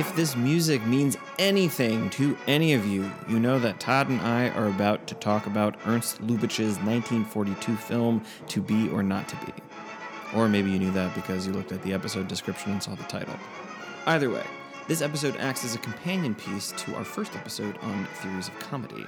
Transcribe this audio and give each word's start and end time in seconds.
If 0.00 0.16
this 0.16 0.34
music 0.34 0.82
means 0.86 1.18
anything 1.38 2.08
to 2.08 2.34
any 2.46 2.72
of 2.72 2.86
you, 2.86 3.12
you 3.28 3.38
know 3.38 3.58
that 3.58 3.80
Todd 3.80 4.08
and 4.08 4.18
I 4.22 4.48
are 4.48 4.66
about 4.66 5.06
to 5.08 5.14
talk 5.14 5.44
about 5.44 5.76
Ernst 5.84 6.26
Lubitsch's 6.26 6.78
1942 6.78 7.76
film 7.76 8.24
To 8.48 8.62
Be 8.62 8.88
or 8.88 9.02
Not 9.02 9.28
to 9.28 9.36
Be. 9.44 9.52
Or 10.34 10.48
maybe 10.48 10.70
you 10.70 10.78
knew 10.78 10.90
that 10.92 11.14
because 11.14 11.46
you 11.46 11.52
looked 11.52 11.70
at 11.70 11.82
the 11.82 11.92
episode 11.92 12.28
description 12.28 12.72
and 12.72 12.82
saw 12.82 12.94
the 12.94 13.02
title. 13.02 13.36
Either 14.06 14.30
way, 14.30 14.42
this 14.88 15.02
episode 15.02 15.36
acts 15.36 15.66
as 15.66 15.74
a 15.74 15.78
companion 15.78 16.34
piece 16.34 16.72
to 16.78 16.94
our 16.96 17.04
first 17.04 17.36
episode 17.36 17.76
on 17.82 18.06
theories 18.22 18.48
of 18.48 18.58
comedy. 18.58 19.04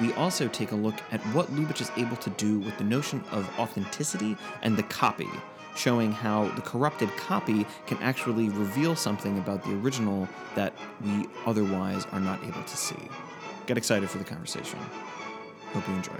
We 0.00 0.12
also 0.12 0.46
take 0.46 0.70
a 0.70 0.76
look 0.76 1.00
at 1.10 1.20
what 1.34 1.52
Lubitsch 1.52 1.80
is 1.80 1.90
able 1.96 2.16
to 2.18 2.30
do 2.30 2.60
with 2.60 2.78
the 2.78 2.84
notion 2.84 3.24
of 3.32 3.58
authenticity 3.58 4.36
and 4.62 4.76
the 4.76 4.84
copy, 4.84 5.28
showing 5.74 6.12
how 6.12 6.48
the 6.50 6.62
corrupted 6.62 7.08
copy 7.16 7.66
can 7.86 7.98
actually 7.98 8.48
reveal 8.50 8.94
something 8.94 9.38
about 9.38 9.62
the 9.64 9.72
original 9.76 10.28
that 10.54 10.72
we 11.04 11.26
otherwise 11.46 12.06
are 12.12 12.20
not 12.20 12.42
able 12.44 12.62
to 12.62 12.76
see. 12.76 13.08
Get 13.66 13.78
excited 13.78 14.10
for 14.10 14.18
the 14.18 14.24
conversation. 14.24 14.78
Hope 15.72 15.88
you 15.88 15.94
enjoy. 15.94 16.12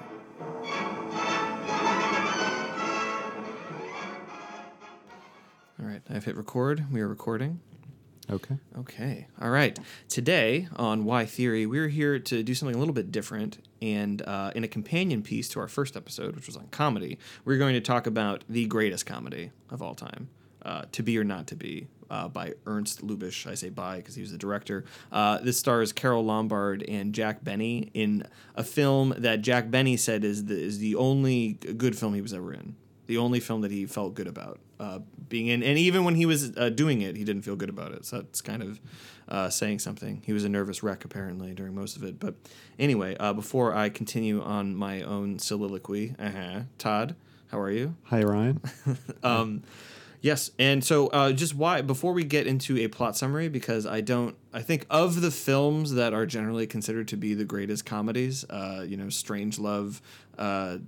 All 5.81 5.89
right, 5.89 6.03
I've 6.09 6.25
hit 6.25 6.37
record. 6.37 6.87
We 6.93 7.01
are 7.01 7.09
recording. 7.09 7.61
Okay. 8.31 8.57
Okay. 8.79 9.27
All 9.41 9.51
right. 9.51 9.79
Today 10.09 10.69
on 10.77 11.05
Why 11.05 11.27
Theory, 11.27 11.67
we're 11.67 11.89
here 11.89 12.19
to 12.19 12.43
do 12.43 12.55
something 12.55 12.75
a 12.75 12.79
little 12.79 12.95
bit 12.95 13.11
different. 13.11 13.59
And 13.81 14.23
uh, 14.23 14.53
in 14.55 14.65
a 14.65 14.69
companion 14.69 15.23
piece 15.23 15.49
to 15.51 15.61
our 15.61 15.69
first 15.69 15.97
episode, 15.97 16.37
which 16.37 16.47
was 16.47 16.57
on 16.57 16.69
comedy, 16.69 17.19
we're 17.45 17.59
going 17.59 17.75
to 17.75 17.81
talk 17.81 18.07
about 18.07 18.45
the 18.49 18.67
greatest 18.67 19.07
comedy 19.07 19.51
of 19.71 19.83
all 19.83 19.95
time, 19.95 20.29
uh, 20.65 20.83
To 20.93 21.03
Be 21.03 21.19
or 21.19 21.25
Not 21.25 21.49
to 21.49 21.57
Be, 21.57 21.89
uh, 22.11 22.29
by 22.29 22.55
Ernst 22.65 23.05
Lubitsch. 23.05 23.47
I 23.47 23.55
say 23.55 23.71
by 23.71 23.97
because 23.97 24.15
he 24.15 24.23
was 24.23 24.31
the 24.31 24.39
director. 24.39 24.85
Uh, 25.11 25.39
this 25.39 25.59
stars 25.59 25.93
Carole 25.93 26.25
Lombard 26.25 26.85
and 26.89 27.13
Jack 27.13 27.43
Benny 27.43 27.91
in 27.93 28.25
a 28.55 28.63
film 28.63 29.15
that 29.19 29.43
Jack 29.43 29.71
Benny 29.71 29.97
said 29.97 30.23
is 30.23 30.45
the, 30.45 30.59
is 30.59 30.79
the 30.79 30.95
only 30.95 31.55
good 31.55 31.99
film 31.99 32.15
he 32.15 32.23
was 32.23 32.33
ever 32.33 32.53
in 32.53 32.77
the 33.07 33.19
only 33.19 33.41
film 33.41 33.61
that 33.63 33.71
he 33.71 33.85
felt 33.85 34.15
good 34.15 34.29
about 34.29 34.59
uh, 34.83 34.99
being 35.29 35.47
in. 35.47 35.63
And 35.63 35.79
even 35.79 36.03
when 36.03 36.17
he 36.17 36.27
was 36.27 36.57
uh, 36.57 36.69
doing 36.69 37.03
it, 37.03 37.17
he 37.17 37.23
didn't 37.23 37.43
feel 37.43 37.55
good 37.55 37.69
about 37.69 37.93
it. 37.93 38.05
So 38.05 38.17
that's 38.17 38.41
kind 38.41 38.63
of 38.63 38.81
uh, 39.29 39.49
saying 39.49 39.79
something. 39.79 40.23
He 40.27 40.33
was 40.33 40.45
a 40.45 40.49
nervous 40.49 40.83
wreck 40.83 41.05
apparently 41.05 41.55
during 41.55 41.75
most 41.75 41.97
of 41.97 42.03
it. 42.03 42.19
But 42.19 42.35
anyway, 42.81 43.17
uh, 43.21 43.33
before 43.33 43.75
I 43.75 43.89
continue 43.89 44.43
on 44.43 44.75
my 44.75 45.03
own 45.03 45.39
soliloquy, 45.39 46.17
uh-huh, 46.19 46.63
Todd, 46.79 47.15
how 47.53 47.61
are 47.61 47.71
you? 47.71 47.95
Hi, 48.05 48.23
Ryan. 48.23 48.61
Um, 49.23 49.63
yes, 50.21 50.51
and 50.59 50.83
so 50.83 51.07
uh, 51.09 51.31
just 51.31 51.55
why 51.55 51.81
before 51.81 52.13
we 52.13 52.25
get 52.25 52.49
into 52.49 52.77
a 52.79 52.89
plot 52.89 53.17
summary, 53.17 53.49
because 53.49 53.87
I 53.87 54.01
don't, 54.01 54.35
I 54.53 54.63
think 54.63 54.85
of 54.91 55.21
the 55.21 55.31
films 55.31 55.93
that 55.95 56.13
are 56.13 56.27
generally 56.27 56.67
considered 56.67 57.07
to 57.09 57.17
be 57.17 57.35
the 57.35 57.45
greatest 57.45 57.87
comedies, 57.87 58.45
uh, 58.51 58.85
you 58.85 58.97
know, 58.97 59.07
Strangelove, 59.07 60.01
uh, 60.39 60.79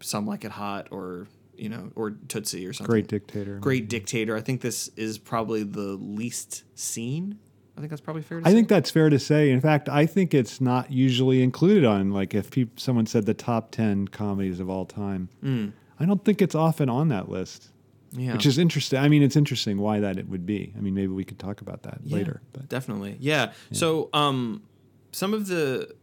Some 0.00 0.28
Like 0.28 0.44
It 0.44 0.52
Hot, 0.52 0.86
or 0.92 1.26
you 1.56 1.68
know, 1.68 1.92
or 1.94 2.10
Tootsie 2.28 2.66
or 2.66 2.72
something. 2.72 2.90
Great 2.90 3.08
dictator. 3.08 3.56
Great 3.58 3.88
Dictator. 3.88 4.36
I 4.36 4.40
think 4.40 4.60
this 4.60 4.88
is 4.96 5.18
probably 5.18 5.62
the 5.62 5.96
least 6.00 6.64
seen. 6.78 7.38
I 7.76 7.80
think 7.80 7.90
that's 7.90 8.02
probably 8.02 8.22
fair 8.22 8.40
to 8.40 8.46
I 8.46 8.50
say. 8.50 8.54
think 8.54 8.68
that's 8.68 8.90
fair 8.90 9.08
to 9.08 9.18
say. 9.18 9.50
In 9.50 9.60
fact, 9.60 9.88
I 9.88 10.04
think 10.06 10.34
it's 10.34 10.60
not 10.60 10.92
usually 10.92 11.42
included 11.42 11.84
on 11.84 12.10
like 12.10 12.34
if 12.34 12.50
peop 12.50 12.78
someone 12.78 13.06
said 13.06 13.24
the 13.26 13.34
top 13.34 13.70
ten 13.70 14.08
comedies 14.08 14.60
of 14.60 14.68
all 14.68 14.84
time. 14.84 15.28
I 15.98 16.04
don't 16.04 16.24
think 16.24 16.42
it's 16.42 16.54
often 16.54 16.88
on 16.88 17.08
that 17.08 17.28
list, 17.28 17.70
yeah. 18.12 18.32
which 18.32 18.44
is 18.44 18.58
interesting. 18.58 18.98
I 18.98 19.08
mean, 19.08 19.22
it's 19.22 19.36
interesting 19.36 19.78
why 19.78 20.00
that 20.00 20.18
it 20.18 20.28
would 20.28 20.44
be. 20.44 20.72
I 20.76 20.80
mean, 20.80 20.94
maybe 20.94 21.12
we 21.12 21.24
could 21.24 21.38
talk 21.38 21.60
about 21.60 21.84
that 21.84 21.98
Yeah, 22.04 22.16
later. 22.16 22.42
But 22.52 22.68
definitely 22.68 23.16
yeah. 23.20 23.52
so 23.72 24.10
um 24.12 24.62
some 25.12 25.32
of 25.32 25.46
the 25.46 25.94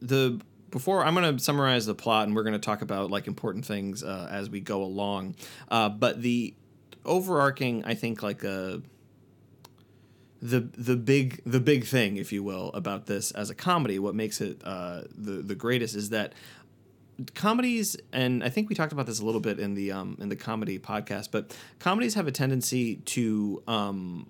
the 0.00 0.40
before 0.70 1.04
i'm 1.04 1.14
going 1.14 1.36
to 1.36 1.42
summarize 1.42 1.86
the 1.86 1.94
plot 1.94 2.26
and 2.26 2.36
we're 2.36 2.42
going 2.42 2.52
to 2.52 2.58
talk 2.58 2.82
about 2.82 3.10
like 3.10 3.26
important 3.26 3.64
things 3.64 4.02
uh, 4.02 4.28
as 4.30 4.48
we 4.50 4.60
go 4.60 4.82
along. 4.82 5.34
Uh, 5.68 5.88
but 5.88 6.22
the 6.22 6.54
overarching 7.04 7.82
i 7.84 7.94
think 7.94 8.22
like 8.22 8.44
uh 8.44 8.76
the 10.42 10.60
the 10.76 10.96
big 10.96 11.40
the 11.44 11.60
big 11.60 11.84
thing 11.84 12.16
if 12.16 12.32
you 12.32 12.42
will 12.42 12.70
about 12.72 13.06
this 13.06 13.30
as 13.32 13.50
a 13.50 13.54
comedy 13.54 13.98
what 13.98 14.14
makes 14.14 14.40
it 14.40 14.60
uh 14.64 15.02
the 15.16 15.32
the 15.42 15.54
greatest 15.54 15.94
is 15.94 16.10
that 16.10 16.34
comedies 17.34 17.96
and 18.12 18.42
i 18.42 18.48
think 18.48 18.68
we 18.68 18.74
talked 18.74 18.92
about 18.92 19.06
this 19.06 19.20
a 19.20 19.24
little 19.24 19.40
bit 19.40 19.58
in 19.58 19.74
the 19.74 19.92
um 19.92 20.16
in 20.20 20.28
the 20.28 20.36
comedy 20.36 20.78
podcast 20.78 21.30
but 21.30 21.56
comedies 21.78 22.14
have 22.14 22.26
a 22.26 22.32
tendency 22.32 22.96
to 22.96 23.62
um 23.66 24.26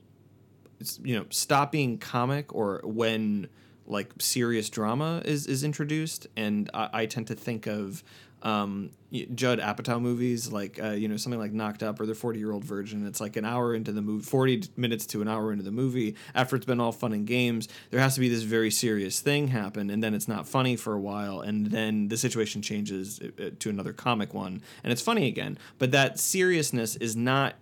you 1.02 1.16
know 1.16 1.24
stop 1.30 1.70
being 1.70 1.98
comic 1.98 2.52
or 2.54 2.80
when 2.84 3.48
like 3.90 4.12
serious 4.18 4.70
drama 4.70 5.22
is 5.24 5.46
is 5.46 5.64
introduced 5.64 6.26
and 6.36 6.70
i, 6.72 6.88
I 6.92 7.06
tend 7.06 7.26
to 7.28 7.34
think 7.34 7.66
of 7.66 8.02
um, 8.42 8.90
Judd 9.34 9.58
Apatow 9.58 10.00
movies, 10.00 10.50
like 10.50 10.82
uh, 10.82 10.90
you 10.90 11.08
know 11.08 11.16
something 11.16 11.40
like 11.40 11.52
Knocked 11.52 11.82
Up 11.82 12.00
or 12.00 12.06
The 12.06 12.14
Forty 12.14 12.38
Year 12.38 12.52
Old 12.52 12.64
Virgin. 12.64 13.06
It's 13.06 13.20
like 13.20 13.36
an 13.36 13.44
hour 13.44 13.74
into 13.74 13.92
the 13.92 14.02
movie, 14.02 14.24
forty 14.24 14.62
minutes 14.76 15.04
to 15.06 15.22
an 15.22 15.28
hour 15.28 15.52
into 15.52 15.64
the 15.64 15.70
movie. 15.70 16.14
After 16.34 16.56
it's 16.56 16.66
been 16.66 16.80
all 16.80 16.92
fun 16.92 17.12
and 17.12 17.26
games, 17.26 17.68
there 17.90 18.00
has 18.00 18.14
to 18.14 18.20
be 18.20 18.28
this 18.28 18.42
very 18.42 18.70
serious 18.70 19.20
thing 19.20 19.48
happen, 19.48 19.90
and 19.90 20.02
then 20.02 20.14
it's 20.14 20.28
not 20.28 20.48
funny 20.48 20.76
for 20.76 20.94
a 20.94 21.00
while, 21.00 21.40
and 21.40 21.66
then 21.66 22.08
the 22.08 22.16
situation 22.16 22.62
changes 22.62 23.20
uh, 23.20 23.42
uh, 23.42 23.50
to 23.58 23.68
another 23.68 23.92
comic 23.92 24.32
one, 24.32 24.62
and 24.82 24.92
it's 24.92 25.02
funny 25.02 25.26
again. 25.26 25.58
But 25.78 25.90
that 25.92 26.18
seriousness 26.18 26.96
is 26.96 27.16
not 27.16 27.54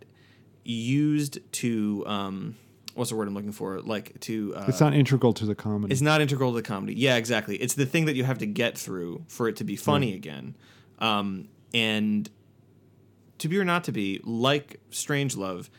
used 0.65 1.39
to 1.53 2.05
um, 2.06 2.56
what's 2.98 3.10
the 3.10 3.16
word 3.16 3.28
I'm 3.28 3.34
looking 3.34 3.53
for? 3.53 3.81
Like 3.81 4.19
to 4.20 4.54
uh, 4.56 4.66
it's 4.69 4.81
not 4.81 4.92
integral 4.92 5.32
to 5.34 5.47
the 5.47 5.54
comedy. 5.54 5.92
it's 5.92 6.03
not 6.03 6.20
integral 6.20 6.50
to 6.50 6.56
the 6.56 6.62
comedy. 6.62 6.94
Yeah, 6.94 7.16
exactly. 7.16 7.56
It's 7.56 7.75
the 7.75 7.86
thing 7.86 8.06
that 8.06 8.16
you 8.16 8.25
have 8.25 8.38
to 8.38 8.47
get 8.47 8.76
through 8.76 9.25
for 9.28 9.48
it 9.48 9.56
to 9.56 9.64
be 9.64 9.76
funny 9.76 10.14
again. 10.14 10.56
Um, 10.98 11.48
and 11.72 12.28
to 13.38 13.48
be 13.48 13.59
or 13.59 13.64
not 13.64 13.84
to 13.84 13.92
be, 13.92 14.20
like 14.25 14.81
Strangelove, 14.91 15.70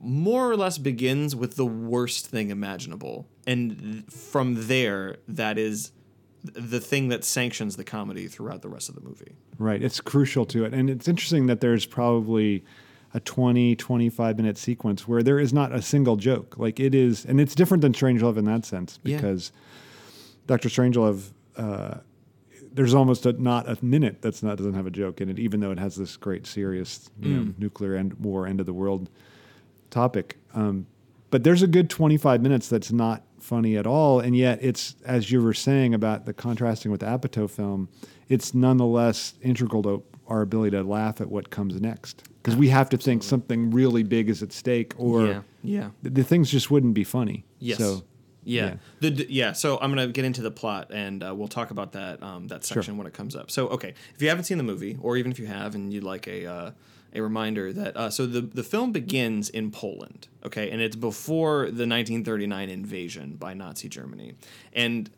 more 0.00 0.48
or 0.48 0.56
less 0.56 0.78
begins 0.78 1.34
with 1.34 1.56
the 1.56 1.66
worst 1.66 2.28
thing 2.28 2.50
imaginable, 2.50 3.26
and 3.46 3.78
th- 3.78 4.04
from 4.04 4.68
there, 4.68 5.16
that 5.26 5.58
is 5.58 5.90
the 6.44 6.78
thing 6.78 7.08
that 7.08 7.24
sanctions 7.24 7.76
the 7.76 7.82
comedy 7.82 8.28
throughout 8.28 8.62
the 8.62 8.68
rest 8.68 8.88
of 8.88 8.94
the 8.94 9.00
movie. 9.00 9.34
Right. 9.58 9.82
It's 9.82 10.00
crucial 10.00 10.46
to 10.46 10.64
it. 10.64 10.72
And 10.72 10.88
it's 10.88 11.08
interesting 11.08 11.46
that 11.46 11.60
there's 11.60 11.84
probably 11.84 12.64
a 13.14 13.20
20, 13.20 13.74
25 13.76 14.36
minute 14.36 14.58
sequence 14.58 15.08
where 15.08 15.22
there 15.22 15.38
is 15.38 15.52
not 15.52 15.72
a 15.74 15.80
single 15.80 16.16
joke. 16.16 16.56
Like 16.58 16.78
it 16.78 16.94
is, 16.94 17.24
and 17.24 17.40
it's 17.40 17.54
different 17.54 17.80
than 17.82 17.92
Strangelove 17.92 18.36
in 18.36 18.44
that 18.44 18.64
sense 18.66 18.98
Yeah. 19.02 19.16
because 19.16 19.50
Dr. 20.46 20.68
Strangelove, 20.68 21.30
uh, 21.56 21.96
there's 22.72 22.94
almost 22.94 23.24
a, 23.26 23.32
not 23.32 23.68
a 23.68 23.82
minute 23.84 24.20
that's 24.20 24.42
not 24.42 24.56
doesn't 24.58 24.74
have 24.74 24.86
a 24.86 24.90
joke 24.90 25.20
in 25.20 25.28
it, 25.30 25.38
even 25.38 25.60
though 25.60 25.70
it 25.70 25.78
has 25.78 25.96
this 25.96 26.16
great 26.16 26.46
serious, 26.46 27.10
you 27.20 27.32
know, 27.34 27.54
nuclear 27.58 27.94
end, 27.96 28.12
war, 28.14 28.46
end 28.46 28.60
of 28.60 28.66
the 28.66 28.72
world 28.74 29.08
topic. 29.90 30.36
Um, 30.54 30.86
but 31.30 31.44
there's 31.44 31.62
a 31.62 31.66
good 31.66 31.90
25 31.90 32.42
minutes 32.42 32.68
that's 32.68 32.92
not 32.92 33.22
funny 33.40 33.76
at 33.76 33.86
all, 33.86 34.20
and 34.20 34.36
yet 34.36 34.58
it's 34.62 34.96
as 35.04 35.30
you 35.30 35.42
were 35.42 35.54
saying 35.54 35.94
about 35.94 36.26
the 36.26 36.32
contrasting 36.34 36.90
with 36.90 37.00
the 37.00 37.06
Apatow 37.06 37.48
film, 37.48 37.88
it's 38.28 38.54
nonetheless 38.54 39.34
integral 39.42 39.82
to 39.82 40.02
our 40.28 40.42
ability 40.42 40.76
to 40.76 40.82
laugh 40.82 41.20
at 41.20 41.28
what 41.28 41.50
comes 41.50 41.80
next 41.80 42.22
because 42.42 42.56
we 42.56 42.68
have 42.68 42.88
to 42.90 42.96
think 42.96 43.22
something 43.22 43.70
really 43.70 44.02
big 44.02 44.28
is 44.28 44.42
at 44.42 44.52
stake, 44.52 44.94
or 44.96 45.26
yeah, 45.26 45.40
yeah. 45.62 45.90
the, 46.02 46.10
the 46.10 46.24
things 46.24 46.50
just 46.50 46.70
wouldn't 46.70 46.94
be 46.94 47.04
funny. 47.04 47.44
Yes. 47.58 47.78
So 47.78 48.04
yeah. 48.44 48.66
yeah. 48.66 48.74
The, 49.00 49.10
d- 49.10 49.26
yeah. 49.28 49.52
So 49.52 49.78
I'm 49.80 49.90
gonna 49.90 50.08
get 50.08 50.24
into 50.24 50.40
the 50.40 50.50
plot, 50.50 50.90
and 50.92 51.22
uh, 51.22 51.34
we'll 51.34 51.48
talk 51.48 51.70
about 51.70 51.92
that 51.92 52.22
um, 52.22 52.48
that 52.48 52.64
section 52.64 52.96
when 52.96 53.06
it 53.06 53.12
comes 53.12 53.36
up. 53.36 53.50
So 53.50 53.68
okay, 53.68 53.94
if 54.14 54.22
you 54.22 54.28
haven't 54.28 54.44
seen 54.44 54.58
the 54.58 54.64
movie, 54.64 54.96
or 55.00 55.16
even 55.16 55.30
if 55.30 55.38
you 55.38 55.46
have, 55.46 55.74
and 55.74 55.92
you'd 55.92 56.04
like 56.04 56.26
a 56.26 56.46
uh, 56.46 56.70
a 57.14 57.20
reminder 57.20 57.72
that 57.72 57.96
uh, 57.96 58.10
so 58.10 58.26
the 58.26 58.40
the 58.40 58.62
film 58.62 58.92
begins 58.92 59.50
in 59.50 59.70
Poland, 59.70 60.28
okay, 60.44 60.70
and 60.70 60.80
it's 60.80 60.96
before 60.96 61.64
the 61.64 61.86
1939 61.86 62.70
invasion 62.70 63.36
by 63.36 63.54
Nazi 63.54 63.88
Germany, 63.88 64.34
and. 64.72 65.10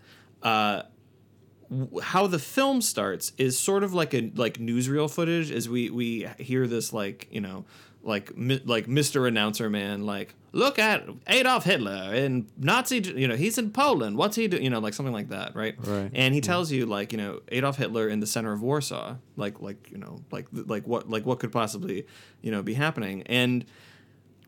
How 2.02 2.26
the 2.26 2.38
film 2.38 2.80
starts 2.82 3.32
is 3.38 3.58
sort 3.58 3.84
of 3.84 3.94
like 3.94 4.12
a 4.14 4.32
like 4.34 4.58
newsreel 4.58 5.08
footage 5.10 5.50
as 5.50 5.68
we 5.68 5.90
we 5.90 6.26
hear 6.38 6.66
this 6.66 6.92
like 6.92 7.28
you 7.30 7.40
know 7.40 7.64
like 8.02 8.36
mi- 8.36 8.62
like 8.64 8.86
Mr. 8.86 9.28
Announcer 9.28 9.70
Man 9.70 10.04
like 10.04 10.34
look 10.52 10.78
at 10.80 11.06
Adolf 11.28 11.64
Hitler 11.64 12.12
in 12.14 12.48
Nazi 12.56 12.98
you 12.98 13.28
know 13.28 13.36
he's 13.36 13.56
in 13.56 13.70
Poland. 13.70 14.16
What's 14.16 14.34
he 14.36 14.48
doing 14.48 14.64
you 14.64 14.70
know 14.70 14.80
like 14.80 14.94
something 14.94 15.12
like 15.12 15.28
that 15.28 15.54
right? 15.54 15.76
Right, 15.86 16.10
and 16.12 16.34
he 16.34 16.40
tells 16.40 16.72
you 16.72 16.86
like 16.86 17.12
you 17.12 17.18
know 17.18 17.40
Adolf 17.48 17.76
Hitler 17.76 18.08
in 18.08 18.20
the 18.20 18.26
center 18.26 18.52
of 18.52 18.62
Warsaw 18.62 19.16
like 19.36 19.60
like 19.60 19.90
you 19.90 19.98
know 19.98 20.22
like 20.32 20.46
like 20.52 20.86
what 20.88 21.08
like 21.08 21.24
what 21.24 21.38
could 21.38 21.52
possibly 21.52 22.06
you 22.42 22.50
know 22.50 22.62
be 22.62 22.74
happening. 22.74 23.22
And 23.26 23.64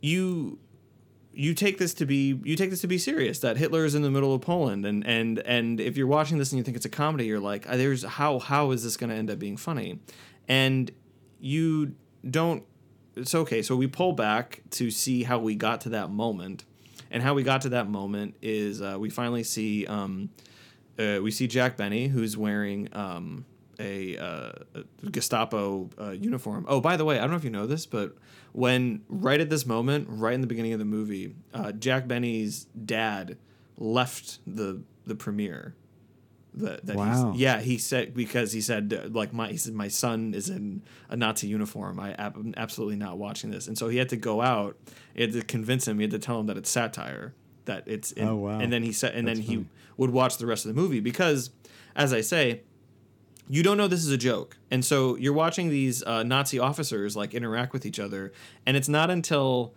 you 0.00 0.58
you 1.34 1.54
take 1.54 1.78
this 1.78 1.94
to 1.94 2.06
be 2.06 2.38
you 2.44 2.56
take 2.56 2.70
this 2.70 2.80
to 2.82 2.86
be 2.86 2.98
serious 2.98 3.38
that 3.40 3.56
Hitler 3.56 3.84
is 3.84 3.94
in 3.94 4.02
the 4.02 4.10
middle 4.10 4.34
of 4.34 4.40
Poland 4.42 4.84
and 4.84 5.06
and 5.06 5.38
and 5.40 5.80
if 5.80 5.96
you're 5.96 6.06
watching 6.06 6.38
this 6.38 6.52
and 6.52 6.58
you 6.58 6.64
think 6.64 6.76
it's 6.76 6.86
a 6.86 6.90
comedy 6.90 7.24
you're 7.26 7.40
like 7.40 7.66
"Ah, 7.68 7.76
there's 7.76 8.04
how 8.04 8.38
how 8.38 8.70
is 8.70 8.84
this 8.84 8.96
going 8.96 9.10
to 9.10 9.16
end 9.16 9.30
up 9.30 9.38
being 9.38 9.56
funny? 9.56 9.98
And 10.48 10.90
you 11.40 11.94
don't 12.28 12.64
it's 13.16 13.34
okay 13.34 13.62
so 13.62 13.76
we 13.76 13.86
pull 13.86 14.12
back 14.12 14.62
to 14.70 14.90
see 14.90 15.22
how 15.24 15.38
we 15.38 15.54
got 15.54 15.80
to 15.82 15.88
that 15.90 16.10
moment 16.10 16.64
And 17.10 17.22
how 17.22 17.34
we 17.34 17.42
got 17.42 17.60
to 17.62 17.68
that 17.70 17.88
moment 17.88 18.36
is 18.40 18.80
uh, 18.80 18.96
we 18.98 19.10
finally 19.10 19.42
see 19.44 19.86
um, 19.86 20.30
uh, 20.98 21.18
we 21.22 21.30
see 21.30 21.46
Jack 21.46 21.76
Benny 21.76 22.08
who's 22.08 22.36
wearing 22.36 22.88
um, 22.92 23.44
a, 23.80 24.16
uh, 24.18 24.52
a 24.74 25.10
Gestapo 25.10 25.90
uh, 26.00 26.10
uniform. 26.10 26.64
Oh, 26.68 26.80
by 26.80 26.96
the 26.96 27.04
way, 27.04 27.18
I 27.18 27.22
don't 27.22 27.30
know 27.30 27.36
if 27.36 27.44
you 27.44 27.50
know 27.50 27.66
this, 27.66 27.86
but 27.86 28.16
when 28.52 29.02
right 29.08 29.40
at 29.40 29.50
this 29.50 29.64
moment, 29.66 30.06
right 30.10 30.34
in 30.34 30.40
the 30.40 30.46
beginning 30.46 30.72
of 30.72 30.78
the 30.78 30.84
movie, 30.84 31.34
uh, 31.54 31.72
Jack 31.72 32.06
Benny's 32.08 32.66
dad 32.84 33.38
left 33.78 34.38
the 34.46 34.82
the 35.06 35.14
premiere. 35.14 35.74
That, 36.54 36.84
that 36.84 36.96
Wow. 36.96 37.32
he's, 37.32 37.40
yeah, 37.40 37.60
he 37.62 37.78
said 37.78 38.12
because 38.14 38.52
he 38.52 38.60
said 38.60 38.92
uh, 38.92 39.08
like 39.08 39.32
my 39.32 39.48
he 39.48 39.56
said 39.56 39.72
my 39.72 39.88
son 39.88 40.34
is 40.34 40.50
in 40.50 40.82
a 41.08 41.16
Nazi 41.16 41.46
uniform. 41.48 41.98
I 41.98 42.12
ab- 42.12 42.36
I'm 42.36 42.52
absolutely 42.58 42.96
not 42.96 43.16
watching 43.16 43.50
this, 43.50 43.68
and 43.68 43.78
so 43.78 43.88
he 43.88 43.96
had 43.96 44.10
to 44.10 44.16
go 44.18 44.42
out. 44.42 44.76
He 45.14 45.22
had 45.22 45.32
to 45.32 45.40
convince 45.42 45.88
him. 45.88 45.96
He 45.98 46.02
had 46.02 46.10
to 46.10 46.18
tell 46.18 46.38
him 46.38 46.46
that 46.48 46.58
it's 46.58 46.68
satire. 46.70 47.32
That 47.64 47.84
it's 47.86 48.12
in, 48.12 48.28
Oh, 48.28 48.36
wow. 48.36 48.58
And 48.58 48.70
then 48.72 48.82
he 48.82 48.92
said, 48.92 49.14
and 49.14 49.26
That's 49.26 49.38
then 49.38 49.46
he 49.46 49.54
funny. 49.54 49.68
would 49.96 50.10
watch 50.10 50.36
the 50.38 50.46
rest 50.46 50.66
of 50.66 50.74
the 50.74 50.78
movie 50.80 50.98
because, 51.00 51.50
as 51.96 52.12
I 52.12 52.20
say, 52.20 52.62
you 53.48 53.62
don't 53.62 53.76
know 53.76 53.88
this 53.88 54.04
is 54.04 54.10
a 54.10 54.16
joke, 54.16 54.56
and 54.70 54.84
so 54.84 55.16
you're 55.16 55.32
watching 55.32 55.68
these 55.68 56.02
uh, 56.04 56.22
Nazi 56.22 56.58
officers 56.58 57.16
like 57.16 57.34
interact 57.34 57.72
with 57.72 57.84
each 57.84 57.98
other, 57.98 58.32
and 58.66 58.76
it's 58.76 58.88
not 58.88 59.10
until 59.10 59.74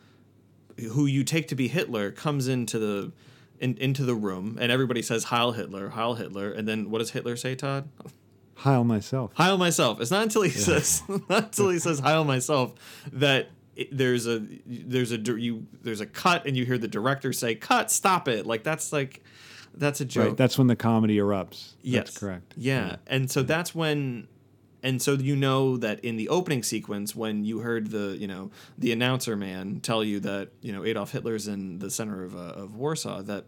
who 0.91 1.06
you 1.06 1.23
take 1.23 1.47
to 1.50 1.56
be 1.56 1.67
Hitler 1.67 2.12
comes 2.12 2.47
into 2.47 2.79
the 2.79 3.12
in, 3.59 3.77
into 3.77 4.03
the 4.03 4.15
room, 4.15 4.57
and 4.59 4.71
everybody 4.71 5.01
says 5.01 5.25
Heil 5.25 5.53
Hitler, 5.53 5.89
Heil 5.89 6.15
Hitler, 6.15 6.51
and 6.51 6.67
then 6.67 6.89
what 6.89 7.00
does 7.00 7.12
Hitler 7.12 7.35
say, 7.35 7.56
Todd? 7.56 7.89
Heil 8.56 8.83
myself. 8.83 9.31
Heil 9.35 9.57
myself. 9.57 10.00
It's 10.00 10.12
not 10.12 10.23
until 10.23 10.41
he 10.41 10.50
says 10.50 11.03
not 11.29 11.45
until 11.45 11.69
he 11.69 11.79
says 11.79 12.00
Heil 12.00 12.23
myself 12.23 12.73
that 13.12 13.50
it, 13.75 13.95
there's 13.95 14.27
a 14.27 14.45
there's 14.65 15.12
a 15.12 15.17
you 15.17 15.67
there's 15.81 16.01
a 16.01 16.06
cut 16.06 16.45
and 16.45 16.56
you 16.56 16.65
hear 16.65 16.77
the 16.77 16.88
director 16.88 17.33
say 17.33 17.56
cut 17.56 17.91
stop 17.91 18.27
it 18.27 18.45
like 18.45 18.63
that's 18.63 18.94
like 18.94 19.21
that's 19.77 20.01
a 20.01 20.06
joke. 20.06 20.27
Right. 20.27 20.38
That's 20.38 20.57
when 20.57 20.68
the 20.68 20.75
comedy 20.75 21.18
erupts. 21.18 21.74
Yes. 21.81 22.06
That's 22.06 22.18
correct. 22.18 22.54
Yeah. 22.57 22.98
And 23.07 23.30
so 23.30 23.44
that's 23.44 23.75
when 23.75 24.27
and 24.86 25.01
so 25.01 25.13
you 25.13 25.36
know 25.36 25.77
that 25.77 26.00
in 26.01 26.16
the 26.16 26.30
opening 26.30 26.62
sequence 26.62 27.16
when 27.16 27.44
you 27.44 27.60
heard 27.60 27.89
the, 27.89 28.16
you 28.19 28.27
know, 28.27 28.51
the 28.77 28.92
announcer 28.92 29.36
man 29.36 29.80
tell 29.80 30.04
you 30.04 30.19
that, 30.19 30.50
you 30.62 30.72
know, 30.72 30.86
Adolf 30.86 31.12
Hitler's 31.12 31.48
in 31.48 31.80
the 31.80 31.89
center 31.89 32.24
of 32.24 32.36
uh, 32.36 32.54
of 32.54 32.75
Warsaw 32.75 33.24
that 33.24 33.45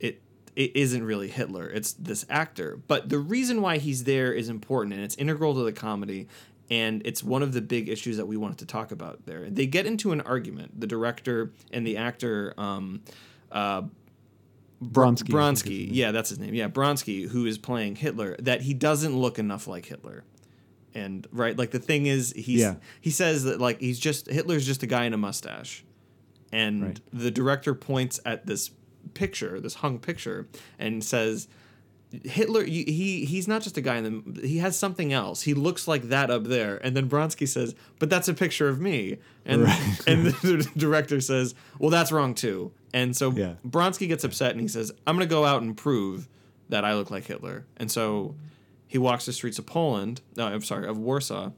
it 0.00 0.22
it 0.56 0.74
isn't 0.74 1.04
really 1.04 1.28
Hitler. 1.28 1.68
It's 1.68 1.92
this 1.92 2.24
actor. 2.30 2.78
But 2.88 3.10
the 3.10 3.18
reason 3.18 3.60
why 3.60 3.76
he's 3.76 4.04
there 4.04 4.32
is 4.32 4.48
important 4.48 4.94
and 4.94 5.04
it's 5.04 5.14
integral 5.16 5.54
to 5.56 5.62
the 5.62 5.72
comedy 5.72 6.26
and 6.70 7.02
it's 7.04 7.22
one 7.22 7.42
of 7.42 7.52
the 7.52 7.60
big 7.60 7.90
issues 7.90 8.16
that 8.16 8.24
we 8.24 8.38
wanted 8.38 8.56
to 8.58 8.66
talk 8.66 8.92
about 8.92 9.26
there. 9.26 9.50
They 9.50 9.66
get 9.66 9.84
into 9.84 10.12
an 10.12 10.22
argument, 10.22 10.80
the 10.80 10.86
director 10.86 11.52
and 11.70 11.86
the 11.86 11.98
actor 11.98 12.54
um 12.56 13.02
uh 13.50 13.82
Bronski. 14.82 15.28
Bronski, 15.28 15.88
yeah, 15.92 16.10
that's 16.10 16.28
his 16.30 16.38
name. 16.38 16.54
Yeah, 16.54 16.68
Bronski, 16.68 17.28
who 17.28 17.46
is 17.46 17.56
playing 17.58 17.96
Hitler, 17.96 18.36
that 18.40 18.62
he 18.62 18.74
doesn't 18.74 19.16
look 19.16 19.38
enough 19.38 19.66
like 19.66 19.86
Hitler. 19.86 20.24
And 20.94 21.26
right, 21.32 21.56
like 21.56 21.70
the 21.70 21.78
thing 21.78 22.06
is, 22.06 22.32
he's 22.36 22.60
Yeah. 22.60 22.74
he 23.00 23.10
says 23.10 23.44
that 23.44 23.60
like 23.60 23.80
he's 23.80 23.98
just 23.98 24.26
Hitler's 24.28 24.66
just 24.66 24.82
a 24.82 24.86
guy 24.86 25.04
in 25.04 25.14
a 25.14 25.16
mustache, 25.18 25.84
and 26.52 26.82
Right. 26.82 27.00
the 27.12 27.30
director 27.30 27.74
points 27.74 28.20
at 28.26 28.46
this 28.46 28.70
picture, 29.14 29.60
this 29.60 29.74
hung 29.74 29.98
picture, 29.98 30.48
and 30.78 31.02
says. 31.02 31.48
Hitler, 32.24 32.62
he 32.62 33.24
he's 33.24 33.48
not 33.48 33.62
just 33.62 33.78
a 33.78 33.80
guy 33.80 33.96
in 33.96 34.22
the. 34.34 34.46
He 34.46 34.58
has 34.58 34.78
something 34.78 35.14
else. 35.14 35.40
He 35.40 35.54
looks 35.54 35.88
like 35.88 36.02
that 36.10 36.30
up 36.30 36.44
there, 36.44 36.76
and 36.84 36.94
then 36.94 37.08
Bronski 37.08 37.48
says, 37.48 37.74
"But 37.98 38.10
that's 38.10 38.28
a 38.28 38.34
picture 38.34 38.68
of 38.68 38.78
me." 38.78 39.16
And 39.46 39.62
Right. 39.62 40.00
and 40.06 40.26
the 40.42 40.70
director 40.76 41.22
says, 41.22 41.54
"Well, 41.78 41.88
that's 41.88 42.12
wrong 42.12 42.34
too." 42.34 42.70
And 42.92 43.16
so 43.16 43.30
Yeah. 43.32 43.54
Bronski 43.66 44.06
gets 44.08 44.24
upset 44.24 44.52
and 44.52 44.60
he 44.60 44.68
says, 44.68 44.92
"I'm 45.06 45.16
going 45.16 45.26
to 45.28 45.30
go 45.34 45.44
out 45.44 45.62
and 45.62 45.76
prove 45.76 46.28
that 46.68 46.84
I 46.84 46.94
look 46.94 47.10
like 47.10 47.24
Hitler." 47.26 47.64
And 47.76 47.90
so 47.90 48.34
he 48.86 48.98
walks 48.98 49.24
the 49.26 49.32
streets 49.32 49.58
of 49.58 49.66
Poland. 49.66 50.20
No, 50.36 50.46
I'm 50.46 50.62
sorry, 50.62 50.86
of 50.86 50.98
Warsaw, 50.98 51.50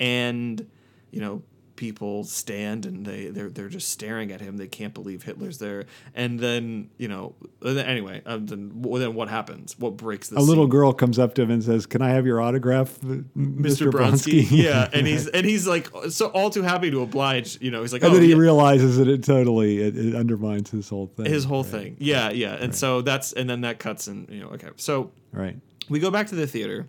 and 0.00 0.66
you 1.12 1.20
know 1.20 1.42
people 1.80 2.24
stand 2.24 2.84
and 2.84 3.06
they 3.06 3.28
they're 3.28 3.48
they're 3.48 3.70
just 3.70 3.88
staring 3.88 4.30
at 4.30 4.40
him. 4.42 4.58
They 4.58 4.66
can't 4.66 4.92
believe 4.92 5.22
Hitler's 5.22 5.56
there. 5.56 5.86
And 6.14 6.38
then 6.38 6.90
you 6.98 7.08
know 7.08 7.34
uh, 7.64 7.70
anyway, 7.70 8.20
um, 8.26 8.44
then 8.44 8.70
then 8.84 9.14
what 9.14 9.30
happens? 9.30 9.78
What 9.78 9.96
breaks 9.96 10.28
the 10.28 10.38
A 10.38 10.42
little 10.42 10.66
girl 10.66 10.92
comes 10.92 11.18
up 11.18 11.34
to 11.36 11.42
him 11.42 11.50
and 11.50 11.64
says, 11.64 11.86
"Can 11.86 12.02
I 12.02 12.10
have 12.10 12.26
your 12.26 12.38
autograph, 12.42 12.98
uh, 13.02 13.24
Mr. 13.34 13.90
Bronski, 13.90 14.46
yeah, 14.50 14.90
and 14.92 15.06
he's 15.06 15.26
and 15.26 15.46
he's 15.46 15.66
like 15.66 15.88
so 16.10 16.26
all 16.26 16.50
too 16.50 16.60
happy 16.62 16.90
to 16.90 17.00
oblige. 17.00 17.56
You 17.62 17.70
know, 17.70 17.80
he's 17.80 17.94
like, 17.94 18.02
and 18.02 18.10
oh, 18.10 18.14
then 18.14 18.24
he 18.24 18.30
yeah. 18.32 18.36
realizes 18.36 18.98
that 18.98 19.08
it 19.08 19.24
totally 19.24 19.78
it, 19.78 19.96
it 19.96 20.14
undermines 20.14 20.70
his 20.70 20.86
whole 20.90 21.06
thing. 21.06 21.24
his 21.24 21.44
whole 21.46 21.62
Right. 21.62 21.72
thing. 21.72 21.96
Yeah, 21.98 22.28
yeah. 22.30 22.56
And 22.60 22.74
so 22.76 23.00
that's 23.00 23.32
and 23.32 23.48
then 23.48 23.62
that 23.62 23.78
cuts 23.78 24.06
and 24.06 24.28
you 24.28 24.40
know, 24.40 24.48
okay. 24.50 24.68
So 24.76 25.12
Right. 25.32 25.56
we 25.88 25.98
go 25.98 26.10
back 26.10 26.26
to 26.26 26.34
the 26.34 26.46
theater 26.46 26.88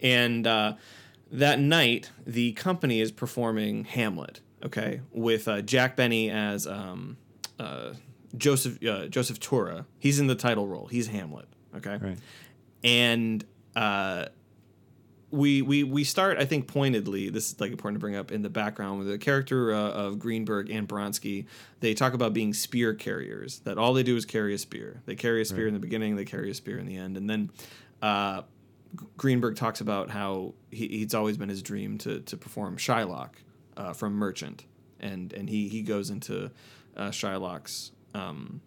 and 0.00 0.46
uh, 0.46 0.74
that 1.32 1.58
night 1.58 2.10
the 2.26 2.52
company 2.52 3.00
is 3.00 3.10
performing 3.10 3.84
Hamlet, 3.84 4.40
okay, 4.64 5.00
with 5.10 5.48
uh, 5.48 5.62
Jack 5.62 5.96
Benny 5.96 6.30
as 6.30 6.66
um, 6.66 7.16
uh, 7.58 7.94
Joseph 8.36 8.78
uh, 8.86 9.06
Joseph 9.06 9.40
Tura. 9.40 9.86
He's 9.98 10.20
in 10.20 10.26
the 10.26 10.34
title 10.34 10.66
role. 10.66 10.86
He's 10.86 11.08
Hamlet, 11.08 11.48
okay? 11.76 11.98
Right. 12.00 12.18
and 12.84 13.44
uh, 13.74 14.26
we 15.30 15.62
we 15.62 15.82
we 15.82 16.04
start 16.04 16.36
I 16.38 16.44
think 16.44 16.68
pointedly. 16.68 17.30
This 17.30 17.52
is 17.52 17.60
like 17.60 17.70
important 17.72 17.96
to 17.96 18.00
bring 18.00 18.14
up 18.16 18.30
in 18.30 18.42
the 18.42 18.50
background 18.50 18.98
with 18.98 19.08
the 19.08 19.16
character 19.16 19.72
uh, 19.72 19.90
of 19.90 20.18
Greenberg 20.18 20.68
and 20.68 20.86
Bronski. 20.86 21.46
They 21.80 21.94
talk 21.94 22.12
about 22.12 22.34
being 22.34 22.52
spear 22.52 22.92
carriers. 22.92 23.60
That 23.60 23.78
all 23.78 23.94
they 23.94 24.02
do 24.02 24.16
is 24.16 24.26
carry 24.26 24.52
a 24.52 24.58
spear. 24.58 25.00
They 25.06 25.14
carry 25.14 25.40
a 25.40 25.44
spear 25.46 25.66
in 25.66 25.72
the 25.72 25.80
beginning. 25.80 26.16
They 26.16 26.26
carry 26.26 26.50
a 26.50 26.54
spear 26.54 26.78
in 26.78 26.86
the 26.86 26.96
end, 26.96 27.16
and 27.16 27.28
then. 27.28 27.50
Greenberg 29.16 29.56
talks 29.56 29.80
about 29.80 30.10
how 30.10 30.54
he, 30.70 30.88
he's 30.88 31.14
always 31.14 31.36
been 31.36 31.48
his 31.48 31.62
dream 31.62 31.98
to, 31.98 32.20
to 32.20 32.36
perform 32.36 32.76
Shylock 32.76 33.30
uh, 33.76 33.92
from 33.92 34.14
Merchant, 34.14 34.64
and 35.00 35.32
and 35.32 35.48
he 35.48 35.68
he 35.68 35.82
goes 35.82 36.10
into 36.10 36.50
uh, 36.96 37.08
Shylock's. 37.10 37.92
Um, 38.14 38.60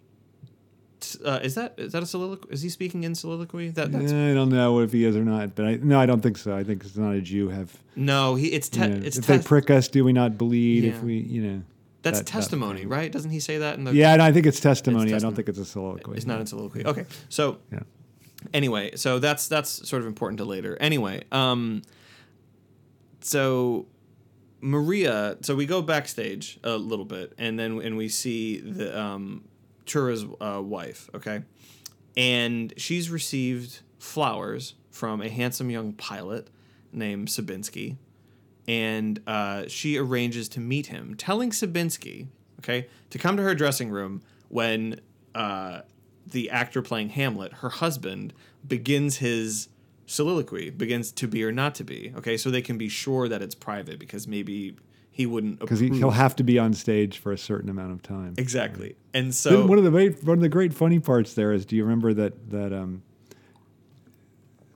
t- 0.99 1.19
uh, 1.23 1.39
is 1.43 1.55
that 1.55 1.75
is 1.77 1.91
that 1.93 2.01
a 2.03 2.05
soliloquy? 2.05 2.51
Is 2.51 2.61
he 2.61 2.69
speaking 2.69 3.03
in 3.03 3.13
soliloquy? 3.15 3.69
That 3.69 3.91
that's 3.91 4.11
I 4.11 4.33
don't 4.33 4.49
know 4.49 4.79
if 4.79 4.91
he 4.91 5.05
is 5.05 5.15
or 5.15 5.23
not, 5.23 5.55
but 5.55 5.65
I 5.65 5.75
no, 5.81 5.99
I 5.99 6.05
don't 6.05 6.21
think 6.21 6.37
so. 6.37 6.55
I 6.55 6.63
think 6.63 6.83
it's 6.83 6.97
not 6.97 7.13
a 7.13 7.21
Jew 7.21 7.49
have. 7.49 7.75
No, 7.95 8.35
he 8.35 8.47
it's 8.47 8.69
te- 8.69 8.81
you 8.81 8.87
know, 8.87 9.01
it's 9.05 9.17
if 9.17 9.27
they 9.27 9.39
prick 9.39 9.69
us, 9.69 9.87
do 9.87 10.03
we 10.03 10.13
not 10.13 10.37
bleed? 10.37 10.83
If 10.85 11.01
we, 11.03 11.17
you 11.19 11.41
know, 11.43 11.61
that's 12.01 12.19
that- 12.19 12.25
that 12.25 12.31
testimony, 12.31 12.79
thing. 12.81 12.89
right? 12.89 13.11
Doesn't 13.11 13.31
he 13.31 13.39
say 13.39 13.59
that 13.59 13.77
in 13.77 13.83
the? 13.83 13.93
Yeah, 13.93 14.13
and 14.13 14.21
I 14.21 14.31
think 14.31 14.45
it's 14.47 14.59
testimony. 14.59 15.03
I 15.05 15.13
testimony. 15.13 15.21
don't 15.21 15.35
think 15.35 15.49
it's 15.49 15.59
a 15.59 15.65
soliloquy. 15.65 16.17
it's 16.17 16.25
not 16.25 16.41
a 16.41 16.47
soliloquy. 16.47 16.85
Okay, 16.85 17.05
so 17.29 17.59
Yeah. 17.71 17.79
Anyway, 18.53 18.95
so 18.95 19.19
that's 19.19 19.47
that's 19.47 19.87
sort 19.87 20.01
of 20.01 20.07
important 20.07 20.37
to 20.39 20.45
later. 20.45 20.77
Anyway, 20.79 21.23
um, 21.31 21.81
so 23.21 23.87
Maria, 24.61 25.37
so 25.41 25.55
we 25.55 25.65
go 25.65 25.81
backstage 25.81 26.59
a 26.63 26.77
little 26.77 27.05
bit, 27.05 27.33
and 27.37 27.59
then 27.59 27.79
and 27.81 27.97
we 27.97 28.09
see 28.09 28.59
the 28.59 28.99
um, 28.99 29.43
Tura's 29.85 30.25
uh, 30.41 30.61
wife, 30.63 31.09
okay, 31.13 31.43
and 32.17 32.73
she's 32.77 33.09
received 33.09 33.81
flowers 33.99 34.75
from 34.89 35.21
a 35.21 35.29
handsome 35.29 35.69
young 35.69 35.93
pilot 35.93 36.49
named 36.91 37.27
Sobinski, 37.27 37.97
and 38.67 39.21
uh, 39.27 39.65
she 39.67 39.97
arranges 39.97 40.49
to 40.49 40.59
meet 40.59 40.87
him, 40.87 41.15
telling 41.15 41.51
Sobinski, 41.51 42.27
okay, 42.59 42.87
to 43.09 43.17
come 43.17 43.37
to 43.37 43.43
her 43.43 43.53
dressing 43.53 43.89
room 43.89 44.21
when 44.49 44.99
uh, 45.35 45.81
the 46.25 46.49
actor 46.49 46.81
playing 46.81 47.09
Hamlet, 47.09 47.53
her 47.53 47.69
husband, 47.69 48.33
begins 48.67 49.17
his 49.17 49.69
soliloquy, 50.05 50.69
begins 50.69 51.11
to 51.11 51.27
be 51.27 51.43
or 51.43 51.51
not 51.51 51.75
to 51.75 51.83
be. 51.83 52.13
Okay, 52.17 52.37
so 52.37 52.49
they 52.49 52.61
can 52.61 52.77
be 52.77 52.89
sure 52.89 53.27
that 53.27 53.41
it's 53.41 53.55
private 53.55 53.99
because 53.99 54.27
maybe 54.27 54.75
he 55.11 55.25
wouldn't 55.25 55.59
because 55.59 55.79
he, 55.79 55.89
he'll 55.89 56.11
have 56.11 56.35
to 56.35 56.43
be 56.43 56.59
on 56.59 56.73
stage 56.73 57.17
for 57.17 57.31
a 57.31 57.37
certain 57.37 57.69
amount 57.69 57.91
of 57.93 58.01
time. 58.03 58.33
exactly, 58.37 58.95
and 59.13 59.27
Then 59.27 59.31
so 59.33 59.65
one 59.65 59.77
of 59.77 59.83
the 59.83 59.91
great, 59.91 60.23
one 60.23 60.37
of 60.37 60.41
the 60.41 60.49
great 60.49 60.73
funny 60.73 60.99
parts 60.99 61.33
there 61.33 61.53
is, 61.53 61.65
do 61.65 61.75
you 61.75 61.83
remember 61.83 62.13
that 62.15 62.49
that 62.49 62.73
um, 62.73 63.01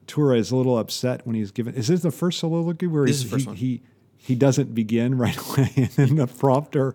Tura 0.07 0.37
is 0.37 0.51
a 0.51 0.55
little 0.55 0.77
upset 0.77 1.25
when 1.25 1.35
he's 1.35 1.51
given? 1.51 1.75
Is 1.75 1.87
this 1.87 2.01
the 2.01 2.11
first 2.11 2.39
soliloquy 2.39 2.87
where 2.87 3.05
This 3.05 3.21
he's, 3.21 3.25
is 3.25 3.29
the 3.29 3.35
first 3.35 3.43
he, 3.43 3.47
one. 3.47 3.55
he 3.57 3.81
he 4.21 4.35
doesn't 4.35 4.75
begin 4.75 5.17
right 5.17 5.37
away, 5.49 5.71
and 5.75 5.89
then 5.89 6.15
the 6.17 6.27
prompter 6.27 6.93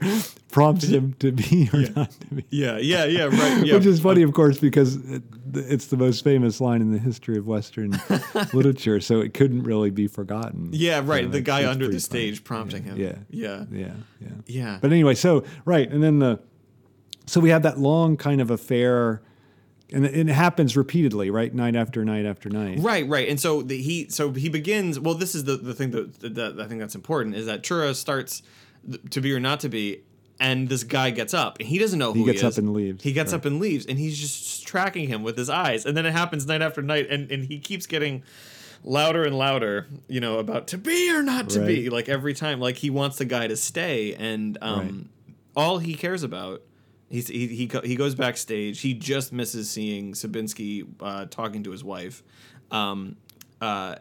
prompts 0.52 0.84
him 0.84 1.14
to 1.14 1.32
be 1.32 1.68
or 1.72 1.80
not 1.96 2.10
to 2.12 2.26
be? 2.34 2.44
yeah, 2.50 2.78
yeah, 2.78 3.04
yeah, 3.06 3.24
right, 3.24 3.66
yeah. 3.66 3.74
Which 3.74 3.86
is 3.86 4.00
funny, 4.00 4.22
um, 4.22 4.28
of 4.28 4.34
course, 4.34 4.58
because 4.58 4.96
it, 4.96 5.22
it's 5.54 5.86
the 5.86 5.96
most 5.96 6.22
famous 6.22 6.60
line 6.60 6.80
in 6.80 6.92
the 6.92 6.98
history 6.98 7.36
of 7.36 7.46
Western 7.46 7.98
literature, 8.52 9.00
so 9.00 9.20
it 9.20 9.34
couldn't 9.34 9.64
really 9.64 9.90
be 9.90 10.06
forgotten. 10.06 10.68
Yeah, 10.72 11.02
right. 11.04 11.30
The 11.30 11.40
guy 11.40 11.68
under 11.68 11.86
the 11.86 11.92
pretty 11.92 12.06
funny. 12.06 12.30
stage 12.32 12.44
prompting 12.44 12.84
him. 12.84 12.96
Yeah. 12.96 13.16
yeah, 13.30 13.64
Yeah, 13.72 13.92
yeah. 14.20 14.28
yeah. 14.46 14.78
But 14.80 14.92
anyway, 14.92 15.14
so 15.14 15.44
right, 15.64 15.90
and 15.90 16.02
then 16.02 16.20
the 16.20 16.40
so 17.26 17.40
we 17.40 17.50
have 17.50 17.62
that 17.62 17.78
long 17.78 18.16
kind 18.16 18.40
of 18.40 18.50
affair, 18.50 19.22
and 19.92 20.06
it, 20.06 20.28
happens 20.28 20.76
repeatedly, 20.76 21.30
right, 21.30 21.54
night 21.54 21.76
after 21.76 22.04
night 22.04 22.24
after 22.24 22.48
night. 22.48 22.78
Right, 22.80 23.06
right, 23.06 23.28
and 23.28 23.38
so 23.38 23.62
the, 23.62 23.80
he 23.80 24.08
so 24.08 24.32
he 24.32 24.48
begins. 24.48 24.98
Well, 24.98 25.14
this 25.14 25.34
is 25.34 25.44
the, 25.44 25.56
the 25.56 25.74
thing 25.74 25.90
that, 25.90 26.34
that 26.34 26.60
I 26.60 26.66
think 26.66 26.80
that's 26.80 26.94
important 26.94 27.36
is 27.36 27.46
that 27.46 27.62
Tura 27.62 27.94
starts 27.94 28.42
to 29.10 29.20
be 29.20 29.32
or 29.32 29.40
not 29.40 29.60
to 29.60 29.68
be 29.68 30.02
and 30.40 30.68
this 30.68 30.84
guy 30.84 31.10
gets 31.10 31.32
up 31.32 31.58
and 31.58 31.68
he 31.68 31.78
doesn't 31.78 31.98
know 31.98 32.12
who 32.12 32.20
He 32.20 32.26
he, 32.26 32.32
gets 32.32 32.42
up 32.44 32.58
and 32.58 32.72
leaves, 32.72 33.02
He 33.02 33.12
gets 33.12 33.32
right. 33.32 33.38
up 33.38 33.44
and 33.44 33.60
leaves 33.60 33.86
and 33.86 33.98
he's 33.98 34.18
just 34.18 34.66
tracking 34.66 35.08
him 35.08 35.22
with 35.22 35.36
his 35.36 35.48
eyes. 35.48 35.86
And 35.86 35.96
then 35.96 36.06
it 36.06 36.12
happens 36.12 36.46
night 36.46 36.62
after 36.62 36.82
night 36.82 37.08
and, 37.10 37.30
and 37.30 37.44
he 37.44 37.58
keeps 37.58 37.86
getting 37.86 38.24
louder 38.82 39.24
and 39.24 39.36
louder, 39.36 39.86
you 40.08 40.20
know, 40.20 40.38
about 40.38 40.66
to 40.68 40.78
be 40.78 41.14
or 41.14 41.22
not 41.22 41.50
to 41.50 41.64
be. 41.64 41.88
Like 41.88 42.08
every 42.08 42.34
time, 42.34 42.60
like 42.60 42.76
he 42.76 42.90
wants 42.90 43.16
the 43.16 43.24
guy 43.24 43.46
to 43.46 43.56
stay 43.56 44.14
and 44.14 44.58
um 44.60 45.08
all 45.56 45.78
he 45.78 45.94
cares 45.94 46.22
about 46.22 46.62
He's, 47.10 47.28
he 47.28 47.46
he 47.48 47.70
he 47.84 47.96
goes 47.96 48.14
backstage. 48.14 48.80
He 48.80 48.94
just 48.94 49.32
misses 49.32 49.70
seeing 49.70 50.12
Sobinski 50.14 50.86
uh, 51.00 51.26
talking 51.26 51.62
to 51.64 51.70
his 51.70 51.84
wife, 51.84 52.22
um, 52.70 53.16
uh, 53.60 53.96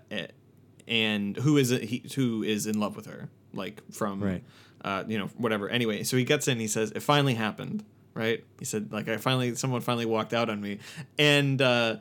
and 0.87 1.35
who 1.37 1.57
is 1.57 1.69
he 1.69 2.03
who 2.15 2.43
is 2.43 2.65
in 2.67 2.79
love 2.79 2.95
with 2.95 3.05
her, 3.05 3.29
like 3.53 3.81
from 3.91 4.23
Right. 4.23 4.43
uh, 4.83 5.03
you 5.07 5.17
know 5.17 5.27
whatever. 5.37 5.69
Anyway, 5.69 6.03
so 6.03 6.17
he 6.17 6.23
gets 6.23 6.47
in. 6.47 6.59
He 6.59 6.67
says 6.67 6.91
it 6.91 7.01
finally 7.01 7.35
happened. 7.35 7.83
Right? 8.15 8.43
He 8.59 8.65
said 8.65 8.91
like 8.91 9.09
I 9.09 9.17
finally 9.17 9.55
someone 9.55 9.81
finally 9.81 10.05
walked 10.05 10.33
out 10.33 10.49
on 10.49 10.61
me, 10.61 10.79
and 11.17 11.61
uh, 11.61 11.97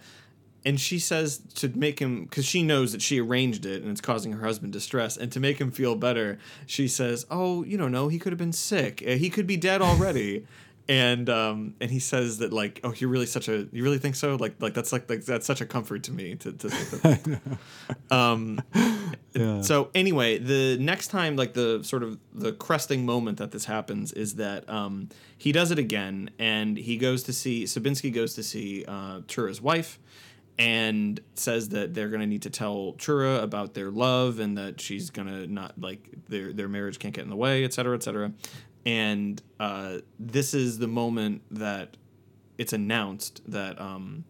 and 0.64 0.78
she 0.80 0.98
says 0.98 1.38
to 1.56 1.68
make 1.70 1.98
him 1.98 2.24
because 2.24 2.44
she 2.44 2.62
knows 2.62 2.92
that 2.92 3.02
she 3.02 3.20
arranged 3.20 3.66
it 3.66 3.82
and 3.82 3.90
it's 3.90 4.00
causing 4.00 4.32
her 4.32 4.44
husband 4.44 4.72
distress 4.72 5.16
and 5.16 5.32
to 5.32 5.40
make 5.40 5.58
him 5.60 5.72
feel 5.72 5.96
better 5.96 6.38
she 6.66 6.86
says 6.86 7.26
oh 7.32 7.64
you 7.64 7.76
don't 7.76 7.90
know 7.90 8.06
he 8.06 8.16
could 8.16 8.30
have 8.30 8.38
been 8.38 8.52
sick 8.52 9.00
he 9.00 9.28
could 9.28 9.44
be 9.46 9.56
dead 9.56 9.82
already 9.82 10.46
and 10.88 11.30
um 11.30 11.74
and 11.80 11.90
he 11.90 11.98
says 12.00 12.38
that 12.38 12.52
like 12.52 12.80
oh 12.82 12.92
you're 12.96 13.08
really 13.10 13.26
such 13.26 13.48
a 13.48 13.68
you 13.72 13.84
really 13.84 13.98
think 13.98 14.16
so 14.16 14.34
like 14.36 14.54
like 14.60 14.74
that's 14.74 14.92
like, 14.92 15.08
like 15.08 15.24
that's 15.24 15.46
such 15.46 15.60
a 15.60 15.66
comfort 15.66 16.02
to 16.02 16.12
me 16.12 16.34
to, 16.34 16.52
to 16.52 16.68
think 16.68 17.22
that 17.22 17.58
um 18.16 18.58
Yeah. 19.34 19.62
so 19.62 19.88
anyway, 19.94 20.36
the 20.38 20.76
next 20.78 21.08
time, 21.08 21.36
like 21.36 21.54
the 21.54 21.82
sort 21.82 22.02
of 22.02 22.18
the 22.34 22.52
cresting 22.52 23.06
moment 23.06 23.38
that 23.38 23.50
this 23.50 23.64
happens 23.64 24.12
is 24.12 24.34
that 24.34 24.68
um, 24.68 25.08
he 25.38 25.52
does 25.52 25.70
it 25.70 25.78
again, 25.78 26.28
and 26.38 26.76
he 26.76 26.98
goes 26.98 27.22
to 27.22 27.32
see 27.32 27.64
Sobinski 27.64 28.12
goes 28.12 28.34
to 28.34 28.42
see 28.42 28.84
uh, 28.86 29.20
Tura's 29.28 29.58
wife, 29.62 29.98
and 30.58 31.18
says 31.34 31.70
that 31.70 31.94
they're 31.94 32.10
gonna 32.10 32.26
need 32.26 32.42
to 32.42 32.50
tell 32.50 32.92
Tura 32.98 33.36
about 33.42 33.72
their 33.72 33.90
love 33.90 34.38
and 34.38 34.58
that 34.58 34.82
she's 34.82 35.08
gonna 35.08 35.46
not 35.46 35.80
like 35.80 36.10
their 36.28 36.52
their 36.52 36.68
marriage 36.68 36.98
can't 36.98 37.14
get 37.14 37.24
in 37.24 37.30
the 37.30 37.36
way, 37.36 37.64
et 37.64 37.72
cetera, 37.72 37.96
et 37.96 38.02
cetera. 38.02 38.32
And 38.84 39.40
uh, 39.60 39.98
this 40.18 40.54
is 40.54 40.78
the 40.78 40.88
moment 40.88 41.42
that 41.50 41.96
it's 42.58 42.72
announced 42.72 43.40
that 43.50 43.80
um, 43.80 44.24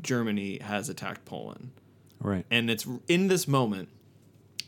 Germany 0.00 0.58
has 0.60 0.88
attacked 0.88 1.24
Poland 1.24 1.70
Right. 2.20 2.44
and 2.50 2.70
it's 2.70 2.86
in 3.08 3.26
this 3.28 3.48
moment 3.48 3.88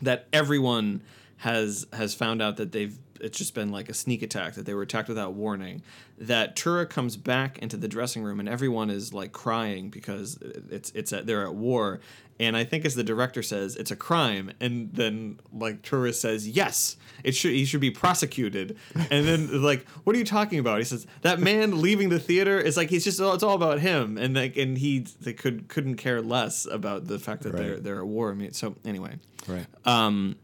that 0.01 0.27
everyone 0.33 1.01
has 1.37 1.85
has 1.93 2.13
found 2.13 2.41
out 2.41 2.57
that 2.57 2.71
they've 2.73 2.97
it's 3.21 3.37
just 3.37 3.53
been 3.55 3.71
like 3.71 3.87
a 3.87 3.93
sneak 3.93 4.21
attack 4.21 4.55
that 4.55 4.65
they 4.65 4.73
were 4.73 4.81
attacked 4.81 5.07
without 5.07 5.33
warning 5.33 5.81
that 6.17 6.55
Tura 6.57 6.85
comes 6.85 7.15
back 7.15 7.57
into 7.59 7.77
the 7.77 7.87
dressing 7.87 8.23
room 8.23 8.39
and 8.41 8.49
everyone 8.49 8.89
is 8.89 9.13
like 9.13 9.31
crying 9.31 9.89
because 9.89 10.37
it's 10.69 10.91
it's 10.91 11.13
at, 11.13 11.25
they're 11.25 11.45
at 11.45 11.55
war 11.55 12.01
and 12.39 12.57
I 12.57 12.63
think 12.65 12.83
as 12.85 12.95
the 12.95 13.03
director 13.03 13.41
says 13.41 13.75
it's 13.77 13.91
a 13.91 13.95
crime 13.95 14.51
and 14.59 14.93
then 14.93 15.39
like 15.53 15.81
Tura 15.83 16.11
says 16.13 16.47
yes 16.47 16.97
it 17.23 17.33
should 17.35 17.51
he 17.51 17.63
should 17.65 17.79
be 17.81 17.91
prosecuted 17.91 18.77
and 19.09 19.25
then 19.27 19.61
like 19.63 19.87
what 20.03 20.15
are 20.15 20.19
you 20.19 20.25
talking 20.25 20.59
about 20.59 20.79
he 20.79 20.83
says 20.83 21.07
that 21.21 21.39
man 21.39 21.81
leaving 21.81 22.09
the 22.09 22.19
theater 22.19 22.59
is 22.59 22.75
like 22.77 22.89
he's 22.89 23.03
just 23.05 23.19
it's 23.21 23.43
all 23.43 23.55
about 23.55 23.79
him 23.79 24.17
and 24.17 24.35
like 24.35 24.57
and 24.57 24.77
he 24.79 24.99
they 25.21 25.33
could 25.33 25.67
couldn't 25.69 25.95
care 25.95 26.21
less 26.21 26.65
about 26.65 27.05
the 27.07 27.19
fact 27.19 27.43
that 27.43 27.53
Right. 27.53 27.61
they're 27.63 27.79
they're 27.79 27.99
at 27.99 28.07
war 28.07 28.31
I 28.31 28.33
mean 28.33 28.51
so 28.53 28.75
anyway 28.83 29.17
Right. 29.47 29.65
um 29.85 30.35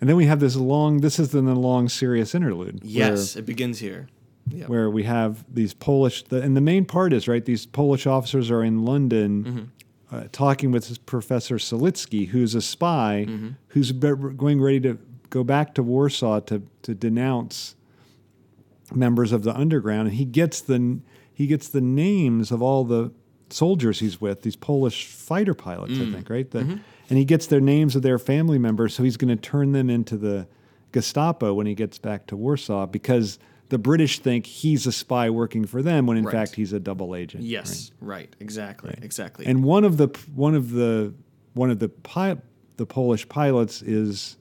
And 0.00 0.08
then 0.08 0.16
we 0.16 0.26
have 0.26 0.38
this 0.40 0.54
long. 0.54 1.00
This 1.00 1.18
is 1.18 1.32
then 1.32 1.44
the 1.46 1.54
long 1.56 1.88
serious 1.88 2.34
interlude. 2.34 2.80
yes 2.82 3.36
it 3.36 3.44
begins 3.44 3.78
here 3.80 4.06
yeah 4.50 4.66
Where, 4.66 4.82
where 4.82 4.90
we 4.90 5.02
have 5.02 5.44
these 5.52 5.74
Polish, 5.74 6.22
the, 6.24 6.40
and 6.40 6.56
the 6.56 6.60
main 6.62 6.84
part 6.86 7.12
is 7.12 7.28
right. 7.28 7.44
These 7.44 7.66
Polish 7.66 8.06
officers 8.06 8.50
are 8.50 8.62
in 8.64 8.84
London. 8.84 9.44
Mm-hmm. 9.44 9.64
Uh, 10.10 10.24
talking 10.32 10.70
with 10.70 11.04
Professor 11.04 11.56
Siletsky, 11.56 12.28
who's 12.28 12.54
a 12.54 12.62
spy, 12.62 13.26
Mm-hmm. 13.28 13.48
who's 13.68 13.92
be- 13.92 14.12
going 14.36 14.58
ready 14.60 14.80
to 14.80 14.98
go 15.28 15.44
back 15.44 15.74
to 15.74 15.82
Warsaw 15.82 16.40
to, 16.40 16.62
to 16.82 16.94
denounce 16.94 17.74
members 18.94 19.32
of 19.32 19.42
the 19.42 19.54
underground, 19.54 20.08
and 20.08 20.16
he 20.16 20.24
gets 20.24 20.60
the 20.62 21.00
he 21.34 21.46
gets 21.46 21.68
the 21.68 21.80
names 21.82 22.50
of 22.50 22.62
all 22.62 22.84
the 22.84 23.12
soldiers 23.50 24.00
he's 24.00 24.20
with, 24.20 24.42
these 24.42 24.56
Polish 24.56 25.06
fighter 25.06 25.54
pilots, 25.54 25.92
Mm. 25.92 26.08
I 26.08 26.12
think, 26.14 26.30
right? 26.30 26.50
The, 26.50 26.60
Mm-hmm. 26.60 26.76
And 27.10 27.18
he 27.18 27.24
gets 27.24 27.46
their 27.46 27.60
names 27.60 27.94
of 27.96 28.02
their 28.02 28.18
family 28.18 28.58
members, 28.58 28.94
so 28.94 29.02
he's 29.02 29.16
going 29.16 29.34
to 29.34 29.36
turn 29.36 29.72
them 29.72 29.88
into 29.88 30.16
the 30.18 30.46
Gestapo 30.92 31.54
when 31.54 31.66
he 31.66 31.74
gets 31.74 31.96
back 31.98 32.26
to 32.26 32.36
Warsaw 32.36 32.86
because 32.86 33.38
the 33.70 33.78
British 33.78 34.18
think 34.20 34.46
he's 34.46 34.86
a 34.86 34.92
spy 34.92 35.28
working 35.30 35.66
for 35.66 35.82
them 35.82 36.06
when 36.06 36.16
in 36.16 36.24
Right. 36.24 36.32
fact 36.32 36.54
he's 36.54 36.72
a 36.72 36.80
double 36.80 37.14
agent. 37.14 37.44
yes 37.44 37.90
right, 38.00 38.34
exactly 38.40 38.94
exactly 39.02 39.46
And 39.46 39.62
one 39.64 39.84
of 39.84 39.96
the 39.96 40.08
one 40.34 40.54
of 40.54 40.70
the 40.70 41.12
one 41.54 41.70
of 41.70 41.78
the 41.78 41.88
pi- 41.88 42.38
the 42.76 42.86
Polish 42.86 43.28
pilots 43.28 43.82
is 43.82 44.36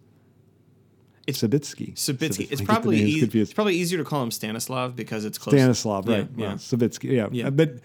It's- 1.25 1.41
Sabitsky. 1.43 1.93
Sabitsky. 1.95 2.47
It's 2.51 2.61
probably 2.61 2.99
confused. 3.19 3.35
it's 3.35 3.53
probably 3.53 3.75
easier 3.75 3.97
to 3.97 4.05
call 4.05 4.23
him 4.23 4.31
Stanislav 4.31 4.95
because 4.95 5.25
it's 5.25 5.37
close. 5.37 5.53
Stanislav, 5.55 6.07
right? 6.07 6.27
Yeah, 6.37 6.43
Yeah, 6.45 6.49
yeah. 6.51 6.55
Savitsky. 6.55 7.11
Yeah. 7.11 7.27
Yeah. 7.31 7.49
But 7.49 7.79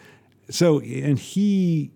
so 0.48 0.78
and 0.80 1.18
he 1.18 1.90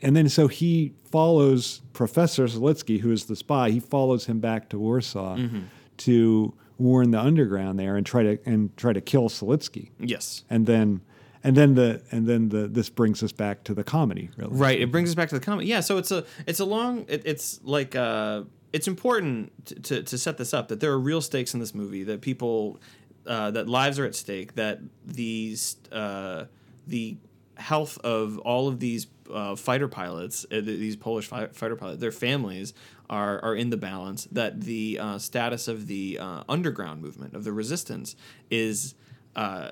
and 0.00 0.14
then 0.14 0.28
so 0.28 0.46
he 0.48 0.92
follows 1.10 1.80
Professor 1.92 2.44
Siletsky, 2.46 3.00
who 3.00 3.10
is 3.10 3.24
the 3.24 3.34
spy. 3.36 3.70
He 3.70 3.80
follows 3.80 4.26
him 4.26 4.38
back 4.38 4.68
to 4.70 4.78
Warsaw 4.78 5.36
Mm-hmm. 5.36 5.58
to 5.98 6.54
warn 6.82 7.12
the 7.12 7.20
underground 7.20 7.78
there 7.78 7.96
and 7.96 8.04
try 8.04 8.22
to 8.22 8.38
and 8.44 8.76
try 8.76 8.92
to 8.92 9.00
kill 9.00 9.28
Siletsky. 9.28 9.90
Yes. 9.98 10.44
And 10.50 10.66
then 10.66 11.00
and 11.44 11.56
then 11.56 11.74
the 11.74 12.02
and 12.10 12.26
then 12.26 12.48
the 12.48 12.68
this 12.68 12.88
brings 12.90 13.22
us 13.22 13.32
back 13.32 13.64
to 13.64 13.74
the 13.74 13.84
comedy, 13.84 14.30
really. 14.36 14.54
Right. 14.54 14.80
It 14.80 14.90
brings 14.90 15.08
us 15.08 15.14
back 15.14 15.28
to 15.30 15.34
the 15.34 15.44
comment. 15.44 15.68
Yeah. 15.68 15.80
So 15.80 15.98
it's 15.98 16.10
a 16.10 16.24
it's 16.46 16.60
a 16.60 16.64
long. 16.64 17.04
It, 17.08 17.22
it's 17.24 17.60
like 17.62 17.96
uh, 17.96 18.42
it's 18.72 18.88
important 18.88 19.66
to, 19.66 19.74
to 19.80 20.02
to 20.02 20.18
set 20.18 20.36
this 20.36 20.52
up 20.52 20.68
that 20.68 20.80
there 20.80 20.92
are 20.92 21.00
real 21.00 21.20
stakes 21.20 21.54
in 21.54 21.60
this 21.60 21.74
movie. 21.74 22.04
That 22.04 22.20
people 22.20 22.80
uh, 23.26 23.50
that 23.52 23.68
lives 23.68 23.98
are 23.98 24.04
at 24.04 24.14
stake. 24.14 24.54
That 24.54 24.80
these 25.04 25.76
uh, 25.90 26.46
the 26.86 27.16
health 27.62 27.98
of 28.04 28.38
all 28.40 28.68
of 28.68 28.78
these 28.78 29.06
uh, 29.32 29.56
fighter 29.56 29.88
pilots, 29.88 30.44
uh, 30.50 30.60
these 30.60 30.96
Polish 30.96 31.26
fi- 31.26 31.46
fighter 31.48 31.76
pilots, 31.76 32.00
their 32.00 32.12
families 32.12 32.74
are 33.08 33.42
are 33.42 33.56
in 33.56 33.70
the 33.70 33.76
balance. 33.76 34.28
That 34.32 34.60
the 34.60 34.98
uh, 35.00 35.18
status 35.18 35.68
of 35.68 35.86
the 35.86 36.18
uh, 36.20 36.42
underground 36.48 37.02
movement 37.02 37.34
of 37.34 37.44
the 37.44 37.52
resistance 37.52 38.16
is. 38.50 38.94
Uh, 39.34 39.70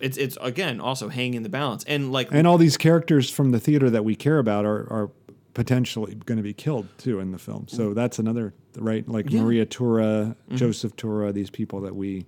it's, 0.00 0.16
it's 0.16 0.38
again 0.40 0.80
also 0.80 1.10
hanging 1.10 1.34
in 1.34 1.42
the 1.42 1.50
balance 1.50 1.84
and 1.84 2.10
like 2.10 2.28
And 2.32 2.46
all 2.46 2.56
these 2.56 2.78
characters 2.78 3.28
from 3.28 3.50
the 3.50 3.60
theater 3.60 3.90
that 3.90 4.02
we 4.02 4.16
care 4.16 4.38
about 4.38 4.64
are, 4.64 4.90
are 4.90 5.10
potentially 5.52 6.14
going 6.24 6.38
to 6.38 6.42
be 6.42 6.54
killed 6.54 6.86
too 6.96 7.20
in 7.20 7.32
the 7.32 7.38
film. 7.38 7.68
So 7.68 7.92
that's 7.92 8.18
another 8.18 8.54
right, 8.76 9.06
like. 9.06 9.26
Yeah. 9.26 9.40
Mm-hmm. 9.40 9.44
Maria 9.44 9.66
Tura, 9.66 10.36
Joseph 10.54 10.96
Tura, 10.96 11.32
these 11.32 11.50
people 11.50 11.82
that 11.82 11.94
we 11.94 12.24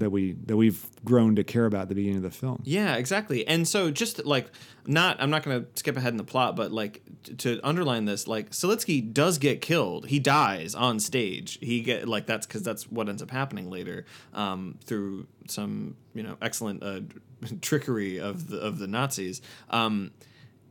that 0.00 0.10
we 0.10 0.32
that 0.46 0.56
we've 0.56 0.84
grown 1.04 1.36
to 1.36 1.44
care 1.44 1.66
about 1.66 1.82
at 1.82 1.88
the 1.88 1.94
beginning 1.94 2.18
of 2.18 2.22
the 2.24 2.30
film. 2.30 2.60
Yeah, 2.64 2.96
exactly. 2.96 3.46
And 3.46 3.66
so 3.66 3.90
just 3.90 4.24
like 4.26 4.50
not 4.86 5.16
I'm 5.20 5.30
not 5.30 5.44
going 5.44 5.62
to 5.62 5.68
skip 5.76 5.96
ahead 5.96 6.12
in 6.12 6.16
the 6.16 6.24
plot, 6.24 6.56
but 6.56 6.72
like 6.72 7.02
t- 7.22 7.34
to 7.34 7.60
underline 7.62 8.06
this, 8.06 8.26
like 8.26 8.50
Siletsky 8.50 9.12
does 9.12 9.38
get 9.38 9.60
killed. 9.60 10.08
He 10.08 10.18
dies 10.18 10.74
on 10.74 10.98
stage. 10.98 11.58
He 11.60 11.80
get 11.80 12.08
like 12.08 12.26
that's 12.26 12.46
cuz 12.46 12.62
that's 12.62 12.90
what 12.90 13.08
ends 13.08 13.22
up 13.22 13.30
happening 13.30 13.70
later 13.70 14.04
um, 14.34 14.78
through 14.84 15.26
some, 15.46 15.96
you 16.14 16.22
know, 16.22 16.36
excellent 16.42 16.82
uh, 16.82 17.00
trickery 17.60 18.18
of 18.18 18.48
the 18.48 18.58
of 18.58 18.78
the 18.78 18.86
Nazis. 18.86 19.40
Um, 19.70 20.10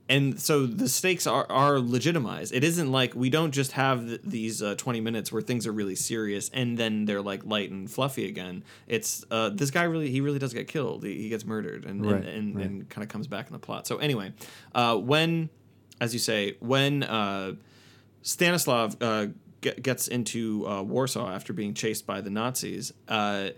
and 0.10 0.40
so 0.40 0.66
the 0.66 0.90
stakes 0.90 1.28
are, 1.28 1.46
are 1.52 1.80
legitimized. 1.80 2.52
It 2.54 2.64
isn't 2.64 2.92
like 2.92 3.14
we 3.16 3.30
don't 3.30 3.52
just 3.52 3.74
have 3.74 4.06
th- 4.08 4.22
these 4.24 4.62
uh, 4.64 4.74
20 4.76 5.00
minutes 5.02 5.32
where 5.32 5.42
things 5.42 5.68
are 5.68 5.72
really 5.72 5.96
serious 5.96 6.50
and 6.52 6.78
then 6.78 7.06
they're 7.06 7.22
like 7.22 7.46
light 7.46 7.70
and 7.70 7.90
fluffy 7.90 8.28
again. 8.28 8.64
It's 8.88 9.24
uh, 9.30 9.50
this 9.50 9.70
guy 9.70 9.84
really, 9.84 10.10
he 10.10 10.20
really 10.22 10.40
does 10.40 10.54
get 10.54 10.68
killed. 10.68 11.04
He, 11.04 11.22
he 11.22 11.30
gets 11.30 11.46
murdered 11.46 11.86
and, 11.86 12.04
Right, 12.04 12.16
and, 12.16 12.28
and, 12.28 12.56
right. 12.56 12.66
and 12.66 12.90
kind 12.90 13.04
of 13.04 13.10
comes 13.10 13.28
back 13.28 13.48
in 13.48 13.54
the 13.54 13.60
plot. 13.60 13.86
So, 13.86 13.98
anyway, 13.98 14.34
uh, 14.74 14.98
when, 14.98 15.50
as 16.02 16.12
you 16.14 16.20
say, 16.20 16.56
when 16.60 17.04
uh, 17.04 17.54
Stanislav 18.24 18.98
uh, 19.02 19.28
get, 19.62 19.84
gets 19.84 20.08
into 20.08 20.68
uh, 20.68 20.82
Warsaw 20.82 21.30
after 21.32 21.54
being 21.54 21.74
chased 21.74 22.06
by 22.08 22.22
the 22.22 22.30
Nazis, 22.30 22.92
uh, 23.08 23.50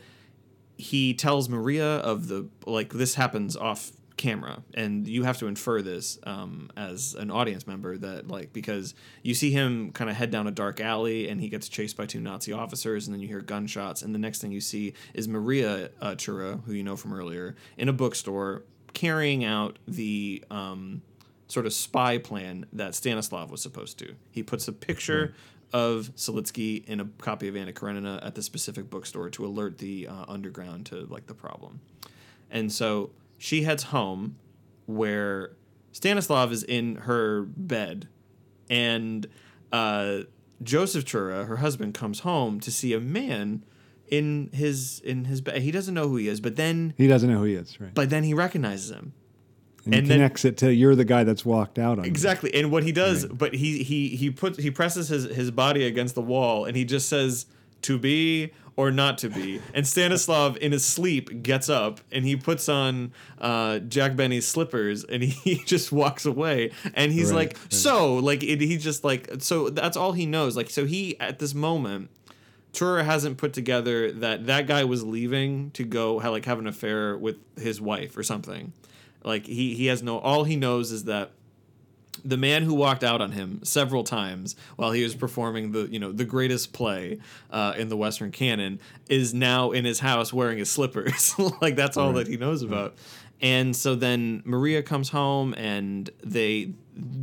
he 0.77 1.13
tells 1.13 1.47
Maria 1.47 1.97
of 1.99 2.27
the 2.27 2.49
like 2.65 2.91
this 2.93 3.15
happens 3.15 3.55
off 3.55 3.91
camera 4.21 4.61
and 4.75 5.07
you 5.07 5.23
have 5.23 5.39
to 5.39 5.47
infer 5.47 5.81
this 5.81 6.19
um, 6.23 6.69
as 6.77 7.15
an 7.15 7.31
audience 7.31 7.65
member 7.65 7.97
that 7.97 8.27
like 8.27 8.53
because 8.53 8.93
you 9.23 9.33
see 9.33 9.49
him 9.49 9.91
kind 9.91 10.11
of 10.11 10.15
head 10.15 10.29
down 10.29 10.45
a 10.45 10.51
dark 10.51 10.79
alley 10.79 11.27
and 11.27 11.41
he 11.41 11.49
gets 11.49 11.67
chased 11.67 11.97
by 11.97 12.05
two 12.05 12.19
Nazi 12.19 12.53
officers 12.53 13.07
and 13.07 13.15
then 13.15 13.19
you 13.19 13.27
hear 13.27 13.41
gunshots 13.41 14.03
and 14.03 14.13
the 14.13 14.19
next 14.19 14.39
thing 14.39 14.51
you 14.51 14.61
see 14.61 14.93
is 15.15 15.27
Maria 15.27 15.89
uh, 15.99 16.13
Tura 16.15 16.57
who 16.65 16.73
you 16.73 16.83
know 16.83 16.95
from 16.95 17.13
earlier 17.13 17.55
in 17.77 17.89
a 17.89 17.93
bookstore 17.93 18.63
carrying 18.93 19.43
out 19.43 19.79
the 19.87 20.43
um, 20.51 21.01
sort 21.47 21.65
of 21.65 21.73
spy 21.73 22.19
plan 22.19 22.67
that 22.73 22.93
Stanislav 22.93 23.49
was 23.49 23.61
supposed 23.61 23.97
to 23.97 24.15
he 24.29 24.43
puts 24.43 24.67
a 24.67 24.73
picture 24.73 25.33
of 25.73 26.11
Siletsky 26.15 26.85
in 26.87 26.99
a 26.99 27.05
copy 27.17 27.47
of 27.47 27.55
Anna 27.55 27.73
Karenina 27.73 28.19
at 28.21 28.35
the 28.35 28.43
specific 28.43 28.89
bookstore 28.89 29.29
to 29.31 29.45
alert 29.45 29.79
the 29.79 30.07
uh, 30.07 30.25
underground 30.27 30.85
to 30.87 31.07
like 31.09 31.27
the 31.27 31.33
problem. 31.33 31.79
And 32.51 32.71
so 32.71 33.11
she 33.41 33.63
heads 33.63 33.83
home 33.85 34.35
where 34.85 35.53
Stanislav 35.91 36.51
is 36.51 36.61
in 36.63 36.95
her 37.07 37.41
bed 37.41 38.07
and 38.69 39.25
uh, 39.71 40.19
Joseph 40.61 41.05
Tura, 41.05 41.45
her 41.45 41.57
husband, 41.57 41.95
comes 41.95 42.19
home 42.19 42.59
to 42.59 42.69
see 42.71 42.93
a 42.93 42.99
man 42.99 43.65
in 44.07 44.51
his 44.53 44.99
in 44.99 45.25
his 45.25 45.41
bed. 45.41 45.63
He 45.63 45.71
doesn't 45.71 45.93
know 45.95 46.07
who 46.07 46.17
he 46.17 46.27
is, 46.27 46.39
but 46.39 46.55
then 46.55 46.93
He 46.97 47.07
doesn't 47.07 47.29
know 47.29 47.39
who 47.39 47.45
he 47.45 47.55
is, 47.55 47.79
right? 47.81 47.93
but 47.95 48.11
then 48.11 48.23
he 48.23 48.33
recognizes 48.35 48.91
him. 48.91 49.13
And, 49.85 49.93
he 49.95 49.99
and 49.99 50.07
then- 50.07 50.17
connects 50.19 50.45
it 50.45 50.57
to 50.57 50.71
you're 50.71 50.93
the 50.95 51.03
guy 51.05 51.23
that's 51.23 51.43
walked 51.43 51.79
out 51.79 51.97
on. 51.97 52.05
Exactly. 52.05 52.53
And 52.53 52.71
what 52.71 52.83
he 52.83 52.91
does, 52.91 53.25
but 53.25 53.55
he 53.55 53.81
he 53.83 54.09
he 54.09 54.29
puts 54.29 54.59
he 54.59 54.69
presses 54.69 55.07
his 55.09 55.23
his 55.23 55.49
body 55.49 55.83
against 55.85 56.13
the 56.13 56.21
wall 56.21 56.65
and 56.65 56.77
he 56.77 56.85
just 56.85 57.09
says 57.09 57.47
to 57.83 57.97
be 57.97 58.51
or 58.77 58.89
not 58.89 59.17
to 59.19 59.29
be. 59.29 59.61
And 59.73 59.85
Stanislav 59.85 60.57
in 60.57 60.71
his 60.71 60.85
sleep 60.85 61.43
gets 61.43 61.69
up 61.69 61.99
and 62.11 62.25
he 62.25 62.35
puts 62.35 62.69
on 62.69 63.11
uh, 63.39 63.79
Jack 63.79 64.15
Benny's 64.15 64.47
slippers 64.47 65.03
and 65.03 65.21
he 65.21 65.55
just 65.65 65.91
walks 65.91 66.25
away 66.25 66.71
and 66.93 67.11
he's 67.11 67.31
Right, 67.31 67.49
like 67.49 67.57
right. 67.57 67.73
so 67.73 68.15
like 68.15 68.43
it, 68.43 68.61
he 68.61 68.77
just 68.77 69.03
like 69.03 69.29
so 69.39 69.69
that's 69.69 69.97
all 69.97 70.13
he 70.13 70.25
knows 70.25 70.55
like 70.55 70.69
so 70.69 70.85
he 70.85 71.19
at 71.19 71.39
this 71.39 71.53
moment 71.53 72.09
Tura 72.73 73.03
hasn't 73.03 73.37
put 73.37 73.51
together 73.53 74.11
that 74.13 74.45
that 74.47 74.65
guy 74.67 74.85
was 74.85 75.03
leaving 75.03 75.71
to 75.71 75.83
go 75.83 76.15
like 76.15 76.45
have 76.45 76.57
an 76.57 76.67
affair 76.67 77.17
with 77.17 77.35
his 77.57 77.81
wife 77.81 78.15
or 78.17 78.23
something. 78.23 78.71
Like 79.23 79.45
he 79.45 79.75
he 79.75 79.87
has 79.87 80.01
no 80.01 80.17
all 80.19 80.45
he 80.45 80.55
knows 80.55 80.91
is 80.93 81.03
that 81.03 81.31
the 82.23 82.37
man 82.37 82.63
who 82.63 82.73
walked 82.73 83.03
out 83.03 83.21
on 83.21 83.31
him 83.31 83.59
several 83.63 84.03
times 84.03 84.55
while 84.75 84.91
he 84.91 85.03
was 85.03 85.15
performing 85.15 85.71
the 85.71 85.87
you 85.87 85.99
know 85.99 86.11
the 86.11 86.25
greatest 86.25 86.73
play 86.73 87.19
uh, 87.51 87.73
in 87.77 87.89
the 87.89 87.97
Western 87.97 88.31
canon 88.31 88.79
is 89.09 89.33
now 89.33 89.71
in 89.71 89.85
his 89.85 89.99
house 89.99 90.31
wearing 90.31 90.57
his 90.57 90.69
slippers. 90.69 91.35
like 91.61 91.75
that's 91.75 91.97
all 91.97 92.13
that 92.13 92.27
he 92.27 92.37
knows 92.37 92.61
about. 92.61 92.95
And 93.41 93.75
so 93.75 93.95
then 93.95 94.43
Maria 94.45 94.83
comes 94.83 95.09
home 95.09 95.55
and 95.57 96.09
they 96.23 96.73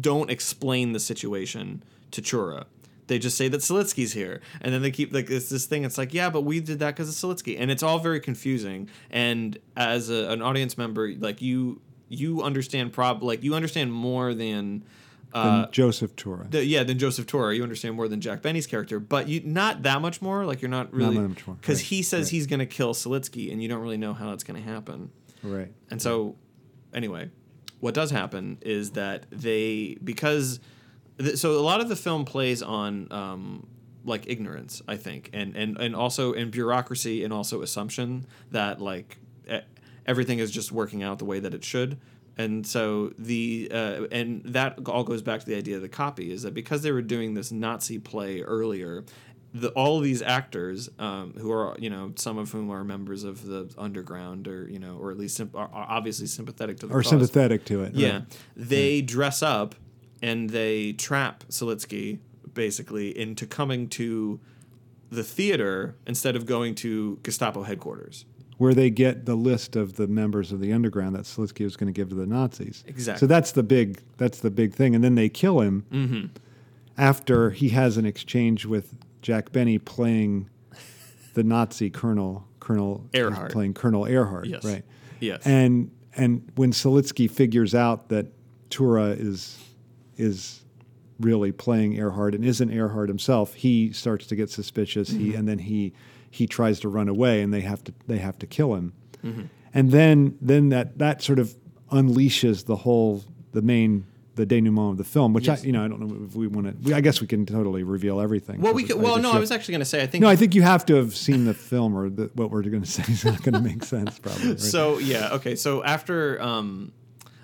don't 0.01 0.31
explain 0.31 0.93
the 0.93 1.01
situation 1.01 1.85
to 2.11 2.21
Tura. 2.21 2.67
They 3.07 3.19
just 3.19 3.39
say 3.39 3.49
that 3.49 3.63
Siletsky's 3.63 4.13
here, 4.13 4.43
and 4.61 4.73
then 4.73 4.83
they 4.83 4.91
keep 4.91 5.15
like 5.15 5.31
it's 5.31 5.49
this 5.49 5.65
thing. 5.65 5.85
It's 5.85 5.97
like, 5.97 6.13
yeah, 6.13 6.29
but 6.29 6.43
we 6.43 6.61
did 6.61 6.79
that 6.81 6.95
because 6.95 7.09
of 7.09 7.15
Siletsky, 7.15 7.59
and 7.59 7.71
it's 7.71 7.83
all 7.83 7.99
very 7.99 8.21
confusing. 8.21 8.91
And 9.11 9.59
as 9.77 10.11
a, 10.11 10.31
an 10.31 10.43
audience 10.43 10.77
member, 10.77 11.15
like 11.15 11.41
you, 11.41 11.81
you 12.09 12.43
understand 12.43 12.93
prob 12.93 13.23
like 13.23 13.43
you 13.43 13.55
understand 13.55 13.93
more 13.93 14.35
than 14.35 14.85
uh, 15.33 15.65
And 15.65 15.73
Joseph 15.73 16.17
Tura. 16.17 16.47
the, 16.49 16.65
yeah, 16.65 16.85
than 16.85 16.99
Joseph 16.99 17.27
Tura. 17.27 17.55
You 17.55 17.63
understand 17.63 17.97
more 17.97 18.09
than 18.09 18.21
Jack 18.21 18.43
Benny's 18.43 18.67
character, 18.67 18.99
but 18.99 19.29
you 19.29 19.43
not 19.45 19.83
that 19.83 20.01
much 20.01 20.23
more. 20.23 20.45
Like 20.47 20.63
you're 20.63 20.71
not 20.71 20.93
really 20.93 21.17
that 21.17 21.29
much 21.29 21.47
more, 21.47 21.57
because 21.57 21.81
right, 21.81 21.87
he 21.87 22.03
says 22.03 22.27
right. 22.27 22.31
he's 22.31 22.47
going 22.47 22.61
to 22.61 22.67
kill 22.67 22.95
Siletsky, 22.95 23.53
and 23.53 23.63
you 23.63 23.69
don't 23.69 23.83
really 23.83 23.99
know 23.99 24.15
how 24.15 24.31
that's 24.31 24.45
going 24.45 24.63
to 24.63 24.69
happen. 24.69 25.11
right. 25.43 25.71
And 25.91 26.01
so, 26.01 26.37
anyway, 26.95 27.31
what 27.81 27.95
does 27.95 28.11
happen 28.11 28.59
is 28.63 28.93
that 28.93 29.27
they 29.31 29.99
because 30.03 30.61
th- 31.19 31.37
so 31.37 31.59
a 31.59 31.61
lot 31.61 31.81
of 31.81 31.89
the 31.89 31.97
film 31.97 32.25
plays 32.25 32.63
on 32.63 33.09
um, 33.13 33.67
like 34.05 34.27
ignorance, 34.29 34.81
I 34.89 34.97
think, 34.97 35.29
and 35.35 35.55
and 35.57 35.77
and 35.77 35.95
also 35.95 36.33
in 36.33 36.51
bureaucracy 36.51 37.23
and 37.23 37.35
also 37.35 37.61
assumption 37.61 38.27
that 38.51 38.81
like 38.81 39.19
everything 40.09 40.41
is 40.41 40.51
just 40.51 40.73
working 40.73 41.05
out 41.05 41.21
the 41.21 41.25
way 41.25 41.39
that 41.39 41.55
it 41.55 41.63
should. 41.63 42.01
And 42.37 42.67
so 42.67 43.13
the 43.19 43.69
uh, 43.73 44.05
and 44.11 44.43
that 44.47 44.89
all 44.89 45.05
goes 45.05 45.23
back 45.23 45.41
to 45.41 45.47
the 45.47 45.57
idea 45.57 45.77
of 45.77 45.83
the 45.83 45.89
copy 45.89 46.33
is 46.33 46.43
that 46.43 46.55
because 46.55 46.83
they 46.83 46.93
were 46.93 47.03
doing 47.03 47.35
this 47.35 47.51
Nazi 47.53 47.99
play 47.99 48.43
earlier, 48.43 49.05
the 49.53 49.71
all 49.71 49.99
of 49.99 50.05
these 50.05 50.23
actors 50.23 50.89
um, 51.01 51.35
who 51.39 51.51
are 51.51 51.77
you 51.81 51.91
know 51.91 52.13
some 52.15 52.39
of 52.39 52.53
whom 52.53 52.71
are 52.71 52.85
members 52.85 53.25
of 53.25 53.45
the 53.45 53.73
underground 53.77 54.47
or 54.47 54.69
you 54.69 54.79
know 54.79 54.97
or 54.99 55.11
at 55.11 55.19
least 55.19 55.41
are, 55.41 55.71
obviously 55.73 56.27
sympathetic 56.29 56.79
to 56.79 56.87
the 56.87 56.95
Or 56.95 57.03
cause. 57.03 57.11
sympathetic 57.11 57.65
to 57.67 57.83
it. 57.83 57.95
Yeah, 57.95 58.13
right. 58.13 58.39
they 58.57 59.03
dress 59.03 59.43
up 59.43 59.75
and 60.23 60.51
they 60.51 60.93
trap 60.93 61.43
Siletsky 61.49 62.19
basically 62.55 63.17
into 63.19 63.47
coming 63.47 63.89
to 63.89 64.39
the 65.11 65.25
theater 65.25 65.97
instead 66.07 66.37
of 66.37 66.47
going 66.47 66.75
to 66.77 67.19
Gestapo 67.25 67.63
headquarters. 67.65 68.27
Where 68.59 68.75
they 68.75 68.91
get 68.91 69.25
the 69.25 69.35
list 69.37 69.77
of 69.77 69.95
the 69.97 70.07
members 70.09 70.53
of 70.53 70.61
the 70.61 70.73
underground 70.73 71.15
that 71.15 71.23
Siletsky 71.23 71.65
was 71.65 71.77
going 71.77 71.87
to 71.93 71.97
give 71.97 72.09
to 72.11 72.15
the 72.17 72.27
Nazis. 72.27 72.85
Exactly. 72.87 73.21
So 73.21 73.27
that's 73.27 73.53
the 73.53 73.63
big 73.63 74.01
that's 74.17 74.41
the 74.41 74.51
big 74.51 74.75
thing, 74.75 74.95
and 74.95 75.03
then 75.03 75.15
they 75.15 75.29
kill 75.29 75.61
him 75.61 75.85
Mm-hmm. 75.93 76.27
after 76.97 77.51
he 77.51 77.69
has 77.71 77.97
an 77.97 78.05
exchange 78.05 78.67
with 78.67 78.95
Jack 79.23 79.53
Benny 79.53 79.79
playing 79.79 80.49
the 81.35 81.45
Nazi 81.45 81.91
Colonel 81.91 82.47
Colonel 82.61 83.05
Ehrhardt. 83.13 83.51
playing 83.53 83.75
Colonel 83.75 84.03
Ehrhardt. 84.05 84.47
Yes. 84.47 84.65
Right. 84.65 84.85
Yes. 85.21 85.47
And 85.47 85.91
and 86.17 86.51
when 86.57 86.73
Siletsky 86.73 87.31
figures 87.31 87.75
out 87.75 88.09
that 88.09 88.27
Tura 88.71 89.11
is 89.11 89.59
is 90.17 90.65
really 91.21 91.53
playing 91.53 91.95
Ehrhardt 91.95 92.35
and 92.35 92.45
isn't 92.45 92.71
Ehrhardt 92.71 93.09
himself, 93.09 93.55
he 93.55 93.93
starts 93.93 94.27
to 94.27 94.37
get 94.37 94.51
suspicious. 94.51 95.09
He 95.11 95.35
and 95.35 95.47
then 95.49 95.59
he 95.61 95.93
he 96.31 96.47
tries 96.47 96.81
to 96.81 96.89
run 96.89 97.09
away, 97.09 97.43
and 97.43 97.53
they 97.53 97.61
have 97.63 97.83
to 97.85 97.93
they 98.07 98.19
have 98.19 98.39
to 98.39 98.47
kill 98.47 98.75
him. 98.75 98.93
And 99.75 99.91
then 99.91 100.37
then 100.41 100.71
that 100.71 100.99
that 100.99 101.23
sort 101.23 101.39
of 101.39 101.55
unleashes 101.93 102.67
the 102.67 102.77
whole 102.77 103.25
the 103.53 103.63
main 103.63 104.05
the 104.37 104.47
denouement 104.47 104.93
of 104.93 104.99
the 104.99 105.05
film, 105.05 105.33
which 105.33 105.49
Yes. 105.49 105.63
I 105.63 105.67
you 105.67 105.73
know 105.73 105.85
I 105.85 105.89
don't 105.89 106.01
know 106.01 106.25
if 106.27 106.37
we 106.37 106.47
want 106.47 106.85
to. 106.85 106.95
I 106.95 107.01
guess 107.01 107.21
we 107.21 107.27
can 107.27 107.45
totally 107.45 107.83
reveal 107.83 108.21
everything. 108.21 108.61
well, 108.61 108.73
we 108.73 108.85
could, 108.85 108.97
well, 108.97 109.19
no, 109.19 109.33
I 109.33 109.39
was 109.39 109.51
actually 109.51 109.73
going 109.73 109.81
to 109.81 109.85
say 109.85 110.03
I 110.03 110.07
think 110.07 110.23
no, 110.23 110.29
I 110.29 110.37
think 110.37 110.55
you 110.55 110.63
have 110.63 110.87
to 110.87 110.95
have 110.95 111.17
seen 111.17 111.45
the 111.45 111.55
film, 111.55 111.97
or 111.97 112.09
the, 112.09 112.31
what 112.35 112.51
we're 112.51 112.63
going 112.63 112.83
to 112.83 112.91
say 112.91 113.03
is 113.13 113.25
not 113.25 113.43
going 113.43 113.55
to 113.55 113.61
make 113.61 113.85
sense. 113.85 114.19
Probably. 114.19 114.51
right? 114.51 114.61
So 114.61 114.99
yeah, 114.99 115.31
okay. 115.33 115.57
So 115.57 115.83
after, 115.83 116.41
um, 116.41 116.93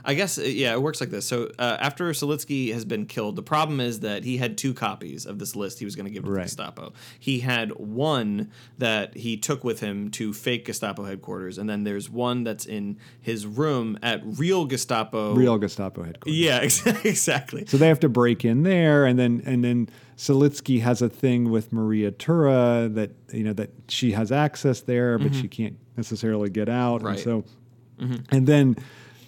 I 0.04 0.14
guess 0.14 0.38
uh, 0.38 0.42
yeah, 0.42 0.72
it 0.74 0.82
works 0.82 1.00
like 1.00 1.10
this. 1.10 1.26
So 1.26 1.50
uh, 1.58 1.76
after 1.80 2.04
Siletsky 2.10 2.72
has 2.74 2.84
been 2.84 3.06
killed, 3.06 3.36
the 3.36 3.42
problem 3.42 3.80
is 3.80 4.00
that 4.00 4.24
he 4.24 4.36
had 4.36 4.58
two 4.58 4.74
copies 4.74 5.24
of 5.26 5.38
this 5.38 5.56
list 5.56 5.78
he 5.78 5.84
was 5.84 5.96
going 5.96 6.04
to 6.06 6.10
give 6.12 6.24
to 6.24 6.30
Right. 6.30 6.42
Gestapo. 6.44 6.92
He 7.18 7.40
had 7.40 7.70
one 7.76 8.50
that 8.78 9.16
he 9.16 9.36
took 9.36 9.64
with 9.64 9.80
him 9.80 10.10
to 10.12 10.32
fake 10.32 10.66
Gestapo 10.66 11.04
headquarters, 11.04 11.56
and 11.58 11.68
then 11.70 11.84
there's 11.84 12.10
one 12.10 12.44
that's 12.44 12.66
in 12.66 12.98
his 13.20 13.46
room 13.46 13.98
at 14.02 14.20
real 14.24 14.66
Gestapo. 14.66 15.34
real 15.34 15.56
Gestapo 15.58 16.02
headquarters. 16.02 16.38
Yeah, 16.38 16.56
ex- 16.62 16.86
exactly. 17.04 17.64
So 17.66 17.76
they 17.78 17.88
have 17.88 18.00
to 18.00 18.08
break 18.08 18.44
in 18.44 18.62
there, 18.62 19.06
and 19.06 19.18
then 19.18 19.42
and 19.46 19.64
then 19.64 19.88
Siletsky 20.16 20.80
has 20.82 21.02
a 21.02 21.08
thing 21.08 21.50
with 21.50 21.72
Maria 21.72 22.10
Tura 22.10 22.88
that 22.92 23.10
you 23.32 23.42
know 23.44 23.52
that 23.54 23.70
she 23.88 24.12
has 24.12 24.30
access 24.30 24.80
there, 24.82 25.18
but 25.18 25.34
she 25.34 25.48
can't 25.48 25.76
necessarily 25.96 26.50
get 26.50 26.68
out, 26.68 27.00
Mm-hmm. 27.00 27.06
Right. 27.06 27.18
Mm-hmm. 27.18 28.14
so 28.14 28.20
and 28.30 28.46
then 28.46 28.76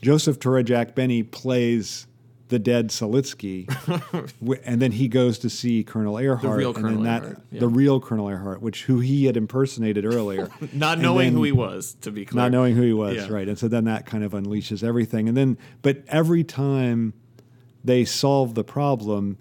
Joseph 0.03 0.39
Tura 0.39 0.63
Jack 0.63 0.95
Benny 0.95 1.23
plays 1.23 2.07
the 2.49 2.59
dead 2.61 2.91
Siletsky, 2.91 3.69
wh- 4.47 4.61
and 4.65 4.81
then 4.81 4.93
he 4.93 5.09
goes 5.09 5.39
to 5.41 5.51
see 5.51 5.83
Colonel 5.83 6.15
Ehrhardt, 6.15 6.43
the 6.43 6.49
real 6.51 6.69
and 6.75 6.77
Colonel 6.85 7.03
then 7.03 7.05
that 7.05 7.23
Ehrhardt, 7.23 7.43
yeah. 7.51 7.61
the 7.61 7.69
real 7.69 8.01
Colonel 8.01 8.27
Ehrhardt, 8.27 8.61
which 8.61 8.85
who 8.85 9.01
he 9.01 9.25
had 9.25 9.37
impersonated 9.37 10.05
earlier, 10.05 10.49
Not 10.73 10.95
And 10.95 11.03
knowing 11.03 11.33
who 11.33 11.43
he 11.43 11.51
was, 11.51 11.95
to 12.03 12.13
be 12.13 12.25
clear. 12.25 12.43
not 12.45 12.53
knowing 12.53 12.77
who 12.77 12.83
he 12.83 12.93
was, 12.93 13.17
Yeah. 13.17 13.29
right? 13.33 13.49
And 13.49 13.59
so 13.59 13.67
then 13.67 13.85
that 13.87 14.07
kind 14.07 14.23
of 14.23 14.31
unleashes 14.33 14.85
everything. 14.85 15.27
And 15.29 15.37
then, 15.37 15.59
but 15.83 16.05
every 16.07 16.45
time 16.45 17.15
they 17.83 18.05
solve 18.05 18.55
the 18.55 18.63
problem, 18.65 19.39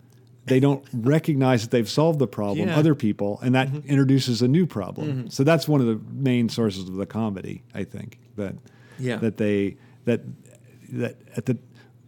they 0.48 0.60
don't 0.60 0.84
recognize 0.94 1.62
that 1.62 1.70
they've 1.70 1.90
solved 1.90 2.18
the 2.18 2.28
problem. 2.28 2.58
Yeah. 2.60 2.66
Mm-hmm. 2.72 2.80
Other 2.80 2.96
people, 2.96 3.40
and 3.44 3.54
that 3.54 3.70
introduces 3.86 4.42
a 4.42 4.48
new 4.48 4.66
problem. 4.66 5.30
So 5.30 5.44
that's 5.44 5.68
one 5.68 5.80
of 5.80 5.86
the 5.86 6.00
main 6.12 6.50
sources 6.50 6.90
of 6.90 6.96
the 6.96 7.06
comedy, 7.06 7.62
I 7.76 7.84
think. 7.84 8.18
That 8.38 8.56
Yeah. 8.98 9.18
that 9.18 9.38
they 9.38 9.78
that 10.06 10.22
that 10.94 11.18
at 11.36 11.46
the 11.46 11.58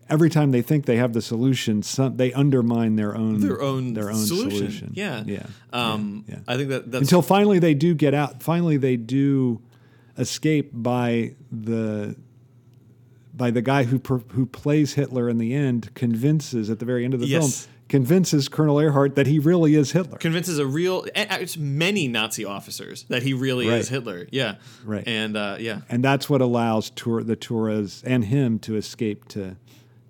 every 0.09 0.29
time 0.29 0.51
they 0.51 0.61
think 0.61 0.85
they 0.85 0.95
have 0.97 1.13
the 1.13 1.21
solution, 1.21 1.83
some, 1.83 2.15
they 2.17 2.31
undermine 2.33 2.95
their 2.95 3.15
own 3.15 3.39
Their 3.41 3.61
own 3.61 3.93
their 3.93 4.09
own 4.09 4.15
solution. 4.25 4.51
solution. 4.51 4.91
Yeah. 4.95 5.23
yeah. 5.25 5.45
Um, 5.73 6.23
yeah. 6.27 6.39
I 6.47 6.55
think 6.57 6.69
that 6.69 6.91
that's 6.91 7.01
Until 7.03 7.21
finally 7.21 7.59
they 7.59 7.73
do 7.73 7.93
get 7.93 8.13
out. 8.13 8.41
Finally 8.41 8.77
they 8.77 8.95
do 8.97 9.61
escape 10.17 10.69
by 10.73 11.35
the 11.51 12.15
by 13.33 13.51
the 13.51 13.61
guy 13.61 13.83
who 13.83 13.99
who 14.31 14.45
plays 14.45 14.93
Hitler 14.93 15.29
in 15.29 15.37
the 15.37 15.53
end 15.53 15.93
convinces 15.93 16.69
at 16.69 16.79
the 16.79 16.85
very 16.85 17.05
end 17.05 17.13
of 17.13 17.19
the 17.19 17.27
Yes. 17.27 17.65
film 17.65 17.73
convinces 17.89 18.49
Colonel 18.49 18.75
Ehrhardt 18.77 19.15
that 19.15 19.27
he 19.27 19.39
really 19.39 19.75
is 19.75 19.91
Hitler. 19.91 20.17
convinces 20.17 20.59
a 20.59 20.65
real 20.65 21.05
it's 21.15 21.57
many 21.57 22.07
Nazi 22.07 22.45
officers 22.45 23.03
that 23.09 23.23
he 23.23 23.33
really 23.33 23.67
Right. 23.67 23.79
is 23.79 23.89
Hitler. 23.89 24.27
Yeah. 24.31 24.55
Right. 24.85 25.03
And 25.07 25.37
uh, 25.37 25.57
yeah. 25.59 25.81
and 25.89 26.03
that's 26.03 26.29
what 26.29 26.41
allows 26.41 26.89
tour, 26.91 27.23
the 27.23 27.35
Turas 27.37 28.03
and 28.05 28.25
him 28.25 28.59
to 28.59 28.75
escape 28.75 29.27
to 29.29 29.55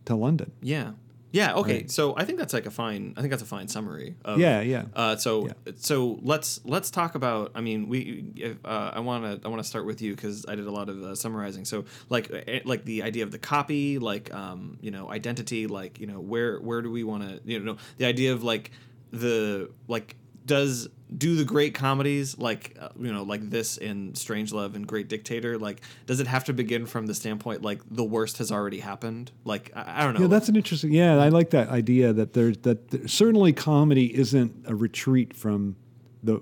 to 0.05 0.15
London. 0.15 0.51
Yeah. 0.61 0.91
Yeah. 1.38 1.54
Okay. 1.56 1.78
Right. 1.78 1.91
So 1.91 2.15
I 2.17 2.26
think 2.26 2.38
that's 2.39 2.54
like 2.54 2.65
a 2.65 2.71
fine. 2.71 3.13
I 3.15 3.21
think 3.21 3.32
that's 3.32 3.43
a 3.43 3.52
fine 3.58 3.67
summary. 3.67 4.15
Of, 4.26 4.39
Yeah, 4.39 4.62
yeah. 4.62 4.86
Uh, 4.95 5.15
so 5.15 5.47
Yeah. 5.47 5.54
so 5.76 6.19
let's 6.21 6.60
let's 6.65 6.89
talk 6.91 7.15
about. 7.15 7.52
I 7.56 7.62
mean, 7.62 7.88
we. 7.88 8.58
Uh, 8.65 8.91
I 8.97 9.00
want 9.00 9.23
to 9.23 9.45
I 9.45 9.50
want 9.50 9.62
to 9.62 9.67
start 9.67 9.86
with 9.86 10.02
you 10.02 10.15
because 10.15 10.45
I 10.47 10.56
did 10.56 10.67
a 10.67 10.71
lot 10.71 10.89
of 10.89 11.02
uh, 11.04 11.15
summarizing. 11.15 11.65
So 11.65 11.86
like 12.10 12.32
eh, 12.32 12.62
like 12.65 12.86
the 12.86 13.04
idea 13.04 13.23
of 13.23 13.32
the 13.32 13.39
copy, 13.39 14.00
like 14.00 14.34
um 14.34 14.78
you 14.82 14.91
know 14.91 15.10
identity, 15.12 15.67
like 15.67 16.00
you 16.00 16.08
know 16.08 16.19
where 16.19 16.60
where 16.60 16.82
do 16.82 16.89
we 16.91 17.04
want 17.04 17.23
to 17.23 17.39
you 17.45 17.60
know 17.60 17.78
the 17.97 18.06
idea 18.06 18.34
of 18.34 18.43
like 18.43 18.71
the 19.12 19.69
like 19.88 20.15
does 20.45 20.89
do 21.15 21.35
the 21.35 21.45
great 21.45 21.73
comedies 21.73 22.37
like 22.37 22.75
uh, 22.79 22.89
you 22.99 23.13
know 23.13 23.23
like 23.23 23.49
this 23.49 23.77
in 23.77 24.11
Strangelove 24.13 24.75
and 24.75 24.85
Great 24.85 25.07
Dictator 25.07 25.57
like 25.57 25.81
does 26.05 26.19
it 26.19 26.27
have 26.27 26.43
to 26.45 26.53
begin 26.53 26.85
from 26.85 27.07
the 27.07 27.13
standpoint 27.13 27.61
like 27.61 27.81
the 27.89 28.03
worst 28.03 28.39
has 28.39 28.51
already 28.51 28.79
happened 28.79 29.31
like 29.45 29.71
I, 29.75 30.01
I 30.01 30.03
don't 30.03 30.15
know 30.15 30.21
Yeah, 30.21 30.27
that's 30.27 30.49
an 30.49 30.57
interesting. 30.57 30.91
Yeah, 30.91 31.17
I 31.17 31.29
like 31.29 31.51
that 31.51 31.69
idea 31.69 32.11
that 32.13 32.33
there's 32.33 32.57
that 32.59 32.89
there, 32.89 33.07
certainly 33.07 33.53
comedy 33.53 34.13
isn't 34.17 34.65
a 34.67 34.75
retreat 34.75 35.33
from 35.35 35.77
the 36.23 36.41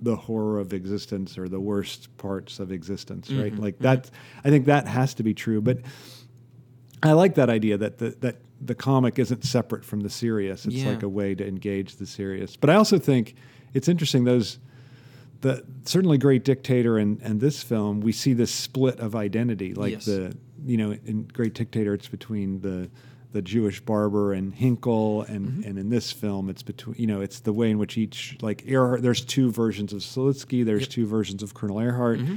the 0.00 0.14
horror 0.16 0.60
of 0.60 0.72
existence 0.74 1.38
or 1.38 1.48
the 1.48 1.60
worst 1.60 2.14
parts 2.18 2.58
of 2.60 2.70
existence, 2.70 3.30
right? 3.30 3.52
Mm-hmm, 3.52 3.62
Like 3.62 3.78
that. 3.78 4.10
I 4.44 4.50
think 4.50 4.66
that 4.66 4.86
has 4.86 5.14
to 5.14 5.22
be 5.22 5.32
true. 5.32 5.60
But 5.62 5.78
I 7.02 7.12
like 7.12 7.34
that 7.36 7.48
idea 7.50 7.78
that 7.78 7.98
the 7.98 8.10
that 8.20 8.36
the 8.60 8.74
comic 8.74 9.18
isn't 9.18 9.44
separate 9.44 9.84
from 9.84 10.00
the 10.00 10.10
serious. 10.10 10.66
It's 10.66 10.76
Yeah. 10.76 10.90
like 10.90 11.02
a 11.02 11.08
way 11.08 11.34
to 11.34 11.46
engage 11.46 11.96
the 11.96 12.06
serious. 12.06 12.56
But 12.56 12.70
I 12.70 12.74
also 12.76 12.98
think 12.98 13.34
it's 13.74 13.88
interesting 13.88 14.24
those 14.24 14.58
the 15.40 15.64
certainly 15.84 16.16
great 16.18 16.44
dictator 16.44 16.96
and 16.98 17.20
and 17.22 17.40
this 17.40 17.62
film 17.62 18.00
we 18.00 18.12
see 18.12 18.32
this 18.32 18.50
split 18.50 18.98
of 19.00 19.14
identity 19.14 19.74
like 19.74 19.92
Yes. 19.92 20.04
the 20.06 20.36
you 20.64 20.76
know 20.76 20.92
in 21.04 21.24
great 21.24 21.54
dictator 21.54 21.92
it's 21.94 22.08
between 22.08 22.60
the 22.60 22.88
the 23.32 23.42
Jewish 23.42 23.80
barber 23.80 24.32
and 24.32 24.54
Hynkel 24.54 25.28
and 25.28 25.48
Mm-hmm. 25.48 25.68
and 25.68 25.78
in 25.78 25.90
this 25.90 26.12
film 26.12 26.48
it's 26.48 26.62
between 26.62 26.96
you 26.96 27.06
know 27.06 27.20
it's 27.20 27.40
the 27.40 27.52
way 27.52 27.70
in 27.70 27.78
which 27.78 27.98
each 27.98 28.36
like 28.40 28.64
Ehrhardt 28.64 29.02
there's 29.02 29.22
two 29.24 29.50
versions 29.50 29.92
of 29.92 30.00
Siletsky 30.00 30.64
there's 30.64 30.88
two 30.88 31.06
versions 31.06 31.42
of 31.42 31.52
Colonel 31.52 31.76
Ehrhardt 31.78 32.20
Mm-hmm. 32.20 32.36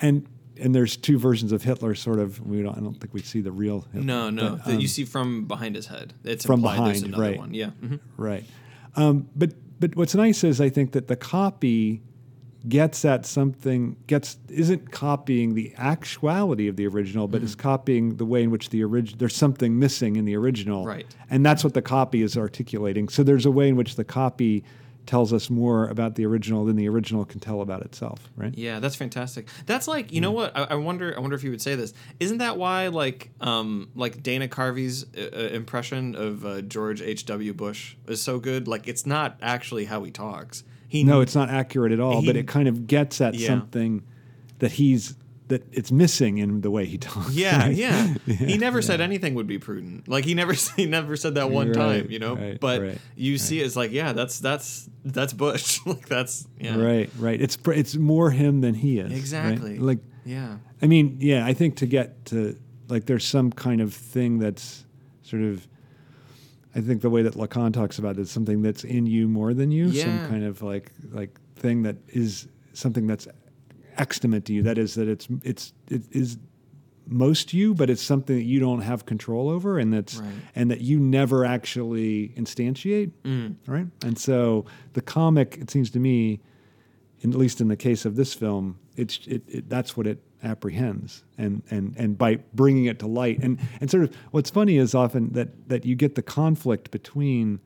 and 0.00 0.26
and 0.58 0.74
there's 0.74 0.96
two 0.96 1.18
versions 1.18 1.52
of 1.52 1.62
Hitler 1.64 1.94
sort 1.94 2.18
of 2.18 2.40
we 2.46 2.62
don't 2.62 2.78
I 2.78 2.80
don't 2.80 2.94
think 2.98 3.12
we 3.12 3.20
see 3.20 3.42
the 3.42 3.52
real 3.52 3.82
Hitler, 3.92 4.00
no 4.06 4.30
no 4.30 4.50
but, 4.56 4.64
that 4.66 4.72
you 4.74 4.78
um, 4.78 4.86
see 4.86 5.04
from 5.04 5.44
behind 5.46 5.74
his 5.76 5.86
head 5.88 6.14
it's 6.24 6.46
from 6.46 6.60
implied 6.60 6.78
there's 6.88 7.02
behind, 7.02 7.14
another 7.14 7.22
right. 7.32 7.38
one 7.38 7.52
yeah 7.52 7.70
mhm. 7.82 8.00
Right. 8.16 8.44
Um, 8.94 9.28
but 9.36 9.50
but 9.80 9.94
what's 9.96 10.14
nice 10.14 10.44
is 10.44 10.60
I 10.60 10.68
think 10.68 10.92
that 10.92 11.08
the 11.08 11.16
copy 11.16 12.02
gets 12.68 13.04
at 13.04 13.24
something 13.24 13.96
gets 14.08 14.38
isn't 14.48 14.90
copying 14.90 15.54
the 15.54 15.72
actuality 15.78 16.66
of 16.66 16.74
the 16.76 16.86
original, 16.86 17.28
but 17.28 17.42
is 17.42 17.52
Mm-hmm. 17.52 17.60
copying 17.62 18.16
the 18.16 18.24
way 18.24 18.42
in 18.42 18.50
which 18.50 18.70
the 18.70 18.82
original 18.82 19.18
there's 19.18 19.36
something 19.36 19.78
missing 19.78 20.16
in 20.16 20.24
the 20.24 20.36
original. 20.36 20.84
Right. 20.84 21.06
And 21.30 21.46
that's 21.46 21.62
what 21.62 21.74
the 21.74 21.82
copy 21.82 22.22
is 22.22 22.36
articulating. 22.36 23.08
So 23.08 23.22
there's 23.22 23.46
a 23.46 23.50
way 23.52 23.68
in 23.68 23.76
which 23.76 23.94
the 23.96 24.04
copy 24.04 24.64
tells 25.06 25.32
us 25.32 25.48
more 25.48 25.86
about 25.88 26.14
the 26.16 26.26
original 26.26 26.64
than 26.64 26.76
the 26.76 26.88
original 26.88 27.24
can 27.24 27.40
tell 27.40 27.60
about 27.60 27.82
itself. 27.82 28.28
Right. 28.36 28.52
Yeah, 28.56 28.80
that's 28.80 28.96
fantastic. 28.96 29.48
That's 29.66 29.86
like 29.88 30.12
you 30.12 30.20
know 30.20 30.32
what 30.32 30.56
I, 30.56 30.64
I 30.70 30.74
wonder. 30.74 31.14
I 31.16 31.20
wonder 31.20 31.36
if 31.36 31.44
you 31.44 31.50
would 31.50 31.62
say 31.62 31.74
this. 31.74 31.94
Isn't 32.20 32.38
that 32.38 32.56
why 32.56 32.88
like 32.88 33.30
um 33.40 33.88
like 33.94 34.22
Dana 34.22 34.48
Carvey's 34.48 35.04
uh, 35.16 35.30
uh, 35.32 35.38
impression 35.54 36.14
of 36.16 36.44
uh, 36.44 36.60
George 36.62 37.00
H. 37.02 37.24
W. 37.26 37.52
Bush 37.52 37.96
is 38.06 38.20
so 38.20 38.38
good? 38.38 38.66
Like 38.68 38.88
it's 38.88 39.06
not 39.06 39.38
actually 39.40 39.84
how 39.86 40.02
he 40.04 40.10
talks. 40.10 40.64
He 40.88 41.04
No, 41.04 41.20
it's 41.20 41.34
not 41.34 41.50
accurate 41.50 41.92
at 41.92 42.00
all, 42.00 42.24
but 42.24 42.36
it 42.36 42.46
kind 42.46 42.68
of 42.68 42.86
gets 42.86 43.20
at 43.20 43.34
Yeah. 43.34 43.48
something 43.48 44.02
that 44.60 44.72
he's 44.72 45.14
that 45.48 45.62
it's 45.72 45.92
missing 45.92 46.38
in 46.38 46.60
the 46.62 46.70
way 46.70 46.86
he 46.86 46.98
talks. 46.98 47.32
Yeah, 47.32 47.66
right? 47.66 47.74
yeah. 47.74 48.14
He 48.26 48.58
never 48.58 48.82
said 48.82 49.00
anything 49.00 49.34
would 49.34 49.46
be 49.46 49.58
prudent. 49.58 50.08
Like 50.08 50.24
he 50.24 50.34
never 50.34 50.52
he 50.76 50.86
never 50.86 51.16
said 51.16 51.36
that 51.36 51.50
one 51.50 51.68
Right, 51.68 51.74
time, 52.02 52.10
you 52.10 52.18
know. 52.18 52.34
right, 52.36 52.58
but 52.60 52.98
you 53.16 53.38
see, 53.38 53.60
it's 53.60 53.76
like 53.76 53.92
yeah, 53.92 54.12
that's 54.12 54.40
that's 54.40 54.88
that's 55.04 55.32
Bush. 55.32 55.80
like 55.86 56.08
that's 56.08 56.46
yeah, 56.58 56.76
Right, 56.76 57.10
right. 57.18 57.40
It's 57.40 57.56
it's 57.66 57.94
more 57.96 58.30
him 58.30 58.60
than 58.60 58.74
he 58.74 58.98
is. 58.98 59.12
exactly. 59.12 59.78
Like, 59.78 59.98
yeah, 60.24 60.58
I 60.82 60.86
mean, 60.86 61.18
yeah. 61.20 61.46
I 61.46 61.52
think 61.54 61.76
to 61.76 61.86
get 61.86 62.24
to 62.26 62.58
like, 62.88 63.06
there's 63.06 63.24
some 63.24 63.52
kind 63.52 63.80
of 63.80 63.94
thing 63.94 64.38
that's 64.38 64.84
sort 65.22 65.42
of. 65.42 65.66
I 66.74 66.80
think 66.82 67.00
the 67.00 67.08
way 67.08 67.22
that 67.22 67.34
Lacan 67.34 67.72
talks 67.72 67.98
about 67.98 68.18
it 68.18 68.20
is 68.22 68.30
something 68.30 68.60
that's 68.60 68.84
in 68.84 69.06
you 69.06 69.28
more 69.28 69.54
than 69.54 69.70
you. 69.70 69.86
Yeah. 69.86 70.04
Some 70.04 70.28
kind 70.28 70.44
of 70.44 70.60
like 70.60 70.90
like 71.12 71.38
thing 71.54 71.84
that 71.84 71.96
is 72.08 72.48
something 72.74 73.06
that's 73.06 73.26
extimate 73.98 74.44
to 74.46 74.52
you. 74.52 74.62
That 74.62 74.78
is 74.78 74.94
that 74.94 75.08
it's 75.08 75.28
it's 75.42 75.72
it 75.90 76.02
is 76.10 76.38
most 77.08 77.54
you, 77.54 77.74
but 77.74 77.88
it's 77.88 78.02
something 78.02 78.36
that 78.36 78.44
you 78.44 78.58
don't 78.58 78.80
have 78.80 79.06
control 79.06 79.48
over, 79.48 79.78
and 79.78 79.92
that's 79.92 80.16
Right. 80.16 80.32
and 80.54 80.70
that 80.70 80.80
you 80.80 80.98
never 80.98 81.44
actually 81.44 82.30
instantiate, 82.36 83.12
mm. 83.24 83.54
right? 83.66 83.86
And 84.04 84.18
so 84.18 84.66
the 84.94 85.02
comic, 85.02 85.58
it 85.60 85.70
seems 85.70 85.90
to 85.90 86.00
me, 86.00 86.40
in, 87.20 87.30
at 87.30 87.38
least 87.38 87.60
in 87.60 87.68
the 87.68 87.76
case 87.76 88.04
of 88.04 88.16
this 88.16 88.34
film, 88.34 88.78
it's 88.96 89.20
it, 89.26 89.42
it 89.46 89.68
that's 89.68 89.96
what 89.96 90.06
it 90.06 90.22
apprehends, 90.42 91.24
and 91.38 91.62
and 91.70 91.94
and 91.96 92.18
by 92.18 92.36
bringing 92.54 92.86
it 92.86 92.98
to 93.00 93.06
light, 93.06 93.38
and 93.42 93.58
and 93.80 93.90
sort 93.90 94.04
of 94.04 94.16
what's 94.32 94.50
funny 94.50 94.76
is 94.76 94.94
often 94.94 95.32
that 95.32 95.68
that 95.68 95.84
you 95.84 95.94
get 95.94 96.14
the 96.14 96.22
conflict 96.22 96.90
between 96.90 97.60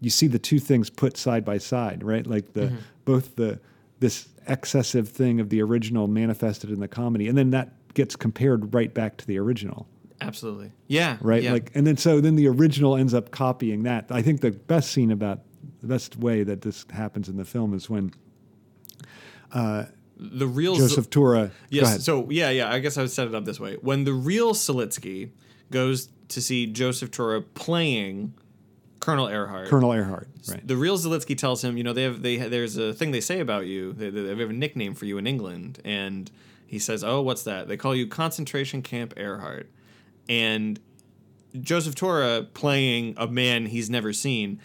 you 0.00 0.10
see 0.10 0.26
the 0.26 0.38
two 0.38 0.58
things 0.58 0.90
put 0.90 1.16
side 1.16 1.44
by 1.44 1.58
side, 1.58 2.02
right? 2.04 2.26
Like 2.26 2.52
the 2.52 2.62
mm-hmm. 2.62 2.76
both 3.04 3.36
the 3.36 3.60
this 4.00 4.28
excessive 4.48 5.08
thing 5.08 5.40
of 5.40 5.50
the 5.50 5.62
original 5.62 6.08
manifested 6.08 6.70
in 6.70 6.80
the 6.80 6.88
comedy, 6.88 7.28
and 7.28 7.36
then 7.36 7.50
that 7.50 7.94
gets 7.94 8.16
compared 8.16 8.74
right 8.74 8.92
back 8.92 9.16
to 9.18 9.26
the 9.26 9.38
original, 9.38 9.86
absolutely. 10.20 10.72
Yeah, 10.86 11.18
right? 11.20 11.42
Yeah. 11.42 11.52
Like, 11.52 11.70
and 11.74 11.86
then 11.86 11.96
so 11.96 12.20
then 12.20 12.36
the 12.36 12.48
original 12.48 12.96
ends 12.96 13.14
up 13.14 13.30
copying 13.30 13.84
that. 13.84 14.06
I 14.10 14.22
think 14.22 14.40
the 14.40 14.50
best 14.50 14.90
scene 14.92 15.10
about 15.10 15.40
the 15.80 15.86
best 15.86 16.16
way 16.16 16.42
that 16.42 16.62
this 16.62 16.84
happens 16.90 17.28
in 17.28 17.36
the 17.36 17.44
film 17.44 17.74
is 17.74 17.88
when 17.88 18.12
uh, 19.52 19.84
the 20.16 20.46
real 20.46 20.74
Joseph 20.74 21.10
Tura. 21.10 21.50
Yes. 21.70 22.04
So 22.04 22.28
yeah, 22.30 22.50
yeah. 22.50 22.72
I 22.72 22.78
guess 22.80 22.98
I 22.98 23.02
would 23.02 23.10
set 23.10 23.28
it 23.28 23.34
up 23.34 23.44
this 23.44 23.60
way. 23.60 23.76
When 23.80 24.04
the 24.04 24.12
real 24.12 24.54
Siletsky 24.54 25.30
goes 25.70 26.08
to 26.28 26.40
see 26.40 26.66
Joseph 26.66 27.10
Tura 27.10 27.40
playing 27.40 28.34
Colonel 29.08 29.26
Ehrhardt, 29.26 29.68
Colonel 29.68 29.90
Ehrhardt, 29.90 30.26
right? 30.50 30.66
the 30.66 30.76
real 30.76 30.98
Siletsky 30.98 31.36
tells 31.36 31.64
him, 31.64 31.78
you 31.78 31.82
know, 31.82 31.94
they 31.94 32.02
have 32.02 32.20
they 32.20 32.36
there's 32.36 32.76
a 32.76 32.92
thing 32.92 33.10
they 33.10 33.22
say 33.22 33.40
about 33.40 33.64
you. 33.66 33.94
They, 33.94 34.10
they 34.10 34.28
have 34.28 34.50
a 34.50 34.52
nickname 34.52 34.94
for 34.94 35.06
you 35.06 35.16
in 35.16 35.26
England, 35.26 35.80
and 35.82 36.30
he 36.66 36.78
says, 36.78 37.02
"Oh, 37.02 37.22
what's 37.22 37.42
that?" 37.44 37.68
They 37.68 37.78
call 37.78 37.96
you 37.96 38.06
Concentration 38.06 38.82
Camp 38.82 39.14
Ehrhardt, 39.14 39.68
and 40.28 40.78
Joseph 41.58 41.94
Tura 41.94 42.46
playing 42.52 43.14
a 43.16 43.26
man 43.26 43.64
he's 43.64 43.88
never 43.88 44.12
seen 44.12 44.60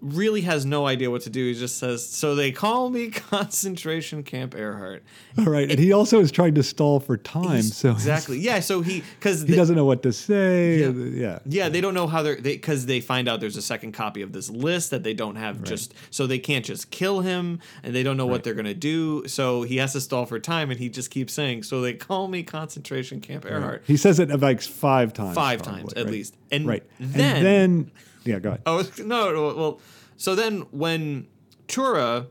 really 0.00 0.42
has 0.42 0.64
no 0.66 0.86
idea 0.86 1.10
what 1.10 1.22
to 1.22 1.30
do. 1.30 1.46
He 1.46 1.54
just 1.54 1.78
says, 1.78 2.06
"So 2.06 2.34
they 2.34 2.52
call 2.52 2.90
me 2.90 3.10
Concentration 3.10 4.22
Camp 4.22 4.54
Ehrhardt." 4.54 5.00
All 5.38 5.46
right, 5.46 5.70
and 5.70 5.78
he 5.78 5.92
also 5.92 6.20
is 6.20 6.30
trying 6.30 6.54
to 6.54 6.62
stall 6.62 7.00
for 7.00 7.16
time, 7.16 7.62
so 7.62 7.90
exactly, 7.90 8.38
yeah. 8.38 8.60
So 8.60 8.80
he 8.80 9.02
because 9.18 9.42
he 9.42 9.54
doesn't 9.54 9.76
know 9.76 9.84
what 9.84 10.02
to 10.02 10.12
say. 10.12 10.80
Yeah. 10.80 10.90
Yeah, 10.94 11.38
yeah. 11.46 11.68
They 11.68 11.80
don't 11.80 11.94
know 11.94 12.06
how 12.06 12.22
they're 12.22 12.36
they 12.36 12.54
because 12.54 12.86
they 12.86 13.00
find 13.00 13.28
out 13.28 13.40
there's 13.40 13.56
a 13.56 13.62
second 13.62 13.92
copy 13.92 14.22
of 14.22 14.32
this 14.32 14.50
list 14.50 14.90
that 14.90 15.02
they 15.02 15.14
don't 15.14 15.36
have 15.36 15.62
just 15.62 15.94
so 16.10 16.26
they 16.26 16.38
can't 16.38 16.64
just 16.64 16.90
kill 16.90 17.20
him 17.20 17.60
and 17.82 17.94
they 17.94 18.02
don't 18.02 18.16
know 18.16 18.26
what 18.26 18.44
they're 18.44 18.54
gonna 18.54 18.74
do. 18.74 19.26
So 19.26 19.62
he 19.62 19.76
has 19.78 19.92
to 19.92 20.00
stall 20.00 20.26
for 20.26 20.38
time 20.38 20.70
and 20.70 20.78
he 20.78 20.88
just 20.88 21.10
keeps 21.10 21.32
saying, 21.32 21.64
So 21.64 21.80
they 21.80 21.94
call 21.94 22.28
me 22.28 22.42
concentration 22.42 23.20
camp 23.20 23.44
Ehrhardt. 23.44 23.80
He 23.86 23.96
says 23.96 24.18
it 24.18 24.28
like 24.40 24.60
five 24.60 25.12
times. 25.12 25.34
Five 25.34 25.62
probably, 25.62 25.80
times 25.82 25.92
at 25.94 26.04
right? 26.04 26.12
least. 26.12 26.36
And 26.50 26.66
right. 26.66 26.82
then, 27.00 27.36
and 27.36 27.46
then 27.46 27.90
yeah, 28.24 28.38
go 28.38 28.50
ahead. 28.50 28.62
Oh 28.66 28.82
no, 28.98 29.54
well 29.56 29.80
so 30.16 30.34
then 30.34 30.60
when 30.70 31.26
Tura 31.68 32.26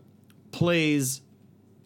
plays 0.51 1.21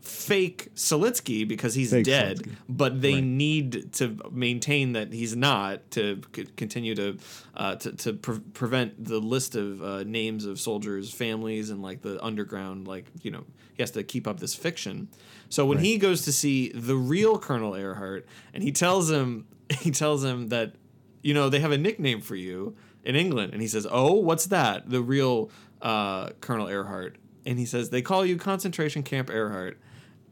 fake 0.02 0.70
Siletsky 0.76 1.46
because 1.46 1.74
he's 1.74 1.92
Fake 1.92 2.06
dead, 2.06 2.38
Siletsky. 2.40 2.56
but 2.70 3.02
they 3.02 3.16
Right. 3.16 3.24
need 3.24 3.94
to 3.94 4.18
maintain 4.32 4.94
that 4.94 5.12
he's 5.12 5.36
not 5.36 5.90
to 5.92 6.22
c- 6.34 6.46
continue 6.56 6.96
to 6.96 7.18
uh, 7.56 7.76
to, 7.76 7.92
to 7.92 8.14
pre- 8.14 8.40
prevent 8.54 9.04
the 9.04 9.20
list 9.20 9.56
of 9.56 9.82
uh, 9.84 10.04
names 10.04 10.46
of 10.46 10.60
soldiers' 10.60 11.12
families 11.12 11.70
and 11.70 11.82
like 11.82 12.02
the 12.04 12.24
underground 12.24 12.88
like 12.88 13.06
you 13.22 13.32
know 13.32 13.44
he 13.74 13.84
has 13.84 13.92
to 13.92 14.04
keep 14.04 14.28
up 14.28 14.40
this 14.40 14.56
fiction. 14.56 15.10
So 15.50 15.66
when 15.66 15.80
he 15.80 15.98
goes 15.98 16.24
to 16.24 16.32
see 16.32 16.70
the 16.70 16.96
real 16.96 17.38
Colonel 17.38 17.72
Ehrhardt 17.74 18.24
and 18.54 18.64
he 18.64 18.72
tells 18.72 19.12
him 19.12 19.46
he 19.82 19.92
tells 19.92 20.24
him 20.24 20.48
that 20.50 20.76
you 21.22 21.34
know 21.34 21.50
they 21.50 21.60
have 21.60 21.72
a 21.74 21.78
nickname 21.78 22.22
for 22.22 22.36
you 22.36 22.76
in 23.08 23.16
England 23.16 23.54
and 23.54 23.62
he 23.62 23.68
says 23.68 23.88
oh 23.90 24.14
what's 24.14 24.48
that 24.48 24.90
the 24.90 25.02
real 25.02 25.50
uh, 25.82 26.30
Colonel 26.42 26.68
Ehrhardt 26.68 27.14
and 27.46 27.58
he 27.58 27.66
says 27.66 27.90
they 27.90 28.02
call 28.02 28.26
you 28.26 28.38
concentration 28.38 29.02
camp 29.02 29.30
Ehrhardt 29.30 29.76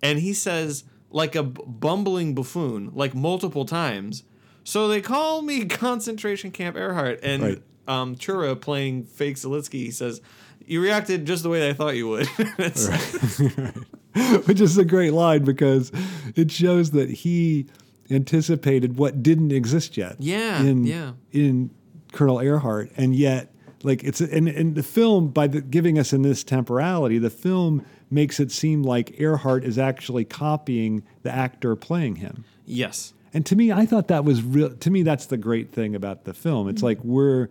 and 0.03 0.19
he 0.19 0.33
says 0.33 0.83
like 1.09 1.35
a 1.35 1.43
bumbling 1.43 2.35
buffoon 2.35 2.91
like 2.93 3.15
multiple 3.15 3.65
times 3.65 4.23
so 4.63 4.87
they 4.87 5.01
call 5.01 5.41
me 5.41 5.65
concentration 5.65 6.51
camp 6.51 6.75
Ehrhardt 6.75 7.19
and 7.23 7.43
Right. 7.43 7.61
um 7.87 8.15
Tura 8.15 8.55
playing 8.55 9.05
fake 9.05 9.37
Siletsky 9.37 9.85
he 9.85 9.91
says 9.91 10.21
you 10.67 10.81
reacted 10.81 11.25
just 11.25 11.43
the 11.43 11.49
way 11.49 11.69
I 11.69 11.73
thought 11.73 11.95
you 11.95 12.07
would 12.09 12.27
Which 14.45 14.61
is 14.61 14.77
a 14.77 14.85
great 14.85 15.11
line 15.13 15.43
because 15.43 15.91
it 16.35 16.49
shows 16.49 16.91
that 16.91 17.09
he 17.09 17.67
anticipated 18.09 18.97
what 18.97 19.21
didn't 19.21 19.51
exist 19.51 19.97
yet. 19.97 20.15
Yeah, 20.19 20.61
In, 20.61 20.85
yeah. 20.85 21.11
In 21.33 21.69
Colonel 22.15 22.37
Ehrhardt, 22.37 22.91
and 22.97 23.15
yet, 23.15 23.53
like 23.83 24.03
it's 24.03 24.21
and, 24.21 24.47
and 24.47 24.73
the 24.73 24.83
film 24.83 25.27
by 25.27 25.47
the, 25.47 25.61
giving 25.61 25.99
us 25.99 26.13
in 26.13 26.21
this 26.23 26.43
temporality, 26.43 27.19
the 27.19 27.29
film 27.29 27.85
makes 28.09 28.39
it 28.39 28.51
seem 28.51 28.81
like 28.81 29.11
Ehrhardt 29.17 29.63
is 29.63 29.77
actually 29.77 30.25
copying 30.25 31.03
the 31.23 31.31
actor 31.31 31.75
playing 31.75 32.15
him. 32.15 32.45
yes 32.65 33.13
And 33.33 33.45
to 33.47 33.55
me, 33.55 33.71
I 33.71 33.85
thought 33.85 34.07
that 34.07 34.23
was 34.23 34.41
real. 34.41 34.73
To 34.73 34.89
me, 34.89 35.03
that's 35.03 35.25
the 35.25 35.37
great 35.37 35.71
thing 35.71 35.93
about 35.93 36.23
the 36.23 36.33
film. 36.33 36.69
It's 36.69 36.77
mm-hmm. 36.77 36.85
like 36.85 37.03
we're, 37.03 37.49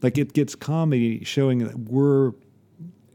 like 0.00 0.16
it 0.16 0.32
gets 0.32 0.54
comedy 0.54 1.22
showing 1.24 1.58
that 1.58 1.78
we're 1.78 2.32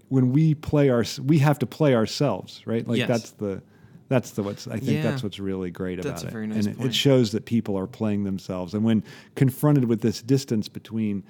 when 0.09 0.31
we 0.31 0.53
play 0.53 0.89
our 0.89 1.03
we 1.25 1.39
have 1.39 1.57
to 1.59 1.65
play 1.65 1.95
ourselves, 1.95 2.61
right? 2.65 2.87
Like 2.87 2.99
Yes. 2.99 3.07
that's 3.07 3.31
the 3.31 3.63
that's 4.09 4.31
the 4.31 4.43
what's 4.43 4.67
I 4.67 4.77
think 4.77 4.91
Yeah. 4.97 5.01
that's 5.03 5.23
what's 5.23 5.39
really 5.39 5.71
great 5.71 6.01
That's 6.01 6.21
about 6.21 6.31
a 6.31 6.33
very 6.33 6.45
it. 6.45 6.49
nice 6.49 6.65
and 6.65 6.79
it, 6.79 6.85
it 6.87 6.95
shows 6.95 7.31
that 7.31 7.45
people 7.45 7.77
are 7.77 7.87
playing 7.87 8.23
themselves. 8.25 8.73
And 8.73 8.83
when 8.83 9.03
confronted 9.35 9.85
with 9.85 10.01
this 10.01 10.21
distance 10.21 10.67
between 10.69 11.23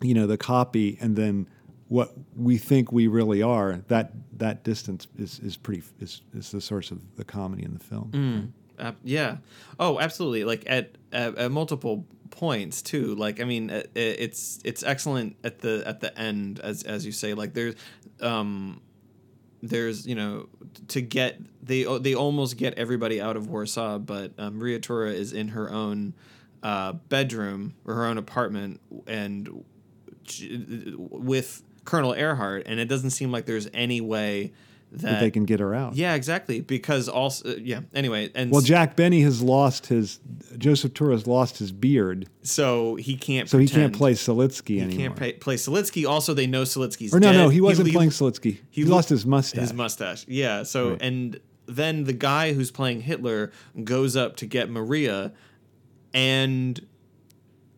you 0.00 0.14
know 0.14 0.26
the 0.26 0.36
copy 0.38 0.96
and 1.00 1.16
then 1.16 1.48
what 1.88 2.12
we 2.36 2.58
think 2.58 2.92
we 2.92 3.06
really 3.06 3.42
are, 3.42 3.80
that 3.88 4.12
that 4.38 4.62
distance 4.62 5.06
is 5.18 5.38
is 5.40 5.56
pretty 5.56 5.82
is 6.00 6.22
is 6.34 6.50
the 6.50 6.60
source 6.60 6.90
of 6.90 7.16
the 7.16 7.24
comedy 7.24 7.64
in 7.64 7.72
the 7.74 7.80
film. 7.80 8.10
Mm. 8.12 8.52
Ab- 8.78 8.96
yeah. 9.02 9.38
Oh, 9.80 9.98
absolutely. 9.98 10.44
Like 10.44 10.64
at, 10.68 10.92
at 11.12 11.36
at 11.36 11.50
multiple 11.50 12.06
points 12.30 12.82
too. 12.82 13.14
Like 13.16 13.40
I 13.40 13.44
mean, 13.44 13.70
it, 13.70 13.90
it's 13.94 14.60
it's 14.64 14.82
excellent 14.84 15.36
at 15.42 15.60
the 15.60 15.82
at 15.86 16.00
the 16.00 16.16
end 16.18 16.60
as 16.60 16.82
as 16.84 17.04
you 17.06 17.10
say. 17.12 17.34
Like 17.34 17.54
there's 17.54 17.74
um 18.20 18.80
there's 19.62 20.06
you 20.06 20.14
know 20.14 20.48
to 20.88 21.00
get 21.00 21.38
they 21.62 21.84
they 21.98 22.14
almost 22.14 22.56
get 22.56 22.74
everybody 22.74 23.20
out 23.20 23.36
of 23.36 23.48
Warsaw, 23.48 23.98
but 23.98 24.32
um, 24.38 24.60
Tura 24.80 25.10
is 25.10 25.32
in 25.32 25.48
her 25.48 25.70
own 25.70 26.14
uh, 26.62 26.92
bedroom 26.92 27.74
or 27.84 27.94
her 27.94 28.04
own 28.06 28.18
apartment 28.18 28.80
and 29.06 29.64
she- 30.24 30.94
with 30.96 31.62
Colonel 31.84 32.12
Ehrhardt, 32.12 32.64
and 32.66 32.80
it 32.80 32.86
doesn't 32.88 33.10
seem 33.10 33.32
like 33.32 33.46
there's 33.46 33.68
any 33.72 34.00
way 34.00 34.52
that, 34.92 35.00
That 35.02 35.20
they 35.20 35.30
can 35.30 35.44
get 35.44 35.60
her 35.60 35.74
out. 35.74 35.94
yeah, 35.96 36.14
exactly. 36.14 36.60
Because 36.60 37.08
also, 37.08 37.50
uh, 37.50 37.54
yeah. 37.60 37.80
Anyway, 37.94 38.30
and 38.34 38.50
Well, 38.50 38.60
Jack 38.62 38.96
Benny 38.96 39.20
has 39.22 39.42
lost 39.42 39.86
his 39.86 40.20
Joseph 40.56 40.94
Tura 40.94 41.12
has 41.12 41.26
lost 41.26 41.58
his 41.58 41.72
beard, 41.72 42.28
so 42.42 42.94
he 42.96 43.14
can't. 43.16 43.48
so 43.48 43.58
he 43.58 43.68
can't 43.68 43.94
play 43.94 44.12
Siletsky 44.14 44.68
He 44.76 44.80
anymore. 44.80 44.98
can't 44.98 45.16
play, 45.16 45.32
play 45.34 45.56
Siletsky. 45.56 46.08
Also, 46.08 46.32
they 46.34 46.46
know 46.46 46.62
Siletsky's 46.62 47.14
or 47.14 47.20
no, 47.20 47.32
dead. 47.32 47.38
no, 47.38 47.48
he 47.50 47.60
wasn't 47.60 47.88
he, 47.88 47.92
playing 47.94 48.10
Siletsky. 48.10 48.58
He, 48.70 48.84
lo- 48.84 48.96
lost 48.96 49.08
his 49.10 49.24
mustache. 49.26 49.60
His 49.60 49.72
mustache. 49.74 50.24
Yeah. 50.28 50.62
So 50.62 50.90
Right. 50.90 51.02
and 51.02 51.40
then 51.66 52.04
the 52.04 52.14
guy 52.14 52.54
who's 52.54 52.70
playing 52.70 53.02
Hitler 53.02 53.52
goes 53.84 54.16
up 54.16 54.36
to 54.36 54.46
get 54.46 54.70
Maria, 54.70 55.32
and 56.14 56.80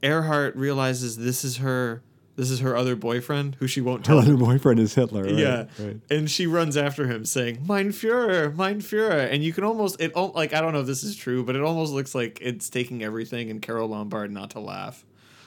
Ehrhardt 0.03 0.53
realizes 0.55 1.17
this 1.19 1.45
is 1.45 1.57
her. 1.59 2.03
This 2.37 2.51
is 2.51 2.61
her 2.61 2.77
other 2.77 2.97
boyfriend 2.97 3.57
who 3.59 3.67
she 3.67 3.81
won't 3.81 4.05
tell. 4.05 4.21
Her 4.21 4.23
other 4.23 4.37
boyfriend 4.37 4.81
is 4.81 4.95
Hitler. 4.95 5.25
Right? 5.25 5.35
Yeah, 5.35 5.65
right. 5.79 6.01
and 6.11 6.31
she 6.31 6.47
runs 6.47 6.77
after 6.77 7.07
him, 7.07 7.25
saying 7.25 7.65
"Mein 7.69 7.91
Führer, 7.91 8.55
Mein 8.57 8.81
Führer," 8.81 9.31
and 9.31 9.45
you 9.45 9.53
can 9.53 9.65
almost 9.65 10.01
it 10.01 10.17
like 10.17 10.55
I 10.55 10.61
don't 10.61 10.73
know 10.73 10.81
if 10.81 10.87
this 10.87 11.03
is 11.03 11.17
true, 11.17 11.45
but 11.45 11.57
it 11.57 11.63
almost 11.63 11.93
looks 11.93 12.15
like 12.15 12.39
it's 12.41 12.71
taking 12.71 13.03
everything 13.03 13.51
and 13.51 13.61
Carole 13.61 13.89
Lombard 13.89 14.31
not 14.31 14.51
to 14.51 14.61
laugh, 14.61 15.05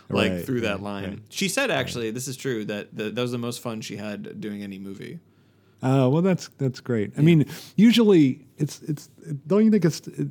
like 0.09 0.31
Right, 0.31 0.45
through 0.45 0.61
that 0.61 0.81
line. 0.81 1.23
She 1.29 1.47
said 1.47 1.71
actually, 1.71 2.11
this 2.11 2.27
is 2.27 2.37
true 2.37 2.65
that 2.65 2.95
the, 2.95 3.09
that 3.09 3.21
was 3.21 3.31
the 3.31 3.37
most 3.37 3.61
fun 3.61 3.81
she 3.81 3.95
had 3.95 4.39
doing 4.39 4.61
any 4.61 4.77
movie. 4.77 5.19
Oh 5.81 6.09
well, 6.09 6.21
that's 6.21 6.49
that's 6.57 6.79
great. 6.79 7.11
I 7.17 7.21
mean, 7.21 7.45
usually 7.75 8.45
it's 8.57 8.81
it's. 8.83 9.09
Don't 9.47 9.65
you 9.65 9.71
think 9.71 9.83
it's 9.83 10.07
it, 10.07 10.27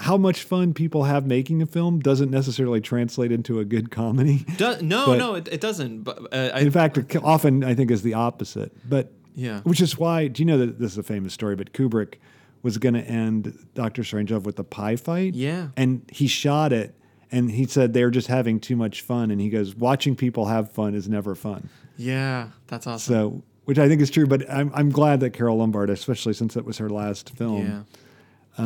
how 0.00 0.16
much 0.16 0.42
fun 0.42 0.72
people 0.74 1.04
have 1.04 1.26
making 1.26 1.60
a 1.62 1.66
film 1.66 2.00
doesn't 2.00 2.30
necessarily 2.30 2.80
translate 2.80 3.30
into 3.30 3.58
a 3.60 3.64
good 3.64 3.90
comedy. 3.90 4.44
Do, 4.56 4.76
no, 4.82 5.06
But- 5.06 5.18
no, 5.18 5.34
it, 5.34 5.48
it 5.52 5.60
doesn't. 5.60 6.02
But 6.02 6.18
uh, 6.32 6.50
I, 6.54 6.60
In 6.60 6.70
fact, 6.70 6.96
it 6.98 7.14
often 7.22 7.62
I 7.62 7.74
think 7.74 7.90
is 7.90 8.02
the 8.02 8.14
opposite. 8.14 8.72
But 8.88 9.12
Yeah. 9.34 9.60
which 9.60 9.80
is 9.80 9.98
why. 9.98 10.28
Do 10.28 10.42
you 10.42 10.46
know 10.46 10.58
that 10.58 10.78
this 10.78 10.92
is 10.92 10.98
a 10.98 11.02
famous 11.02 11.34
story? 11.34 11.54
But 11.54 11.72
Kubrick 11.72 12.14
was 12.62 12.78
going 12.78 12.94
to 12.94 13.02
end 13.02 13.56
Doctor 13.74 14.02
Strangelove 14.02 14.42
with 14.44 14.56
the 14.56 14.64
pie 14.64 14.96
fight. 14.96 15.34
Yeah. 15.34 15.68
and 15.76 16.02
he 16.10 16.26
shot 16.26 16.72
it. 16.72 16.94
And 17.32 17.50
he 17.50 17.64
said 17.66 17.92
they're 17.92 18.10
just 18.10 18.26
having 18.26 18.58
too 18.58 18.74
much 18.76 19.02
fun. 19.02 19.30
And 19.30 19.40
he 19.40 19.50
goes, 19.50 19.76
watching 19.76 20.16
people 20.16 20.46
have 20.46 20.72
fun 20.72 20.94
is 20.94 21.08
never 21.08 21.34
fun. 21.36 21.68
yeah, 21.96 22.48
that's 22.66 22.86
awesome. 22.88 23.14
So, 23.14 23.42
which 23.66 23.78
I 23.78 23.86
think 23.86 24.00
is 24.00 24.10
true. 24.10 24.26
But 24.26 24.50
I'm, 24.50 24.72
I'm 24.74 24.90
glad 24.90 25.20
that 25.20 25.30
Carole 25.30 25.58
Lombard, 25.58 25.90
especially 25.90 26.32
since 26.32 26.56
it 26.56 26.64
was 26.64 26.78
her 26.78 26.90
last 26.90 27.30
film, 27.36 27.86
yeah. 28.58 28.64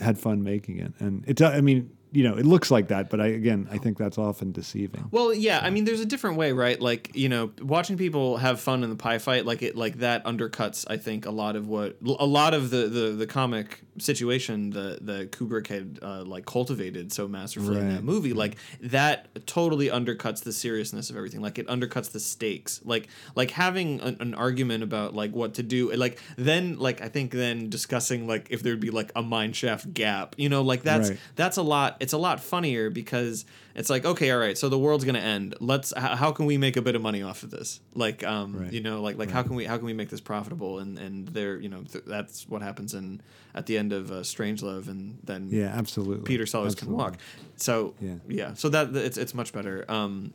Had 0.00 0.18
fun 0.18 0.42
making 0.42 0.78
it. 0.78 0.92
And 0.98 1.24
it, 1.26 1.40
I 1.42 1.60
mean, 1.60 1.90
you 2.12 2.24
know, 2.24 2.36
it 2.36 2.44
looks 2.46 2.70
like 2.70 2.88
that, 2.88 3.08
but 3.10 3.20
I 3.20 3.28
again, 3.28 3.68
I 3.70 3.78
think 3.78 3.98
that's 3.98 4.18
often 4.18 4.52
deceiving. 4.52 5.08
Well, 5.10 5.32
yeah, 5.32 5.60
I 5.62 5.70
mean, 5.70 5.84
there's 5.84 6.00
a 6.00 6.06
different 6.06 6.36
way, 6.36 6.52
right? 6.52 6.80
Like, 6.80 7.10
you 7.14 7.28
know, 7.28 7.52
watching 7.62 7.96
people 7.96 8.36
have 8.38 8.60
fun 8.60 8.82
in 8.82 8.90
the 8.90 8.96
pie 8.96 9.18
fight, 9.18 9.46
like 9.46 9.62
it, 9.62 9.76
like 9.76 9.98
that 9.98 10.24
undercuts, 10.24 10.84
I 10.88 10.96
think, 10.96 11.26
a 11.26 11.30
lot 11.30 11.56
of 11.56 11.68
what, 11.68 11.96
a 12.18 12.26
lot 12.26 12.54
of 12.54 12.70
the 12.70 12.88
the, 12.88 13.10
the 13.12 13.26
comic 13.26 13.82
situation 13.98 14.70
that 14.70 15.04
that 15.06 15.32
Kubrick 15.32 15.66
had 15.66 15.98
uh, 16.02 16.24
like 16.24 16.46
cultivated 16.46 17.12
so 17.12 17.28
masterfully 17.28 17.78
in 17.80 17.88
that 17.94 18.02
movie. 18.04 18.32
Like 18.32 18.56
that 18.80 19.46
totally 19.46 19.88
undercuts 19.88 20.42
the 20.42 20.52
seriousness 20.52 21.10
of 21.10 21.16
everything. 21.16 21.40
Like 21.40 21.58
it 21.58 21.66
undercuts 21.68 22.10
the 22.12 22.20
stakes. 22.20 22.80
Like 22.84 23.08
like 23.36 23.50
having 23.50 24.00
an, 24.00 24.16
an 24.20 24.34
argument 24.34 24.82
about 24.82 25.14
like 25.14 25.32
what 25.32 25.54
to 25.54 25.62
do. 25.62 25.92
Like 25.92 26.18
then, 26.36 26.78
like 26.78 27.02
I 27.02 27.08
think 27.08 27.32
then 27.32 27.68
discussing 27.70 28.26
like 28.26 28.48
if 28.50 28.62
there'd 28.62 28.80
be 28.80 28.90
like 28.90 29.12
a 29.14 29.22
mine 29.22 29.52
shaft 29.52 29.92
gap. 29.94 30.34
You 30.38 30.48
know, 30.48 30.62
like 30.62 30.82
that's 30.82 31.10
Right. 31.10 31.18
that's 31.36 31.56
a 31.56 31.62
lot 31.62 31.96
it's 32.00 32.12
a 32.14 32.18
lot 32.18 32.40
funnier 32.40 32.88
because 32.90 33.44
it's 33.74 33.90
like 33.90 34.04
okay 34.06 34.30
all 34.32 34.38
right 34.38 34.56
so 34.58 34.68
the 34.68 34.78
world's 34.78 35.04
gonna 35.04 35.18
end. 35.20 35.54
Let's 35.60 35.92
how, 35.96 36.16
how 36.16 36.32
can 36.32 36.46
we 36.46 36.56
make 36.58 36.76
a 36.76 36.82
bit 36.82 36.94
of 36.96 37.02
money 37.02 37.22
off 37.22 37.42
of 37.42 37.50
this? 37.50 37.78
Like 37.94 38.24
um 38.24 38.56
Right. 38.56 38.72
you 38.72 38.80
know 38.80 39.00
like 39.02 39.18
like 39.18 39.30
how 39.30 39.42
can 39.42 39.54
we 39.54 39.64
how 39.66 39.76
can 39.76 39.86
we 39.86 39.92
make 39.92 40.08
this 40.08 40.20
profitable? 40.20 40.78
And 40.78 40.98
and 40.98 41.28
there 41.28 41.60
you 41.60 41.68
know 41.68 41.82
th- 41.82 42.04
that's 42.06 42.48
what 42.48 42.62
happens 42.62 42.94
in 42.94 43.20
at 43.54 43.66
the 43.66 43.76
end 43.78 43.92
of 43.92 44.10
uh, 44.10 44.14
Strangelove 44.22 44.88
and 44.88 45.18
then 45.24 45.48
Yeah, 45.50 45.66
absolutely. 45.76 46.24
Peter 46.24 46.46
Sellers 46.46 46.74
can 46.74 46.90
walk. 46.90 47.18
So 47.56 47.94
Yeah. 48.00 48.14
yeah 48.28 48.54
so 48.54 48.68
that 48.70 48.96
it's 48.96 49.18
it's 49.18 49.34
much 49.34 49.52
better. 49.52 49.84
Um 49.88 50.32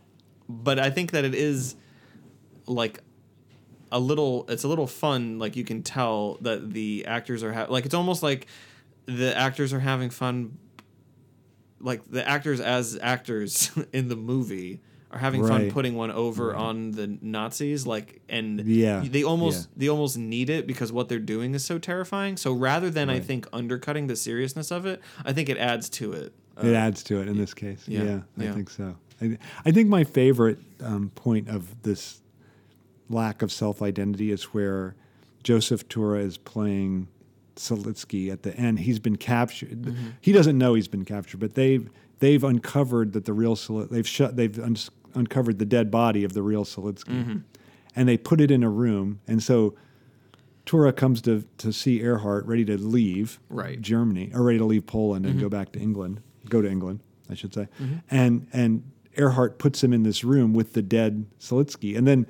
but 0.48 0.78
I 0.78 0.92
think 0.92 1.12
that 1.12 1.26
it 1.26 1.34
is 1.34 1.76
like 2.68 3.02
a 3.92 4.00
little 4.00 4.46
it's 4.50 4.64
a 4.64 4.68
little 4.68 4.88
fun 4.88 5.40
like 5.40 5.56
you 5.56 5.64
can 5.64 5.82
tell 5.84 6.38
that 6.42 6.74
the 6.74 7.06
actors 7.08 7.44
are 7.44 7.54
ha- 7.54 7.68
like 7.70 7.86
it's 7.86 7.94
almost 7.94 8.22
like 8.24 8.48
the 9.06 9.36
actors 9.38 9.72
are 9.74 9.80
having 9.80 10.10
fun 10.10 10.58
like 11.86 12.02
the 12.12 12.28
actors 12.28 12.60
as 12.60 12.98
actors 13.02 13.72
in 13.94 14.08
the 14.10 14.16
movie 14.16 14.82
are 15.12 15.20
having 15.20 15.48
fun 15.48 15.72
putting 15.72 15.96
one 15.96 16.12
over 16.12 16.54
on 16.54 16.92
the 16.92 17.08
Nazis 17.22 17.86
like 17.88 18.22
and 18.28 18.60
Yeah, 18.66 19.02
they 19.06 19.24
almost 19.24 19.70
yeah. 19.70 19.74
they 19.78 19.88
almost 19.90 20.18
need 20.18 20.50
it 20.50 20.68
because 20.68 20.92
what 20.92 21.08
they're 21.08 21.20
doing 21.20 21.54
is 21.54 21.64
so 21.64 21.78
terrifying 21.80 22.36
so 22.38 22.52
rather 22.52 22.90
than 22.90 23.10
I 23.10 23.20
think 23.22 23.48
undercutting 23.54 24.08
the 24.08 24.16
seriousness 24.18 24.72
of 24.72 24.86
it 24.86 25.02
I 25.24 25.32
think 25.32 25.48
it 25.48 25.58
adds 25.58 25.88
to 25.92 26.12
it 26.12 26.34
It 26.62 26.74
adds 26.74 27.02
to 27.04 27.22
it 27.22 27.28
in 27.30 27.38
this 27.38 27.54
case. 27.54 27.84
yeah, 27.88 28.04
Yeah, 28.04 28.20
I 28.40 28.44
yeah. 28.44 28.54
think 28.54 28.70
so. 28.70 28.96
I, 29.22 29.38
I 29.66 29.72
think 29.72 29.88
my 29.88 30.04
favorite 30.04 30.58
um, 30.82 31.12
point 31.16 31.48
of 31.48 31.84
this 31.84 32.22
lack 33.10 33.42
of 33.42 33.52
self 33.52 33.82
identity 33.82 34.32
is 34.32 34.44
where 34.56 34.96
Joseph 35.44 35.88
Tura 35.88 36.20
is 36.20 36.38
playing 36.38 37.08
Siletsky 37.56 38.32
at 38.32 38.44
the 38.44 38.56
end. 38.58 38.80
He's 38.80 39.00
been 39.00 39.16
captured. 39.18 39.84
Mm-hmm. 39.84 40.08
He 40.22 40.32
doesn't 40.32 40.58
know 40.58 40.74
he's 40.74 40.88
been 40.88 41.06
captured, 41.06 41.40
but 41.40 41.56
they've 41.56 41.90
they've 42.20 42.44
uncovered 42.44 43.14
that 43.14 43.26
the 43.26 43.34
real 43.34 43.56
they've 43.56 44.08
shut 44.08 44.36
they've 44.36 44.58
un- 44.60 44.78
uncovered 45.14 45.60
the 45.60 45.66
dead 45.66 45.90
body 45.92 46.24
of 46.24 46.34
the 46.34 46.42
real 46.44 46.66
Siletsky, 46.66 47.10
Mm-hmm. 47.24 47.38
and 47.96 48.10
they 48.10 48.18
put 48.18 48.42
it 48.42 48.52
in 48.52 48.64
a 48.64 48.70
room. 48.70 49.20
And 49.28 49.42
so 49.42 49.76
Tura 50.66 50.94
comes 50.94 51.22
to 51.24 51.44
to 51.60 51.72
see 51.72 52.00
Ehrhardt, 52.00 52.46
ready 52.48 52.66
to 52.66 52.78
leave 52.78 53.40
Right. 53.50 53.80
Germany, 53.82 54.32
or 54.34 54.44
ready 54.44 54.58
to 54.58 54.66
leave 54.66 54.86
Poland 54.88 55.26
and 55.26 55.36
Mm-hmm. 55.36 55.44
go 55.44 55.50
back 55.50 55.72
to 55.74 55.80
England, 55.80 56.22
go 56.50 56.62
to 56.62 56.70
England, 56.70 57.00
I 57.30 57.36
should 57.36 57.54
say. 57.54 57.68
And 58.10 58.48
and 58.52 58.84
Ehrhardt 59.16 59.58
puts 59.60 59.84
him 59.84 59.94
in 59.94 60.04
this 60.04 60.24
room 60.24 60.54
with 60.54 60.74
the 60.74 60.82
dead 60.82 61.26
Solitsky, 61.40 61.98
and 61.98 62.06
then. 62.08 62.26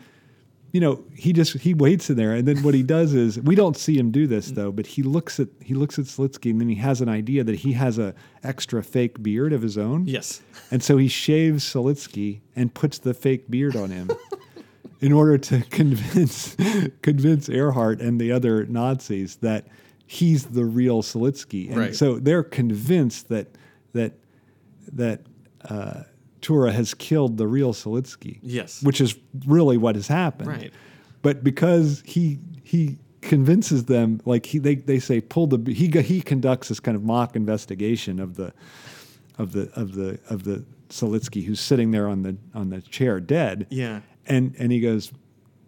You 0.76 0.82
know, 0.82 1.06
he 1.16 1.32
just 1.32 1.54
he 1.60 1.74
waits 1.74 2.10
in 2.10 2.18
there, 2.18 2.34
and 2.34 2.46
then 2.46 2.62
what 2.62 2.74
he 2.74 2.84
does 2.84 3.14
is 3.14 3.40
we 3.40 3.56
don't 3.56 3.78
see 3.78 3.98
him 3.98 4.12
do 4.12 4.28
this 4.28 4.52
though, 4.52 4.74
but 4.74 4.86
he 4.86 5.04
looks 5.04 5.40
at 5.40 5.48
he 5.62 5.74
looks 5.74 5.98
at 5.98 6.04
Siletsky, 6.06 6.52
and 6.52 6.60
then 6.60 6.68
he 6.68 6.76
has 6.76 7.00
an 7.00 7.08
idea 7.08 7.46
that 7.46 7.56
he 7.56 7.72
has 7.72 7.98
a 7.98 8.14
extra 8.44 8.84
fake 8.84 9.24
beard 9.24 9.54
of 9.54 9.62
his 9.62 9.78
own, 9.78 10.06
yes 10.06 10.42
and 10.72 10.84
so 10.84 10.98
he 10.98 11.08
shaves 11.08 11.64
Siletsky 11.64 12.42
and 12.58 12.74
puts 12.74 12.98
the 13.00 13.14
fake 13.14 13.50
beard 13.50 13.78
on 13.78 13.90
him 13.90 14.10
in 15.00 15.14
order 15.14 15.38
to 15.38 15.62
convince 15.70 16.56
convince 17.02 17.48
Ehrhardt 17.48 18.02
and 18.02 18.20
the 18.20 18.34
other 18.34 18.66
Nazis 18.66 19.38
that 19.38 19.68
he's 20.06 20.46
the 20.48 20.66
real 20.66 21.02
Siletsky. 21.02 21.70
And 21.70 21.78
Right. 21.78 21.96
so 21.96 22.20
they're 22.20 22.44
convinced 22.44 23.30
that 23.30 23.48
that 23.94 24.14
that 24.92 25.22
uh, 25.70 26.04
Tura 26.46 26.72
has 26.72 26.94
killed 26.94 27.38
the 27.38 27.48
real 27.48 27.74
Siletsky. 27.74 28.38
Yes. 28.44 28.84
Which 28.84 29.02
is 29.02 29.18
really 29.48 29.78
what 29.78 29.96
has 29.96 30.08
happened. 30.08 30.48
Right. 30.48 30.72
But 31.24 31.44
because 31.44 32.04
he 32.06 32.38
he 32.64 33.00
convinces 33.22 33.86
them 33.86 34.22
like 34.26 34.46
he 34.46 34.60
they, 34.60 34.76
they 34.76 35.00
say 35.00 35.22
pull 35.22 35.48
the 35.48 35.74
he 35.74 35.88
he 36.02 36.22
conducts 36.22 36.68
this 36.68 36.80
kind 36.80 36.96
of 36.96 37.04
mock 37.04 37.36
investigation 37.36 38.20
of 38.20 38.36
the 38.36 38.54
of 39.40 39.54
the 39.54 39.72
of 39.74 39.96
the 39.96 40.20
of 40.30 40.44
the 40.44 40.64
Siletsky 40.90 41.44
who's 41.44 41.60
sitting 41.60 41.90
there 41.90 42.08
on 42.08 42.22
the 42.22 42.38
on 42.54 42.70
the 42.70 42.80
chair 42.80 43.20
dead. 43.20 43.66
Yeah. 43.72 44.02
And 44.28 44.54
and 44.60 44.72
he 44.72 44.80
goes, 44.82 45.12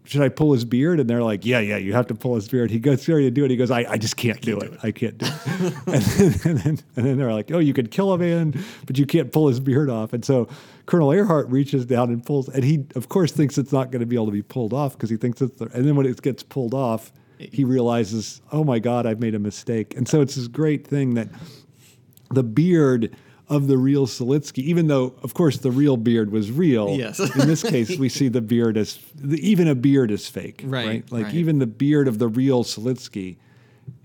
should 0.07 0.21
I 0.21 0.29
pull 0.29 0.53
his 0.53 0.63
beard? 0.63 1.01
And 1.01 1.09
they're 1.09 1.23
like, 1.23 1.45
yeah, 1.45 1.59
yeah, 1.59 1.75
you 1.75 1.91
have 1.91 2.07
to 2.07 2.15
pull 2.15 2.35
his 2.35 2.47
beard. 2.47 2.71
He 2.71 2.79
goes 2.79 3.03
through 3.03 3.23
to 3.23 3.31
do 3.31 3.43
it. 3.43 3.51
He 3.51 3.57
goes, 3.57 3.69
I, 3.69 3.85
I 3.89 3.97
just 3.97 4.15
can't, 4.15 4.39
do, 4.39 4.57
it. 4.57 4.71
I 4.81 4.91
can't 4.91 5.17
do 5.17 5.25
it. 5.27 5.73
and, 5.87 6.01
then, 6.01 6.33
and, 6.45 6.59
then, 6.59 6.79
and 6.95 7.05
then 7.05 7.17
they're 7.17 7.33
like, 7.33 7.51
oh, 7.51 7.59
you 7.59 7.73
could 7.73 7.91
kill 7.91 8.13
a 8.13 8.17
man, 8.17 8.57
but 8.85 8.97
you 8.97 9.05
can't 9.05 9.33
pull 9.33 9.49
his 9.49 9.59
beard 9.59 9.89
off. 9.89 10.13
And 10.13 10.23
so 10.23 10.47
Colonel 10.85 11.09
Ehrhardt 11.09 11.51
reaches 11.51 11.85
down 11.85 12.09
and 12.09 12.25
pulls, 12.25 12.47
and 12.47 12.63
he, 12.63 12.85
of 12.95 13.09
course, 13.09 13.33
thinks 13.33 13.57
it's 13.57 13.73
not 13.73 13.91
going 13.91 13.99
to 13.99 14.05
be 14.05 14.15
able 14.15 14.27
to 14.27 14.31
be 14.31 14.41
pulled 14.41 14.73
off 14.73 14.93
because 14.93 15.09
he 15.09 15.17
thinks 15.17 15.41
it's, 15.41 15.57
the, 15.57 15.65
and 15.73 15.85
then 15.85 15.97
when 15.97 16.05
it 16.05 16.21
gets 16.21 16.41
pulled 16.41 16.73
off, 16.73 17.11
he 17.37 17.65
realizes, 17.65 18.41
oh 18.53 18.63
my 18.63 18.79
God, 18.79 19.05
I've 19.05 19.19
made 19.19 19.35
a 19.35 19.39
mistake. 19.39 19.95
And 19.97 20.07
so 20.07 20.21
it's 20.21 20.35
this 20.35 20.47
great 20.47 20.87
thing 20.87 21.15
that 21.15 21.27
the 22.31 22.43
beard 22.43 23.13
of 23.49 23.67
the 23.67 23.77
real 23.77 24.07
Siletsky, 24.07 24.59
even 24.63 24.87
though, 24.87 25.15
of 25.23 25.33
course, 25.33 25.57
the 25.57 25.71
real 25.71 25.95
beard 25.95 26.31
was 26.31 26.51
real. 26.51 26.95
Yes. 26.97 27.19
in 27.19 27.47
this 27.47 27.63
case, 27.69 27.97
we 27.97 28.09
see 28.09 28.27
the 28.27 28.41
beard 28.41 28.77
as 28.77 28.99
even 29.23 29.67
a 29.67 29.75
beard 29.75 30.11
is 30.11 30.27
fake. 30.27 30.61
Right, 30.65 31.09
Like 31.11 31.25
right. 31.25 31.33
even 31.33 31.59
the 31.59 31.67
beard 31.67 32.07
of 32.07 32.19
the 32.19 32.27
real 32.27 32.63
Siletsky 32.63 33.37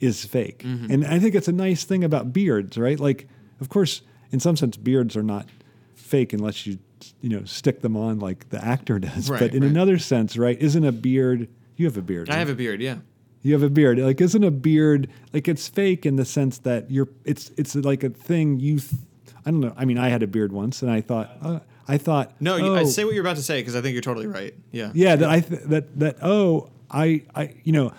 is 0.00 0.24
fake. 0.24 0.60
Mm-hmm. 0.60 0.92
And 0.92 1.06
I 1.06 1.18
think 1.18 1.34
it's 1.34 1.48
a 1.48 1.52
nice 1.52 1.82
thing 1.84 2.04
about 2.04 2.32
beards, 2.32 2.78
right? 2.78 2.98
Like, 3.00 3.28
of 3.60 3.68
course, 3.68 4.02
in 4.30 4.38
some 4.38 4.56
sense, 4.56 4.76
beards 4.76 5.16
are 5.16 5.24
not 5.24 5.48
fake 5.94 6.32
unless 6.32 6.66
you, 6.66 6.78
you 7.20 7.28
know, 7.28 7.44
stick 7.44 7.80
them 7.80 7.96
on 7.96 8.20
like 8.20 8.48
the 8.50 8.64
actor 8.64 9.00
does. 9.00 9.28
Right, 9.28 9.40
but 9.40 9.54
in 9.54 9.62
right. 9.62 9.70
another 9.70 9.98
sense, 9.98 10.36
right? 10.36 10.60
Isn't 10.60 10.84
a 10.84 10.92
beard? 10.92 11.48
You 11.76 11.86
have 11.86 11.96
a 11.96 12.02
beard. 12.02 12.30
I 12.30 12.34
right? 12.34 12.38
have 12.38 12.48
a 12.48 12.54
beard. 12.54 12.80
Yeah. 12.80 12.98
You 13.42 13.54
have 13.54 13.64
a 13.64 13.70
beard. 13.70 13.98
Like, 13.98 14.20
isn't 14.20 14.44
a 14.44 14.52
beard 14.52 15.10
like 15.32 15.48
it's 15.48 15.66
fake 15.66 16.06
in 16.06 16.14
the 16.14 16.24
sense 16.24 16.58
that 16.58 16.92
you're? 16.92 17.08
It's 17.24 17.50
it's 17.56 17.74
like 17.74 18.04
a 18.04 18.10
thing 18.10 18.60
you. 18.60 18.78
Th- 18.78 19.02
I 19.44 19.50
don't 19.50 19.60
know. 19.60 19.72
I 19.76 19.84
mean, 19.84 19.98
I 19.98 20.08
had 20.08 20.22
a 20.22 20.26
beard 20.26 20.52
once, 20.52 20.82
and 20.82 20.90
I 20.90 21.00
thought, 21.00 21.36
uh, 21.42 21.60
I 21.88 21.98
thought, 21.98 22.32
No, 22.40 22.56
you, 22.56 22.74
I 22.74 22.80
oh, 22.80 22.84
say 22.84 23.04
what 23.04 23.14
you're 23.14 23.24
about 23.24 23.36
to 23.36 23.42
say 23.42 23.60
because 23.60 23.74
I 23.74 23.80
think 23.80 23.92
you're 23.94 24.02
totally 24.02 24.26
right. 24.28 24.54
Yeah. 24.70 24.92
yeah, 24.94 25.16
that 25.16 25.28
I 25.28 25.40
th- 25.40 25.62
that 25.66 25.98
that 25.98 26.16
oh, 26.22 26.70
I 26.90 27.22
I 27.34 27.54
you 27.64 27.72
know, 27.72 27.92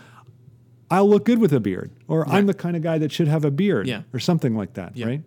I'll 0.89 1.09
look 1.09 1.25
good 1.25 1.39
with 1.39 1.51
a 1.53 1.59
beard, 1.59 1.91
or 2.07 2.27
I'm 2.29 2.45
the 2.45 2.53
kind 2.53 2.75
of 2.75 2.81
guy 2.81 2.97
that 2.99 3.11
should 3.11 3.27
have 3.27 3.43
a 3.45 3.51
beard, 3.51 3.87
Yeah. 3.87 4.03
or 4.13 4.19
something 4.19 4.55
like 4.55 4.73
that, 4.75 4.95
Yeah. 4.95 5.05
right? 5.07 5.21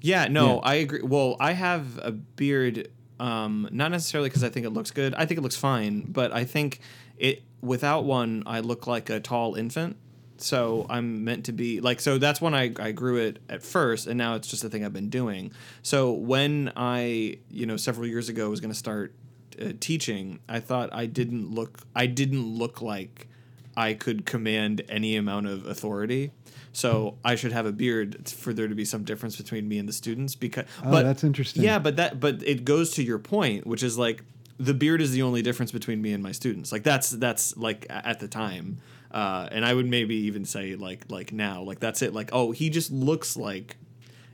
Yeah, 0.00 0.28
no, 0.28 0.54
Yeah. 0.56 0.60
I 0.64 0.74
agree. 0.76 1.02
Well, 1.02 1.36
I 1.38 1.52
have 1.52 1.98
a 2.02 2.10
beard, 2.10 2.88
um, 3.20 3.68
not 3.70 3.90
necessarily 3.90 4.28
because 4.30 4.42
I 4.42 4.48
think 4.48 4.64
it 4.66 4.70
looks 4.70 4.90
good. 4.90 5.14
I 5.14 5.26
think 5.26 5.38
it 5.38 5.42
looks 5.42 5.56
fine, 5.56 6.06
but 6.08 6.32
I 6.32 6.44
think 6.44 6.80
it 7.18 7.42
without 7.60 8.04
one, 8.04 8.42
I 8.46 8.60
look 8.60 8.86
like 8.86 9.10
a 9.10 9.20
tall 9.20 9.54
infant. 9.54 9.96
So 10.42 10.86
I'm 10.88 11.24
meant 11.24 11.46
to 11.46 11.52
be 11.52 11.80
like 11.80 12.00
so. 12.00 12.18
That's 12.18 12.40
when 12.40 12.54
I, 12.54 12.72
I 12.78 12.92
grew 12.92 13.16
it 13.16 13.38
at 13.48 13.62
first, 13.62 14.06
and 14.06 14.16
now 14.16 14.34
it's 14.34 14.48
just 14.48 14.64
a 14.64 14.68
thing 14.68 14.84
I've 14.84 14.92
been 14.92 15.10
doing. 15.10 15.52
So 15.82 16.12
when 16.12 16.72
I 16.76 17.38
you 17.50 17.66
know 17.66 17.76
several 17.76 18.06
years 18.06 18.28
ago 18.28 18.50
was 18.50 18.60
going 18.60 18.72
to 18.72 18.78
start 18.78 19.14
uh, 19.60 19.72
teaching, 19.80 20.40
I 20.48 20.60
thought 20.60 20.90
I 20.92 21.06
didn't 21.06 21.50
look 21.50 21.80
I 21.94 22.06
didn't 22.06 22.46
look 22.46 22.80
like 22.82 23.28
I 23.76 23.94
could 23.94 24.26
command 24.26 24.82
any 24.88 25.16
amount 25.16 25.46
of 25.46 25.66
authority. 25.66 26.32
So 26.72 27.18
I 27.24 27.34
should 27.34 27.52
have 27.52 27.66
a 27.66 27.72
beard 27.72 28.28
for 28.28 28.52
there 28.52 28.68
to 28.68 28.74
be 28.74 28.84
some 28.84 29.02
difference 29.02 29.36
between 29.36 29.68
me 29.68 29.78
and 29.78 29.88
the 29.88 29.92
students 29.92 30.36
because 30.36 30.66
Oh, 30.84 30.90
but 30.90 31.02
that's 31.02 31.24
interesting. 31.24 31.62
Yeah, 31.62 31.78
but 31.78 31.96
that 31.96 32.20
but 32.20 32.42
it 32.42 32.64
goes 32.64 32.92
to 32.92 33.02
your 33.02 33.18
point, 33.18 33.66
which 33.66 33.82
is 33.82 33.98
like 33.98 34.22
the 34.58 34.74
beard 34.74 35.00
is 35.00 35.12
the 35.12 35.22
only 35.22 35.42
difference 35.42 35.72
between 35.72 36.00
me 36.02 36.12
and 36.12 36.22
my 36.22 36.32
students. 36.32 36.70
Like 36.70 36.82
that's 36.82 37.10
that's 37.10 37.56
like 37.56 37.86
at 37.88 38.20
the 38.20 38.28
time. 38.28 38.78
Uh, 39.10 39.48
and 39.50 39.64
I 39.64 39.74
would 39.74 39.86
maybe 39.86 40.14
even 40.14 40.44
say 40.44 40.76
like 40.76 41.04
like 41.10 41.32
now, 41.32 41.62
like 41.62 41.80
that's 41.80 42.02
it. 42.02 42.14
Like, 42.14 42.30
oh, 42.32 42.52
he 42.52 42.70
just 42.70 42.90
looks 42.90 43.36
like 43.36 43.76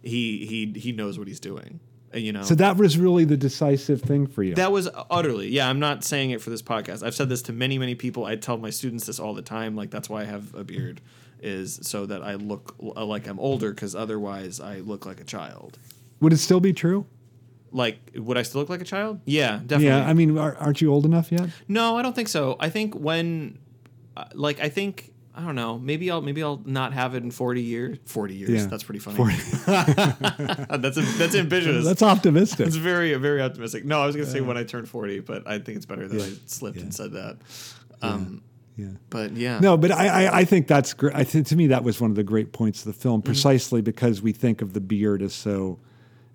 he 0.03 0.45
he 0.47 0.79
he 0.79 0.93
knows 0.93 1.19
what 1.19 1.29
he's 1.29 1.41
doing. 1.41 1.81
Uh, 2.15 2.19
You 2.19 2.33
know. 2.33 2.43
So 2.43 2.55
that 2.57 2.77
was 2.77 2.99
really 2.99 3.25
the 3.25 3.37
decisive 3.37 4.03
thing 4.03 4.27
for 4.27 4.43
you. 4.43 4.55
That 4.55 4.73
was 4.73 4.89
utterly, 5.11 5.49
yeah. 5.49 5.69
I'm 5.69 5.81
not 5.81 6.05
saying 6.05 6.31
it 6.31 6.41
for 6.41 6.51
this 6.51 6.63
podcast. 6.63 7.03
I've 7.03 7.15
said 7.15 7.29
this 7.29 7.43
to 7.43 7.53
many, 7.53 7.79
many 7.79 7.95
people. 7.95 8.25
I 8.25 8.37
tell 8.37 8.59
my 8.59 8.71
students 8.71 9.07
this 9.07 9.19
all 9.19 9.35
the 9.35 9.43
time. 9.43 9.75
Like 9.77 9.91
that's 9.91 10.09
why 10.09 10.21
I 10.23 10.25
have 10.25 10.55
a 10.55 10.63
beard, 10.63 11.01
is 11.41 11.81
so 11.83 12.07
that 12.07 12.23
I 12.23 12.35
look 12.35 12.77
like 12.79 13.27
I'm 13.27 13.41
older. 13.41 13.71
Because 13.71 13.95
otherwise, 13.95 14.61
I 14.61 14.81
look 14.81 15.07
like 15.07 15.21
a 15.21 15.25
child. 15.25 15.79
Would 16.21 16.33
it 16.33 16.39
still 16.39 16.61
be 16.61 16.73
true? 16.73 17.07
Like, 17.73 17.99
would 18.15 18.39
I 18.39 18.43
still 18.43 18.61
look 18.61 18.71
like 18.71 18.81
a 18.81 18.85
child? 18.85 19.21
Yeah, 19.27 19.61
definitely. 19.67 19.87
Yeah, 19.89 20.07
I 20.07 20.15
mean, 20.15 20.39
are, 20.39 20.55
aren't 20.57 20.81
you 20.81 20.93
old 20.93 21.05
enough 21.05 21.33
yet? 21.33 21.51
no, 21.69 21.97
I 21.99 22.03
don't 22.03 22.15
think 22.15 22.29
so. 22.29 22.57
I 22.59 22.71
think 22.71 22.95
when, 22.95 23.59
uh, 23.59 23.66
like, 24.35 24.61
I 24.61 24.69
think 24.69 25.13
I 25.35 25.43
don't 25.45 25.55
know. 25.55 25.79
Maybe 25.79 26.11
I'll 26.11 26.23
maybe 26.23 26.43
I'll 26.43 26.63
not 26.65 26.93
have 26.95 27.15
it 27.15 27.23
in 27.23 27.31
40 27.31 27.61
years. 27.63 27.99
40 28.07 28.35
years. 28.35 28.51
Yeah. 28.51 28.67
That's 28.67 28.83
pretty 28.85 29.01
funny. 29.01 29.17
40. 29.17 29.35
that's 30.79 31.19
that's 31.19 31.35
ambitious. 31.35 31.85
That's 31.85 32.03
optimistic. 32.03 32.67
It's 32.67 32.77
very 32.77 33.13
very 33.15 33.43
optimistic. 33.43 33.85
No, 33.85 34.01
I 34.01 34.07
was 34.07 34.17
gonna 34.17 34.29
say 34.29 34.41
when 34.41 34.57
I 34.57 34.65
turn 34.65 34.87
forty, 34.87 35.21
but 35.21 35.47
I 35.47 35.59
think 35.59 35.77
it's 35.77 35.87
better 35.87 36.09
that 36.09 36.17
Yeah. 36.17 36.25
I 36.25 36.33
slipped 36.47 36.77
Yeah. 36.79 36.85
and 36.85 36.95
said 36.95 37.13
that. 37.13 37.37
Um, 38.03 38.43
yeah. 38.77 38.89
But 39.09 39.33
yeah, 39.37 39.59
No, 39.59 39.77
but 39.79 39.91
I, 39.91 40.25
I, 40.27 40.39
I 40.41 40.45
think 40.45 40.67
that's 40.69 40.93
great. 40.93 41.15
I 41.15 41.25
think 41.25 41.47
to 41.49 41.57
me 41.57 41.69
that 41.69 41.83
was 41.83 41.99
one 42.01 42.11
of 42.11 42.17
the 42.17 42.23
great 42.25 42.53
points 42.53 42.81
of 42.81 42.87
the 42.87 42.93
film, 42.93 43.21
Mm-hmm. 43.21 43.27
precisely 43.27 43.81
because 43.81 44.21
we 44.21 44.33
think 44.33 44.61
of 44.63 44.73
the 44.75 44.81
beard 44.83 45.23
as 45.23 45.33
so 45.35 45.79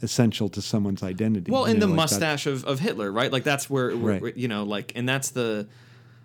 essential 0.01 0.49
to 0.49 0.61
someone's 0.61 1.03
identity. 1.03 1.51
Well, 1.51 1.65
and 1.65 1.79
know, 1.79 1.85
the 1.85 1.93
like 1.93 2.09
that- 2.09 2.15
mustache 2.19 2.47
of, 2.47 2.65
of 2.65 2.79
Hitler, 2.79 3.11
right? 3.11 3.31
Like 3.31 3.43
that's 3.43 3.69
where, 3.69 3.91
Right. 3.91 4.19
where, 4.21 4.31
you 4.35 4.47
know, 4.47 4.63
like, 4.63 4.91
and 4.95 5.07
that's 5.07 5.29
the 5.31 5.67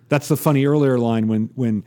That's 0.09 0.27
the 0.27 0.37
funny 0.37 0.65
earlier 0.65 0.97
line 0.97 1.27
when 1.27 1.49
when 1.55 1.83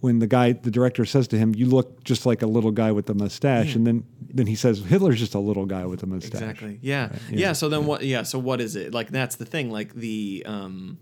when 0.00 0.18
the 0.18 0.26
guy, 0.26 0.52
the 0.52 0.70
director 0.70 1.06
says 1.06 1.26
to 1.28 1.38
him, 1.38 1.54
"You 1.54 1.64
look 1.66 2.04
just 2.04 2.26
like 2.26 2.42
a 2.42 2.46
little 2.46 2.70
guy 2.70 2.92
with 2.92 3.08
a 3.08 3.14
mustache," 3.14 3.74
and 3.74 3.86
then 3.86 4.04
then 4.20 4.46
he 4.46 4.54
says, 4.54 4.80
"Hitler's 4.80 5.18
just 5.18 5.34
a 5.34 5.38
little 5.38 5.64
guy 5.64 5.86
with 5.86 6.02
a 6.02 6.06
mustache." 6.06 6.42
exactly, 6.42 6.78
yeah, 6.82 7.04
Right, 7.08 7.20
yeah. 7.30 7.38
yeah, 7.38 7.52
So 7.52 7.68
then 7.70 7.86
what? 7.86 8.04
Yeah. 8.04 8.22
So 8.22 8.38
what 8.38 8.60
is 8.60 8.76
it? 8.76 8.92
Like 8.92 9.10
that's 9.10 9.36
the 9.36 9.46
thing. 9.46 9.70
Like 9.70 9.94
the 9.94 10.42
um, 10.46 10.98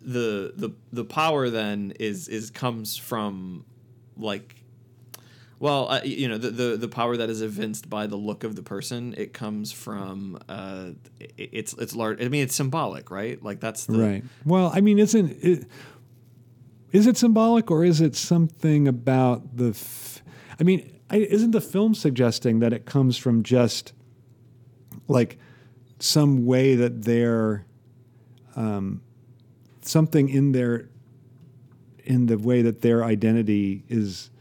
the 0.00 0.52
the 0.56 0.70
the 0.92 1.04
power 1.04 1.50
then 1.50 1.92
is 1.98 2.28
is 2.28 2.50
comes 2.50 2.96
from 2.96 3.64
like. 4.16 4.61
Well, 5.62 5.88
uh, 5.90 6.00
you 6.02 6.26
know 6.28 6.38
the, 6.38 6.50
the 6.50 6.76
the 6.76 6.88
power 6.88 7.16
that 7.16 7.30
is 7.30 7.40
evinced 7.40 7.88
by 7.88 8.08
the 8.08 8.16
look 8.16 8.42
of 8.42 8.56
the 8.56 8.64
person. 8.64 9.14
It 9.16 9.32
comes 9.32 9.70
from 9.70 10.42
uh, 10.48 10.90
it, 11.20 11.34
it's 11.36 11.72
it's 11.74 11.94
large. 11.94 12.20
I 12.20 12.26
mean, 12.26 12.42
it's 12.42 12.56
symbolic, 12.56 13.12
right? 13.12 13.40
Like 13.40 13.60
that's 13.60 13.86
the, 13.86 13.96
Right. 13.96 14.24
Well, 14.44 14.72
I 14.74 14.80
mean, 14.80 14.98
isn't 14.98 15.38
it? 15.40 15.68
Is 16.90 17.06
it 17.06 17.16
symbolic 17.16 17.70
or 17.70 17.84
is 17.84 18.00
it 18.00 18.16
something 18.16 18.88
about 18.88 19.56
the? 19.56 19.68
F- 19.68 20.24
I 20.58 20.64
mean, 20.64 20.98
I, 21.08 21.18
isn't 21.18 21.52
the 21.52 21.60
film 21.60 21.94
suggesting 21.94 22.58
that 22.58 22.72
it 22.72 22.84
comes 22.84 23.16
from 23.16 23.44
just 23.44 23.92
like 25.06 25.38
some 26.00 26.44
way 26.44 26.74
that 26.74 27.04
they're 27.04 27.66
um, 28.56 29.00
something 29.82 30.28
in 30.28 30.50
their 30.50 30.88
in 32.02 32.26
the 32.26 32.36
way 32.36 32.62
that 32.62 32.80
their 32.80 33.04
identity 33.04 33.84
is 33.88 34.31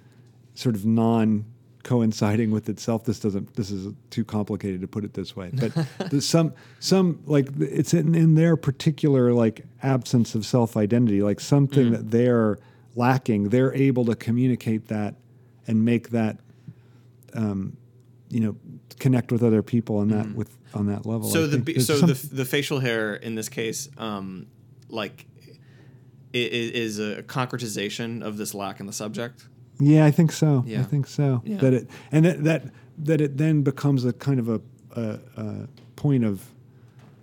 sort 0.61 0.75
of 0.75 0.85
non 0.85 1.45
coinciding 1.83 2.51
with 2.51 2.69
itself. 2.69 3.05
This 3.05 3.19
doesn't 3.19 3.55
this 3.55 3.71
is 3.71 3.91
too 4.11 4.23
complicated 4.23 4.81
to 4.81 4.87
put 4.87 5.03
it 5.03 5.13
this 5.15 5.35
way 5.35 5.51
but 5.53 6.21
some 6.21 6.53
some 6.79 7.21
like 7.25 7.47
it's 7.59 7.93
in, 7.93 8.13
in 8.13 8.35
their 8.35 8.55
particular 8.55 9.33
like 9.33 9.65
absence 9.81 10.35
of 10.35 10.45
self 10.45 10.77
identity 10.77 11.23
like 11.23 11.39
something 11.39 11.91
that 11.91 12.11
they're 12.11 12.59
lacking 12.95 13.49
they're 13.49 13.73
able 13.73 14.05
to 14.05 14.15
communicate 14.15 14.87
that 14.89 15.15
and 15.65 15.83
make 15.83 16.09
that 16.11 16.37
um, 17.33 17.75
you 18.29 18.39
know 18.41 18.55
connect 18.99 19.31
with 19.31 19.41
other 19.41 19.63
people 19.63 19.97
on 19.97 20.09
that 20.09 20.35
with 20.35 20.55
on 20.75 20.85
that 20.87 21.05
level 21.07 21.27
So 21.29 21.39
I 21.39 21.47
the 21.47 21.51
think. 21.53 21.65
be- 21.65 21.73
there's 21.73 21.87
so 21.87 21.97
some- 21.97 22.09
the 22.09 22.29
the 22.31 22.45
facial 22.45 22.79
hair 22.79 23.15
in 23.15 23.33
this 23.35 23.49
case, 23.49 23.89
um, 23.97 24.45
like, 24.89 25.25
is 26.33 26.97
a 26.99 27.23
concretization 27.23 28.21
of 28.21 28.37
this 28.37 28.53
lack 28.53 28.79
in 28.79 28.85
the 28.85 28.93
subject. 28.93 29.47
Yeah, 29.81 30.05
I 30.05 30.11
think 30.11 30.31
so. 30.31 30.63
Yeah. 30.67 30.79
I 30.81 30.83
think 30.83 31.07
so. 31.07 31.41
Yeah. 31.45 31.57
That 31.57 31.73
it 31.73 31.89
and 32.11 32.25
that 32.25 32.43
that 32.43 32.63
that 32.99 33.21
it 33.21 33.37
then 33.37 33.61
becomes 33.63 34.05
a 34.05 34.13
kind 34.13 34.39
of 34.39 34.47
a, 34.49 34.61
a, 34.95 35.19
a 35.37 35.67
point 35.95 36.23
of 36.23 36.43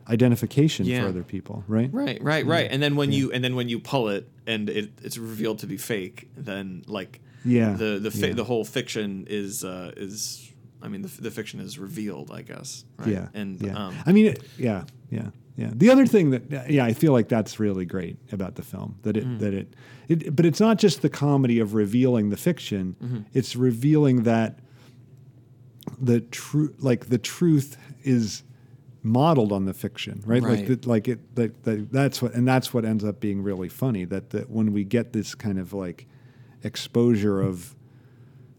identification 0.09 0.87
Yeah. 0.87 1.03
for 1.03 1.09
other 1.09 1.23
people, 1.23 1.65
right? 1.69 1.91
Right, 1.93 2.23
right, 2.23 2.47
right. 2.47 2.69
And 2.71 2.83
then 2.83 2.97
when 2.97 3.13
you 3.13 3.31
and 3.33 3.45
then 3.45 3.55
when 3.57 3.69
you 3.69 3.79
pull 3.79 4.09
it 4.09 4.29
and 4.47 4.69
it, 4.71 4.91
it's 5.03 5.19
revealed 5.19 5.59
to 5.61 5.67
be 5.67 5.77
fake, 5.77 6.29
then 6.37 6.83
like 6.87 7.21
Yeah. 7.45 7.75
the 7.75 7.99
the 8.01 8.11
fi- 8.11 8.33
the 8.33 8.45
whole 8.45 8.65
fiction 8.65 9.27
is 9.29 9.65
uh, 9.65 9.93
is 9.97 10.51
I 10.83 10.89
mean 10.89 11.03
the, 11.03 11.09
the 11.21 11.31
fiction 11.31 11.61
is 11.61 11.79
revealed, 11.79 12.31
I 12.31 12.43
guess. 12.43 12.85
Right? 12.99 13.09
Yeah. 13.09 13.29
and 13.35 13.69
um, 13.77 13.95
I 14.07 14.13
mean, 14.13 14.27
it, 14.27 14.43
yeah, 14.57 14.85
yeah, 15.11 15.29
yeah. 15.59 15.71
The 15.75 15.91
other 15.91 16.07
thing 16.07 16.31
that, 16.31 16.71
yeah, 16.71 16.85
I 16.85 16.93
feel 16.95 17.13
like 17.13 17.29
that's 17.29 17.59
really 17.59 17.85
great 17.85 18.17
about 18.33 18.55
the 18.55 18.63
film 18.63 18.95
that 19.03 19.17
it 19.17 19.27
Mm. 19.27 19.39
that 19.41 19.53
it, 19.53 19.75
it, 20.09 20.37
but 20.37 20.47
it's 20.47 20.61
not 20.61 20.79
just 20.79 21.03
the 21.03 21.11
comedy 21.11 21.59
of 21.59 21.75
revealing 21.75 22.31
the 22.31 22.37
fiction. 22.37 22.95
Mm-hmm. 23.03 23.19
It's 23.35 23.57
revealing 23.57 24.23
that 24.23 24.61
the 26.01 26.21
true, 26.21 26.75
like 26.79 27.07
the 27.07 27.19
truth 27.19 27.77
is 28.05 28.45
modeled 29.03 29.53
on 29.53 29.65
the 29.65 29.75
fiction, 29.75 30.23
right? 30.25 30.43
Right. 30.43 30.69
Like, 30.69 30.81
the, 30.83 30.89
like 30.89 31.09
it, 31.09 31.35
that, 31.35 31.65
that, 31.65 31.93
that's 31.93 32.23
what, 32.23 32.35
and 32.35 32.47
that's 32.47 32.73
what 32.73 32.85
ends 32.85 33.05
up 33.05 33.21
being 33.21 33.43
really 33.43 33.69
funny. 33.69 34.05
That 34.05 34.31
that 34.31 34.51
when 34.51 34.73
we 34.73 34.85
get 34.85 35.13
this 35.13 35.35
kind 35.35 35.59
of 35.59 35.73
like 35.73 36.07
exposure 36.63 37.41
of 37.41 37.75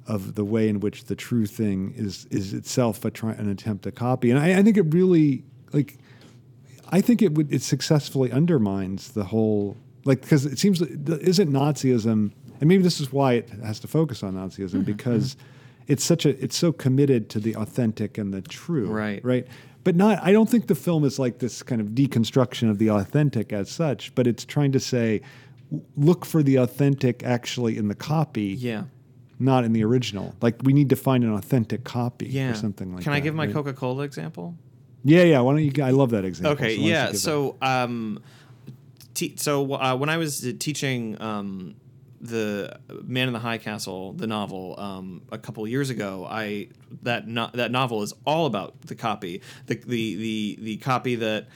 of 0.07 0.35
the 0.35 0.43
way 0.43 0.67
in 0.67 0.79
which 0.79 1.05
the 1.05 1.15
true 1.15 1.45
thing 1.45 1.93
is 1.95 2.25
is 2.31 2.53
itself 2.53 3.05
a 3.05 3.11
try, 3.11 3.31
an 3.33 3.49
attempt 3.49 3.83
to 3.83 3.91
copy. 3.91 4.31
And 4.31 4.39
I, 4.39 4.59
I 4.59 4.63
think 4.63 4.77
it 4.77 4.93
really 4.93 5.43
like 5.71 5.97
I 6.91 7.01
think 7.01 7.21
it 7.21 7.33
would 7.35 7.51
it 7.53 7.61
successfully 7.61 8.31
undermines 8.31 9.11
the 9.11 9.23
whole 9.25 9.77
like 10.05 10.21
because 10.21 10.45
it 10.45 10.57
seems 10.59 10.81
isn't 10.81 11.51
Nazism, 11.51 12.31
and 12.59 12.63
maybe 12.67 12.83
this 12.83 12.99
is 12.99 13.11
why 13.11 13.33
it 13.33 13.49
has 13.63 13.79
to 13.81 13.87
focus 13.87 14.23
on 14.23 14.33
Nazism 14.35 14.69
Mm-hmm. 14.69 14.81
because 14.83 15.37
it's 15.87 16.03
such 16.03 16.25
a 16.25 16.41
it's 16.43 16.57
so 16.57 16.71
committed 16.71 17.29
to 17.29 17.39
the 17.39 17.55
authentic 17.55 18.17
and 18.17 18.33
the 18.33 18.41
true, 18.41 18.87
Right. 18.87 19.23
Right. 19.23 19.47
But 19.83 19.95
not. 19.95 20.19
I 20.21 20.31
don't 20.33 20.49
think 20.49 20.67
the 20.67 20.75
film 20.75 21.03
is 21.05 21.17
like 21.19 21.39
this 21.39 21.63
kind 21.63 21.79
of 21.81 21.89
deconstruction 21.89 22.69
of 22.69 22.77
the 22.79 22.89
authentic 22.91 23.53
as 23.53 23.69
such, 23.71 24.13
but 24.13 24.27
it's 24.27 24.43
trying 24.45 24.71
to 24.73 24.79
say, 24.79 25.21
look 25.95 26.25
for 26.25 26.43
the 26.43 26.57
authentic 26.57 27.23
actually 27.23 27.77
in 27.77 27.87
the 27.87 27.95
copy, 27.95 28.55
Yeah. 28.59 28.83
not 29.39 29.63
in 29.63 29.71
the 29.73 29.83
original. 29.85 30.35
Like 30.41 30.57
we 30.63 30.73
need 30.73 30.89
to 30.89 30.95
find 30.97 31.23
an 31.23 31.31
authentic 31.33 31.85
copy 31.85 32.27
Yeah. 32.27 32.51
or 32.51 32.55
something 32.55 32.93
like 32.93 33.03
Can 33.03 33.11
that. 33.11 33.15
Can 33.17 33.21
I 33.21 33.21
give 33.21 33.35
my 33.35 33.45
right? 33.45 33.53
Coca 33.53 33.73
Cola 33.73 34.03
example? 34.03 34.57
Yeah, 35.03 35.23
yeah. 35.23 35.39
Why 35.39 35.53
don't 35.53 35.63
you? 35.63 35.83
I 35.83 35.91
love 35.91 36.09
that 36.11 36.25
example. 36.25 36.53
Okay, 36.53 36.75
so 36.75 36.81
why 36.81 36.83
don't 36.83 36.83
you 36.83 36.89
yeah. 36.91 37.11
So, 37.13 37.55
um, 37.61 38.23
te- 39.13 39.35
so 39.37 39.73
uh, 39.73 39.95
when 39.95 40.09
I 40.09 40.17
was 40.17 40.41
teaching 40.59 41.19
um, 41.21 41.75
the 42.21 42.77
Man 43.03 43.27
in 43.27 43.33
the 43.33 43.39
High 43.39 43.57
Castle, 43.59 44.13
the 44.13 44.27
novel, 44.27 44.75
um, 44.77 45.21
a 45.31 45.37
couple 45.37 45.65
years 45.67 45.89
ago, 45.89 46.27
I 46.29 46.67
that 47.03 47.27
no- 47.27 47.49
that 47.53 47.71
novel 47.71 48.03
is 48.03 48.13
all 48.25 48.45
about 48.45 48.81
the 48.81 48.95
copy, 48.95 49.41
the 49.67 49.75
the 49.75 50.15
the 50.15 50.57
the 50.61 50.77
copy 50.77 51.15
that. 51.15 51.47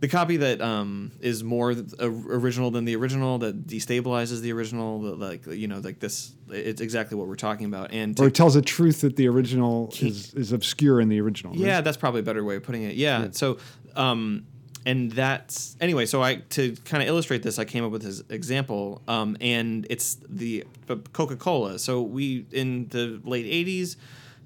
The 0.00 0.08
copy 0.08 0.36
that 0.36 0.60
um, 0.60 1.10
is 1.20 1.42
more 1.42 1.74
original 2.00 2.70
than 2.70 2.84
the 2.84 2.94
original, 2.94 3.38
that 3.38 3.66
destabilizes 3.66 4.40
the 4.40 4.52
original, 4.52 5.00
like 5.00 5.46
you 5.46 5.66
know, 5.66 5.78
like 5.78 5.98
this, 5.98 6.32
it's 6.48 6.80
exactly 6.80 7.16
what 7.16 7.26
we're 7.26 7.34
talking 7.34 7.66
about. 7.66 7.92
And 7.92 8.18
or 8.20 8.28
it 8.28 8.34
tells 8.34 8.54
a 8.54 8.62
truth 8.62 9.00
that 9.00 9.16
the 9.16 9.26
original 9.28 9.92
is, 10.00 10.32
is 10.34 10.52
obscure 10.52 11.00
in 11.00 11.08
the 11.08 11.20
original. 11.20 11.52
right? 11.52 11.60
yeah, 11.60 11.80
that's 11.80 11.96
probably 11.96 12.20
a 12.20 12.24
better 12.24 12.44
way 12.44 12.56
of 12.56 12.62
putting 12.62 12.84
it. 12.84 12.94
Yeah. 12.94 13.28
So, 13.32 13.58
um, 13.96 14.46
and 14.86 15.12
that's 15.12 15.76
anyway. 15.80 16.06
So 16.06 16.22
I 16.22 16.36
to 16.50 16.76
kind 16.84 17.02
of 17.02 17.08
illustrate 17.08 17.42
this, 17.42 17.58
I 17.58 17.64
came 17.64 17.84
up 17.84 17.90
with 17.90 18.02
this 18.02 18.22
example, 18.28 19.02
um, 19.08 19.36
and 19.40 19.86
it's 19.90 20.16
the 20.28 20.64
Coca 21.12 21.36
Cola. 21.36 21.78
So 21.78 22.02
we 22.02 22.46
in 22.52 22.88
the 22.88 23.20
late 23.24 23.46
'80s, 23.46 23.96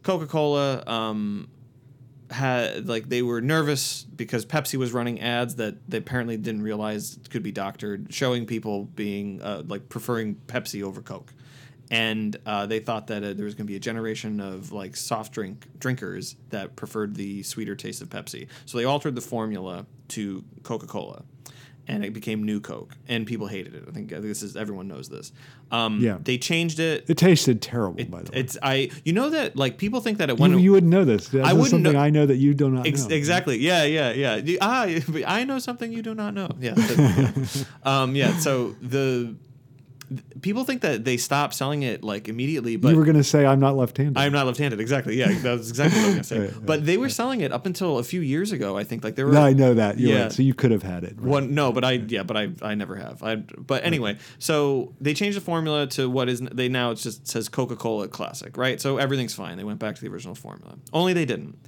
Coca 0.03 0.27
Cola. 0.27 0.83
Um, 0.87 1.49
had 2.33 2.89
like 2.89 3.09
they 3.09 3.23
were 3.23 3.41
nervous 3.41 4.05
because 4.05 4.45
Pepsi 4.45 4.77
was 4.77 4.93
running 4.93 5.21
ads 5.21 5.57
that 5.57 5.89
they 5.89 5.99
apparently 5.99 6.37
didn't 6.37 6.63
realize 6.63 7.19
could 7.31 7.43
be 7.43 7.53
doctored, 7.53 8.13
showing 8.13 8.47
people 8.47 8.85
being 8.85 9.41
uh, 9.43 9.63
like 9.67 9.89
preferring 9.89 10.37
Pepsi 10.47 10.83
over 10.83 11.03
Coke, 11.03 11.33
and 11.91 12.37
uh, 12.47 12.67
they 12.67 12.81
thought 12.81 13.07
that 13.09 13.23
uh, 13.23 13.33
there 13.35 13.45
was 13.45 13.55
going 13.55 13.67
to 13.67 13.71
be 13.71 13.77
a 13.77 13.81
generation 13.81 14.41
of 14.41 14.73
like 14.73 14.97
soft 14.97 15.33
drink 15.33 15.67
drinkers 15.79 16.37
that 16.51 16.75
preferred 16.75 17.15
the 17.15 17.43
sweeter 17.43 17.77
taste 17.77 18.03
of 18.03 18.09
Pepsi. 18.09 18.49
So 18.67 18.79
they 18.79 18.85
altered 18.85 19.15
the 19.15 19.21
formula 19.21 19.87
to 20.09 20.45
Coca 20.63 20.87
Cola, 20.87 21.23
and 21.89 22.05
it 22.05 22.13
became 22.13 22.45
New 22.45 22.61
Coke, 22.61 22.95
and 23.09 23.27
people 23.27 23.47
hated 23.49 23.75
it. 23.75 23.85
I 23.89 23.91
think 23.91 24.11
this 24.11 24.43
is 24.43 24.57
everyone 24.57 24.87
knows 24.89 25.09
this. 25.09 25.33
Um, 25.71 26.01
Yeah. 26.01 26.19
they 26.23 26.39
changed 26.39 26.79
it. 26.79 27.05
It 27.09 27.17
tasted 27.17 27.61
terrible, 27.61 28.05
by 28.05 28.23
the 28.23 28.31
way. 28.33 28.39
It's 28.39 28.57
I. 28.63 28.91
You 29.05 29.13
know 29.13 29.31
that 29.31 29.57
like 29.57 29.79
people 29.79 30.01
think 30.01 30.19
that 30.19 30.31
it 30.31 30.37
You, 30.39 30.43
went. 30.43 30.61
you 30.61 30.73
wouldn't 30.73 30.91
know 30.93 31.05
this. 31.05 31.29
This 31.29 31.45
I 31.45 31.53
wouldn't 31.53 31.71
something 31.71 31.93
know- 31.93 31.99
I 31.99 32.11
know 32.11 32.27
that 32.27 32.37
you 32.37 32.55
do 32.55 32.71
not 32.71 32.87
Ex- 32.87 33.09
know. 33.09 33.15
exactly. 33.15 33.59
Yeah, 33.59 33.85
yeah, 33.85 34.13
yeah. 34.13 34.37
You- 34.37 34.59
Ah, 34.61 34.87
I 35.27 35.45
know 35.45 35.59
something 35.59 35.93
you 35.93 36.03
do 36.03 36.15
not 36.15 36.35
know. 36.35 36.51
Yeah. 36.61 36.75
yeah. 36.77 37.33
um, 37.85 38.15
yeah. 38.15 38.37
So 38.39 38.77
the 38.81 39.25
th- 39.25 39.37
people 40.41 40.65
think 40.65 40.83
that 40.83 41.05
they 41.05 41.17
stop 41.17 41.53
selling 41.55 41.83
it 41.83 42.03
like 42.03 42.29
immediately, 42.29 42.77
but 42.77 42.91
you 42.91 42.97
were 42.97 43.05
going 43.05 43.17
to 43.17 43.25
say 43.25 43.45
I'm 43.47 43.61
not 43.61 43.77
left-handed. 43.77 44.19
I'm 44.19 44.33
not 44.33 44.47
left-handed. 44.47 44.81
Exactly. 44.81 45.17
Yeah, 45.17 45.33
that's 45.41 45.69
exactly 45.69 45.99
what 46.01 46.05
I 46.05 46.07
was 46.07 46.15
gonna 46.15 46.25
say. 46.25 46.39
Right, 46.43 46.53
right, 46.57 46.67
but 46.67 46.87
they 46.87 46.97
were 46.97 47.09
selling 47.09 47.41
it 47.43 47.53
up 47.53 47.67
until 47.67 47.99
a 47.99 48.03
few 48.05 48.21
years 48.21 48.53
ago. 48.53 48.77
I 48.77 48.85
think 48.85 49.05
like 49.05 49.15
there 49.17 49.27
were. 49.27 49.33
no, 49.33 49.43
I 49.43 49.53
know 49.53 49.75
that. 49.75 49.99
You're 49.99 50.11
Yeah. 50.17 50.23
right. 50.25 50.33
So 50.33 50.43
you 50.43 50.55
could 50.55 50.71
have 50.71 50.83
had 50.83 51.05
it. 51.05 51.15
right. 51.19 51.27
One 51.27 51.55
no, 51.55 51.73
but 51.73 51.85
I 51.85 51.93
yeah, 51.93 52.23
but 52.23 52.37
I 52.37 52.51
I 52.63 52.75
never 52.75 52.97
have. 52.97 53.23
I 53.23 53.37
but 53.37 53.85
anyway, 53.85 54.19
so 54.39 54.95
they 55.01 55.15
changed 55.15 55.37
the 55.37 55.41
formula 55.43 55.87
to 55.89 56.09
what 56.11 56.29
is 56.29 56.41
they 56.41 56.69
now 56.69 56.91
it 56.93 56.97
just 56.97 57.27
says 57.29 57.49
Coca 57.49 57.77
Cola 57.77 58.09
Classic, 58.09 58.57
right? 58.57 58.81
So 58.81 58.97
everything's 58.99 59.35
fine. 59.35 59.57
They 59.57 59.65
went 59.65 59.79
back 59.79 59.95
to 59.97 60.01
the 60.01 60.09
original 60.09 60.35
formula. 60.35 60.77
Only 60.93 61.13
they 61.13 61.25
didn't. 61.25 61.59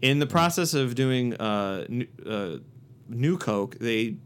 In 0.00 0.18
the 0.18 0.26
process 0.26 0.74
of 0.74 0.94
doing 0.96 1.34
uh, 1.34 1.84
new, 1.88 2.06
uh, 2.26 2.56
new 3.08 3.38
Coke, 3.38 3.78
they 3.78 4.16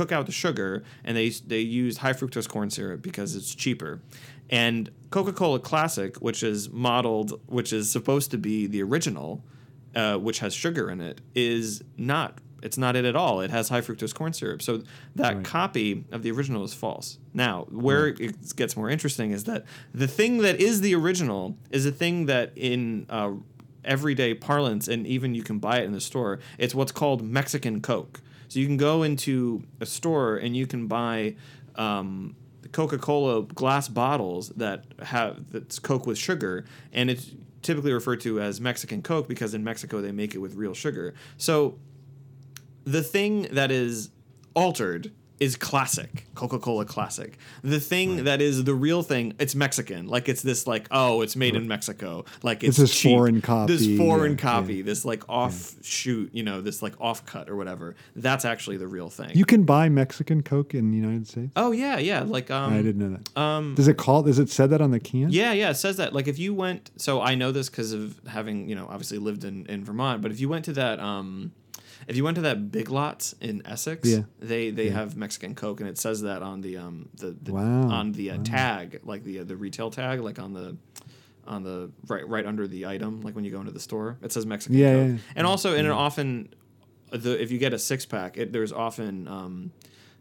took 0.00 0.12
out 0.12 0.24
the 0.24 0.32
sugar 0.32 0.82
and 1.04 1.14
they 1.16 1.28
they 1.28 1.60
used 1.60 1.98
high 1.98 2.14
fructose 2.14 2.48
corn 2.48 2.70
syrup 2.70 3.02
because 3.02 3.36
it's 3.36 3.54
cheaper. 3.54 4.00
And 4.48 4.90
Coca 5.10 5.32
Cola 5.32 5.60
Classic, 5.60 6.16
which 6.16 6.42
is 6.42 6.70
modeled, 6.70 7.40
which 7.46 7.72
is 7.72 7.90
supposed 7.90 8.30
to 8.30 8.38
be 8.38 8.66
the 8.66 8.82
original, 8.82 9.44
uh, 9.94 10.16
which 10.16 10.38
has 10.38 10.54
sugar 10.54 10.90
in 10.90 11.00
it, 11.00 11.20
is 11.34 11.82
not. 11.96 12.38
It's 12.62 12.76
not 12.78 12.96
it 12.96 13.04
at 13.04 13.14
all. 13.16 13.40
It 13.40 13.50
has 13.50 13.68
high 13.68 13.80
fructose 13.80 14.14
corn 14.14 14.32
syrup. 14.32 14.60
So 14.62 14.82
that 15.16 15.36
Right. 15.36 15.44
copy 15.44 16.04
of 16.12 16.22
the 16.22 16.30
original 16.30 16.64
is 16.64 16.74
false. 16.74 17.18
Now, 17.32 17.66
where 17.70 18.08
it 18.08 18.56
gets 18.56 18.76
more 18.76 18.90
interesting 18.90 19.30
is 19.30 19.44
that 19.44 19.64
the 19.94 20.08
thing 20.08 20.38
that 20.38 20.60
is 20.60 20.80
the 20.80 20.94
original 20.94 21.56
is 21.70 21.86
a 21.86 21.92
thing 21.92 22.26
that 22.26 22.52
in 22.56 23.06
uh, 23.08 23.32
everyday 23.84 24.34
parlance, 24.34 24.88
and 24.88 25.06
even 25.06 25.34
you 25.34 25.42
can 25.42 25.58
buy 25.58 25.78
it 25.80 25.84
in 25.84 25.92
the 25.92 26.00
store, 26.00 26.38
it's 26.58 26.74
what's 26.74 26.92
called 26.92 27.22
Mexican 27.22 27.80
Coke. 27.80 28.20
So 28.50 28.58
you 28.58 28.66
can 28.66 28.76
go 28.76 29.04
into 29.04 29.62
a 29.80 29.86
store 29.86 30.36
and 30.36 30.56
you 30.56 30.66
can 30.66 30.88
buy 30.88 31.36
um, 31.76 32.34
Coca-Cola 32.72 33.44
glass 33.44 33.86
bottles 33.86 34.48
that 34.50 34.84
have 35.00 35.52
that's 35.52 35.78
Coke 35.78 36.04
with 36.04 36.18
sugar, 36.18 36.64
and 36.92 37.08
it's 37.08 37.30
typically 37.62 37.92
referred 37.92 38.20
to 38.22 38.40
as 38.40 38.60
Mexican 38.60 39.02
Coke 39.02 39.28
because 39.28 39.54
in 39.54 39.62
Mexico 39.62 40.00
they 40.00 40.10
make 40.10 40.34
it 40.34 40.38
with 40.38 40.56
real 40.56 40.74
sugar. 40.74 41.14
So 41.36 41.78
the 42.82 43.04
thing 43.04 43.42
that 43.52 43.70
is 43.70 44.10
altered 44.54 45.12
is 45.40 45.56
classic 45.56 46.26
coca-cola 46.34 46.84
classic 46.84 47.38
the 47.62 47.80
thing 47.80 48.24
that 48.24 48.40
is 48.40 48.64
the 48.64 48.74
real 48.74 49.02
thing 49.02 49.34
it's 49.38 49.54
mexican 49.54 50.06
like 50.06 50.28
it's 50.28 50.42
this 50.42 50.66
like 50.66 50.86
oh 50.90 51.22
it's 51.22 51.34
made 51.34 51.56
in 51.56 51.66
mexico 51.66 52.24
like 52.42 52.62
it's, 52.62 52.76
this 52.76 52.94
cheap. 52.94 53.12
foreign 53.12 53.34
this 53.36 53.42
copy, 53.44 53.96
foreign 53.96 54.32
yeah, 54.32 54.38
copy 54.38 54.74
yeah. 54.76 54.82
this 54.84 55.04
like 55.04 55.26
offshoot 55.28 56.32
you 56.34 56.42
know 56.42 56.60
this 56.60 56.82
like 56.82 56.94
off 57.00 57.24
cut 57.26 57.48
or 57.48 57.56
whatever 57.56 57.94
that's 58.16 58.44
actually 58.44 58.76
the 58.76 58.86
real 58.86 59.08
thing 59.08 59.30
You 59.34 59.44
can 59.44 59.64
buy 59.64 59.88
Mexican 59.88 60.42
Coke 60.42 60.74
in 60.74 60.90
the 60.90 60.96
United 60.96 61.26
States. 61.26 61.52
oh 61.56 61.72
yeah 61.72 61.98
yeah 61.98 62.20
like 62.22 62.50
um 62.50 62.72
I 62.72 62.82
didn't 62.82 62.98
know 62.98 63.16
that. 63.16 63.40
um 63.40 63.74
Does 63.74 63.88
it 63.88 63.96
call? 63.96 64.22
Does 64.22 64.38
it 64.38 64.50
say 64.50 64.66
that 64.66 64.80
on 64.80 64.90
the 64.90 65.00
can? 65.00 65.30
Yeah, 65.30 65.52
yeah, 65.52 65.70
it 65.70 65.74
says 65.74 65.96
that. 65.96 66.12
Like 66.12 66.28
if 66.28 66.38
you 66.38 66.54
went, 66.54 66.90
so 66.96 67.20
I 67.20 67.34
know 67.34 67.52
this 67.52 67.68
because 67.68 67.92
of 67.92 68.20
having 68.28 68.68
you 68.68 68.74
know 68.74 68.86
obviously 68.88 69.18
lived 69.18 69.44
in 69.44 69.66
in 69.66 69.84
Vermont. 69.84 70.22
But 70.22 70.30
if 70.32 70.40
you 70.40 70.48
went 70.48 70.64
to 70.66 70.72
that, 70.74 70.98
um, 71.00 71.52
if 72.08 72.16
you 72.16 72.24
went 72.24 72.34
to 72.36 72.40
that 72.42 72.70
Big 72.70 72.90
Lots 72.90 73.34
in 73.40 73.62
Essex, 73.66 74.08
Yeah. 74.08 74.22
they 74.38 74.70
they 74.70 74.90
have 74.90 75.16
Mexican 75.16 75.54
Coke, 75.54 75.80
and 75.80 75.88
it 75.88 75.98
says 75.98 76.22
that 76.22 76.42
on 76.42 76.60
the 76.60 76.76
um 76.78 77.08
the, 77.14 77.36
the 77.42 77.52
Wow, 77.52 77.88
on 77.88 78.12
the 78.12 78.30
uh, 78.32 78.38
tag, 78.44 79.00
like 79.04 79.24
the 79.24 79.40
uh, 79.40 79.44
the 79.44 79.56
retail 79.56 79.90
tag, 79.90 80.20
like 80.20 80.38
on 80.38 80.52
the 80.52 80.76
on 81.46 81.62
the 81.62 81.90
right 82.06 82.26
right 82.28 82.46
under 82.46 82.66
the 82.66 82.86
item, 82.86 83.20
like 83.22 83.34
when 83.34 83.44
you 83.44 83.50
go 83.50 83.60
into 83.60 83.72
the 83.72 83.80
store, 83.80 84.18
it 84.22 84.32
says 84.32 84.46
Mexican 84.46 84.76
Yeah, 84.78 84.92
Coke. 84.94 85.06
yeah, 85.06 85.12
yeah. 85.14 85.18
And 85.36 85.46
also, 85.46 85.74
and 85.74 85.86
it 85.86 85.90
often 85.92 86.48
the 87.10 87.40
if 87.42 87.50
you 87.50 87.58
get 87.58 87.72
a 87.72 87.78
six 87.78 88.06
pack, 88.06 88.36
it, 88.36 88.52
there's 88.52 88.72
often 88.72 89.26
um. 89.28 89.72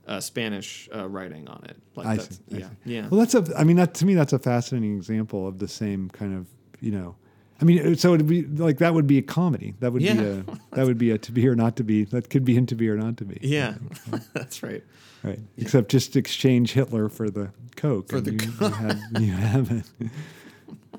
Uh, 0.08 0.20
Spanish 0.20 0.90
uh, 0.96 1.08
writing 1.08 1.48
on 1.48 1.64
it, 1.70 1.78
like 1.96 2.08
I 2.08 2.18
see. 2.18 2.36
I 2.52 2.58
yeah, 2.58 2.70
see. 2.70 2.76
yeah. 2.86 3.08
Well, 3.10 3.20
that's 3.20 3.36
a. 3.36 3.46
I 3.56 3.64
mean, 3.64 3.76
that 3.76 3.94
to 3.96 4.08
me, 4.08 4.16
that's 4.16 4.34
a 4.34 4.40
fascinating 4.40 4.96
example 4.98 5.48
of 5.48 5.60
the 5.60 5.68
same 5.68 6.10
kind 6.10 6.34
of. 6.36 6.48
You 6.80 6.92
know, 6.94 7.16
I 7.62 7.66
mean, 7.66 7.94
uh, 7.94 7.96
so 7.96 8.14
it'd 8.14 8.28
be 8.28 8.44
like 8.44 8.78
that 8.78 8.94
would 8.94 9.08
be 9.08 9.18
a 9.18 9.22
comedy. 9.22 9.76
That 9.80 9.92
would 9.92 10.02
be 10.02 10.10
a. 10.10 10.46
That 10.72 10.86
would 10.86 10.98
be 10.98 11.12
a 11.12 11.18
to 11.18 11.32
be 11.32 11.48
or 11.48 11.56
not 11.56 11.76
to 11.78 11.84
be. 11.84 12.06
That 12.06 12.30
could 12.30 12.46
be 12.46 12.56
in 12.56 12.66
to 12.68 12.76
be 12.76 12.90
or 12.90 12.96
not 12.98 13.18
to 13.18 13.26
be. 13.26 13.40
Yeah, 13.42 13.76
that's 14.34 14.64
right. 14.64 14.84
Right. 15.24 15.40
Except 15.58 15.92
just 15.92 16.16
exchange 16.16 16.72
Hitler 16.74 17.10
for 17.10 17.30
the 17.30 17.52
Coke. 17.76 18.10
For 18.10 18.18
and 18.18 18.26
the 18.26 18.32
you, 18.32 18.52
Coke. 18.52 18.72
you 18.72 18.78
have, 18.78 19.02
you 19.22 19.32
have 19.34 19.72
it. 19.72 20.12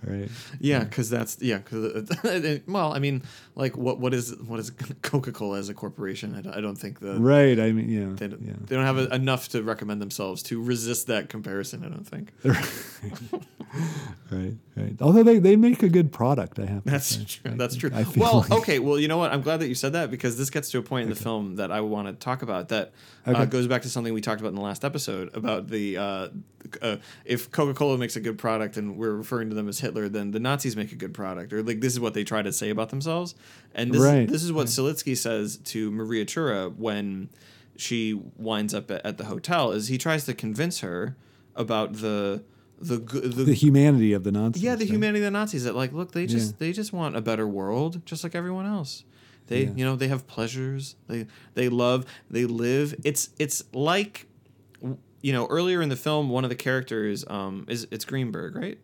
Right. 0.04 0.30
Yeah, 0.60 0.84
because 0.84 1.10
that's 1.10 1.40
yeah. 1.40 1.58
Cause, 1.58 2.08
well, 2.66 2.92
I 2.92 2.98
mean, 2.98 3.22
like, 3.54 3.76
what 3.76 3.98
what 3.98 4.14
is 4.14 4.36
what 4.36 4.60
is 4.60 4.70
Coca 5.02 5.32
Cola 5.32 5.58
as 5.58 5.68
a 5.68 5.74
corporation? 5.74 6.34
I 6.34 6.40
don't, 6.40 6.56
I 6.56 6.60
don't 6.60 6.76
think 6.76 7.00
the 7.00 7.14
Right. 7.18 7.58
I 7.58 7.72
mean, 7.72 7.88
yeah. 7.88 8.14
they 8.14 8.28
don't, 8.28 8.42
yeah. 8.42 8.54
they 8.66 8.76
don't 8.76 8.84
have 8.84 8.98
a, 8.98 9.14
enough 9.14 9.48
to 9.50 9.62
recommend 9.62 10.00
themselves 10.00 10.42
to 10.44 10.62
resist 10.62 11.06
that 11.08 11.28
comparison. 11.28 11.84
I 11.84 11.88
don't 11.88 12.06
think 12.06 12.32
right. 14.30 14.54
Right. 14.76 14.96
Although 15.00 15.22
they, 15.22 15.38
they 15.38 15.56
make 15.56 15.82
a 15.82 15.88
good 15.88 16.12
product, 16.12 16.58
I 16.58 16.66
have. 16.66 16.84
to 16.84 16.90
that's 16.90 17.06
say. 17.06 17.24
true. 17.24 17.52
That's 17.54 17.76
true. 17.76 17.90
Well, 18.16 18.40
like- 18.40 18.52
okay. 18.52 18.78
Well, 18.78 18.98
you 18.98 19.08
know 19.08 19.18
what? 19.18 19.32
I'm 19.32 19.42
glad 19.42 19.60
that 19.60 19.68
you 19.68 19.74
said 19.74 19.92
that 19.92 20.10
because 20.10 20.38
this 20.38 20.50
gets 20.50 20.70
to 20.70 20.78
a 20.78 20.82
point 20.82 21.04
in 21.04 21.10
the 21.10 21.16
film 21.16 21.56
that 21.56 21.70
I 21.70 21.80
want 21.80 22.08
to 22.08 22.14
talk 22.14 22.42
about 22.42 22.68
that 22.68 22.92
uh, 23.26 23.44
goes 23.44 23.66
back 23.66 23.82
to 23.82 23.88
something 23.88 24.14
we 24.14 24.20
talked 24.20 24.40
about 24.40 24.50
in 24.50 24.54
the 24.54 24.60
last 24.62 24.84
episode 24.84 25.34
about 25.36 25.68
the 25.68 25.96
uh, 25.96 26.28
uh, 26.82 26.96
if 27.24 27.50
Coca 27.50 27.74
Cola 27.74 27.98
makes 27.98 28.16
a 28.16 28.20
good 28.20 28.38
product 28.38 28.76
and 28.76 28.96
we're 28.96 29.14
referring 29.14 29.48
to 29.50 29.54
them 29.54 29.68
as 29.68 29.80
Hitler, 29.90 30.08
then 30.08 30.30
the 30.30 30.40
Nazis 30.40 30.76
make 30.76 30.92
a 30.92 30.94
good 30.96 31.12
product, 31.14 31.52
or 31.52 31.62
like 31.62 31.80
this 31.80 31.92
is 31.92 32.00
what 32.00 32.14
they 32.14 32.24
try 32.24 32.42
to 32.42 32.52
say 32.52 32.70
about 32.70 32.88
themselves. 32.90 33.34
And 33.74 33.92
this 33.92 34.00
Right. 34.02 34.28
this 34.28 34.42
is 34.42 34.52
what 34.52 34.66
Siletsky 34.68 35.16
says 35.16 35.56
to 35.64 35.90
Maria 35.90 36.24
Tura 36.24 36.68
when 36.70 37.28
she 37.76 38.14
winds 38.36 38.74
up 38.74 38.90
at, 38.90 39.04
at 39.04 39.18
the 39.18 39.24
hotel. 39.24 39.72
Is 39.72 39.88
he 39.88 39.98
tries 39.98 40.24
to 40.26 40.34
convince 40.34 40.80
her 40.80 41.16
about 41.56 41.94
the 41.94 42.42
the 42.80 42.96
the, 42.96 43.44
the 43.44 43.54
humanity 43.54 44.12
of 44.14 44.24
the 44.24 44.32
Nazis. 44.32 44.62
yeah, 44.62 44.74
the 44.74 44.84
right? 44.84 44.90
humanity 44.90 45.18
of 45.20 45.24
the 45.24 45.30
Nazis 45.38 45.64
that 45.64 45.74
like 45.76 45.92
look 45.92 46.12
they 46.12 46.26
just 46.26 46.52
Yeah. 46.52 46.56
they 46.60 46.72
just 46.72 46.92
want 46.92 47.16
a 47.16 47.20
better 47.20 47.46
world 47.46 48.00
just 48.06 48.24
like 48.24 48.34
everyone 48.34 48.66
else. 48.66 49.04
They 49.48 49.64
Yeah. 49.64 49.70
you 49.76 49.84
know 49.84 49.96
they 49.96 50.08
have 50.08 50.26
pleasures. 50.26 50.96
They 51.08 51.26
they 51.54 51.68
love 51.68 52.06
they 52.30 52.44
live. 52.46 52.94
It's 53.04 53.30
it's 53.38 53.62
like 53.74 54.26
you 55.22 55.34
know, 55.34 55.46
earlier 55.48 55.82
in 55.82 55.90
the 55.90 55.96
film, 55.96 56.30
one 56.30 56.44
of 56.44 56.50
the 56.50 56.56
characters 56.56 57.26
um, 57.28 57.66
is 57.68 57.86
it's 57.90 58.06
Greenberg, 58.06 58.56
right? 58.56 58.78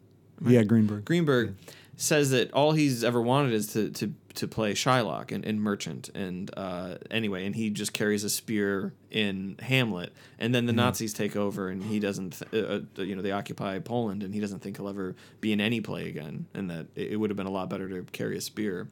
Yeah, 0.45 0.63
Greenberg. 0.65 1.05
Greenberg 1.05 1.55
says 1.97 2.31
that 2.31 2.53
all 2.53 2.73
he's 2.73 3.03
ever 3.03 3.21
wanted 3.23 3.53
is 3.55 3.69
to 3.73 3.91
to, 3.91 4.13
to 4.35 4.47
play 4.47 4.75
Shylock 4.75 5.33
and, 5.33 5.45
in 5.47 5.59
Merchant, 5.61 6.11
and 6.15 6.51
uh, 6.57 6.97
anyway, 7.11 7.47
and 7.47 7.55
he 7.57 7.71
just 7.71 7.95
carries 7.95 8.23
a 8.23 8.29
spear 8.29 8.93
in 9.11 9.57
Hamlet, 9.63 10.13
and 10.39 10.55
then 10.55 10.67
the 10.67 10.75
Nazis 10.75 11.15
take 11.15 11.37
over, 11.37 11.71
and 11.71 11.83
he 11.83 11.99
doesn't, 11.99 12.43
th- 12.51 12.65
uh, 12.65 12.81
uh, 12.99 13.03
you 13.03 13.17
know, 13.17 13.23
they 13.23 13.33
occupy 13.33 13.79
Poland, 13.79 14.23
and 14.23 14.35
he 14.35 14.41
doesn't 14.41 14.59
think 14.61 14.77
he'll 14.77 14.89
ever 14.91 15.15
be 15.41 15.53
in 15.53 15.61
any 15.63 15.81
play 15.81 16.09
again, 16.11 16.45
and 16.53 16.71
that 16.71 16.87
it, 16.95 17.13
it 17.13 17.17
would 17.17 17.31
have 17.31 17.37
been 17.39 17.47
a 17.47 17.51
lot 17.51 17.71
better 17.71 17.89
to 17.89 18.03
carry 18.13 18.37
a 18.37 18.41
spear, 18.43 18.89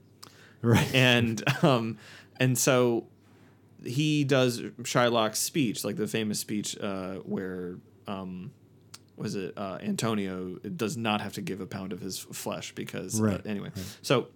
Right. 0.62 0.94
and 0.94 1.42
um, 1.62 1.98
and 2.40 2.56
so 2.56 3.04
he 3.84 4.24
does 4.24 4.60
Shylock's 4.82 5.40
speech, 5.40 5.84
like 5.84 5.96
the 5.96 6.06
famous 6.08 6.40
speech 6.40 6.74
uh, 6.80 7.16
where 7.16 7.76
um, 8.08 8.50
was 9.16 9.34
it 9.36 9.54
uh, 9.56 9.78
Antonio 9.82 10.56
does 10.76 10.96
not 10.96 11.20
have 11.20 11.34
to 11.34 11.40
give 11.40 11.60
a 11.60 11.66
pound 11.66 11.92
of 11.92 12.00
his 12.00 12.18
flesh 12.18 12.72
because 12.74 13.20
uh, 13.20 13.24
Right, 13.24 13.46
anyway. 13.46 13.70
So 14.02 14.28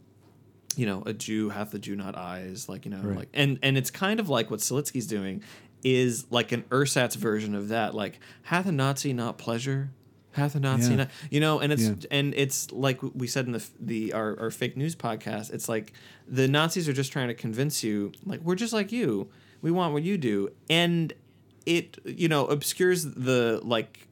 you 0.77 0.87
know, 0.87 1.03
a 1.07 1.13
Jew 1.13 1.49
hath 1.49 1.71
the 1.73 1.79
Jew 1.79 1.97
not 1.97 2.17
eyes, 2.17 2.69
like 2.69 2.85
you 2.85 2.91
know, 2.91 3.01
Right. 3.03 3.17
like 3.19 3.29
and 3.35 3.59
and 3.63 3.77
it's 3.77 3.91
kind 3.91 4.21
of 4.21 4.29
like 4.29 4.51
what 4.51 4.61
Siletsky's 4.61 5.07
doing 5.07 5.43
is 5.85 6.27
like 6.31 6.53
an 6.53 6.65
ersatz 6.71 7.15
version 7.17 7.55
of 7.55 7.69
that, 7.69 7.95
like 7.95 8.19
hath 8.43 8.67
a 8.67 8.73
Nazi 8.73 9.13
not 9.13 9.39
pleasure. 9.39 9.91
Hath 10.33 10.55
a 10.55 10.61
Nazi 10.61 10.91
Yeah. 10.91 10.97
not, 10.97 11.11
you 11.31 11.41
know, 11.41 11.59
and 11.59 11.73
it's 11.73 11.83
Yeah. 11.83 11.95
and 12.13 12.35
it's 12.35 12.71
like 12.71 13.01
we 13.03 13.27
said 13.27 13.47
in 13.47 13.53
the 13.53 13.65
the 13.81 14.13
our, 14.13 14.39
our 14.39 14.51
fake 14.51 14.77
news 14.77 14.95
podcast. 14.95 15.53
It's 15.53 15.69
like 15.69 15.93
the 16.29 16.47
Nazis 16.47 16.89
are 16.89 16.93
just 16.93 17.11
trying 17.11 17.29
to 17.29 17.35
convince 17.35 17.83
you, 17.83 18.13
like 18.25 18.41
we're 18.43 18.55
just 18.55 18.73
like 18.73 18.93
you. 18.93 19.31
We 19.63 19.71
want 19.73 19.93
what 19.95 20.05
you 20.05 20.17
do, 20.19 20.51
and 20.71 21.13
it 21.67 21.99
you 22.05 22.29
know 22.29 22.47
obscures 22.47 23.03
the 23.05 23.61
like 23.65 24.07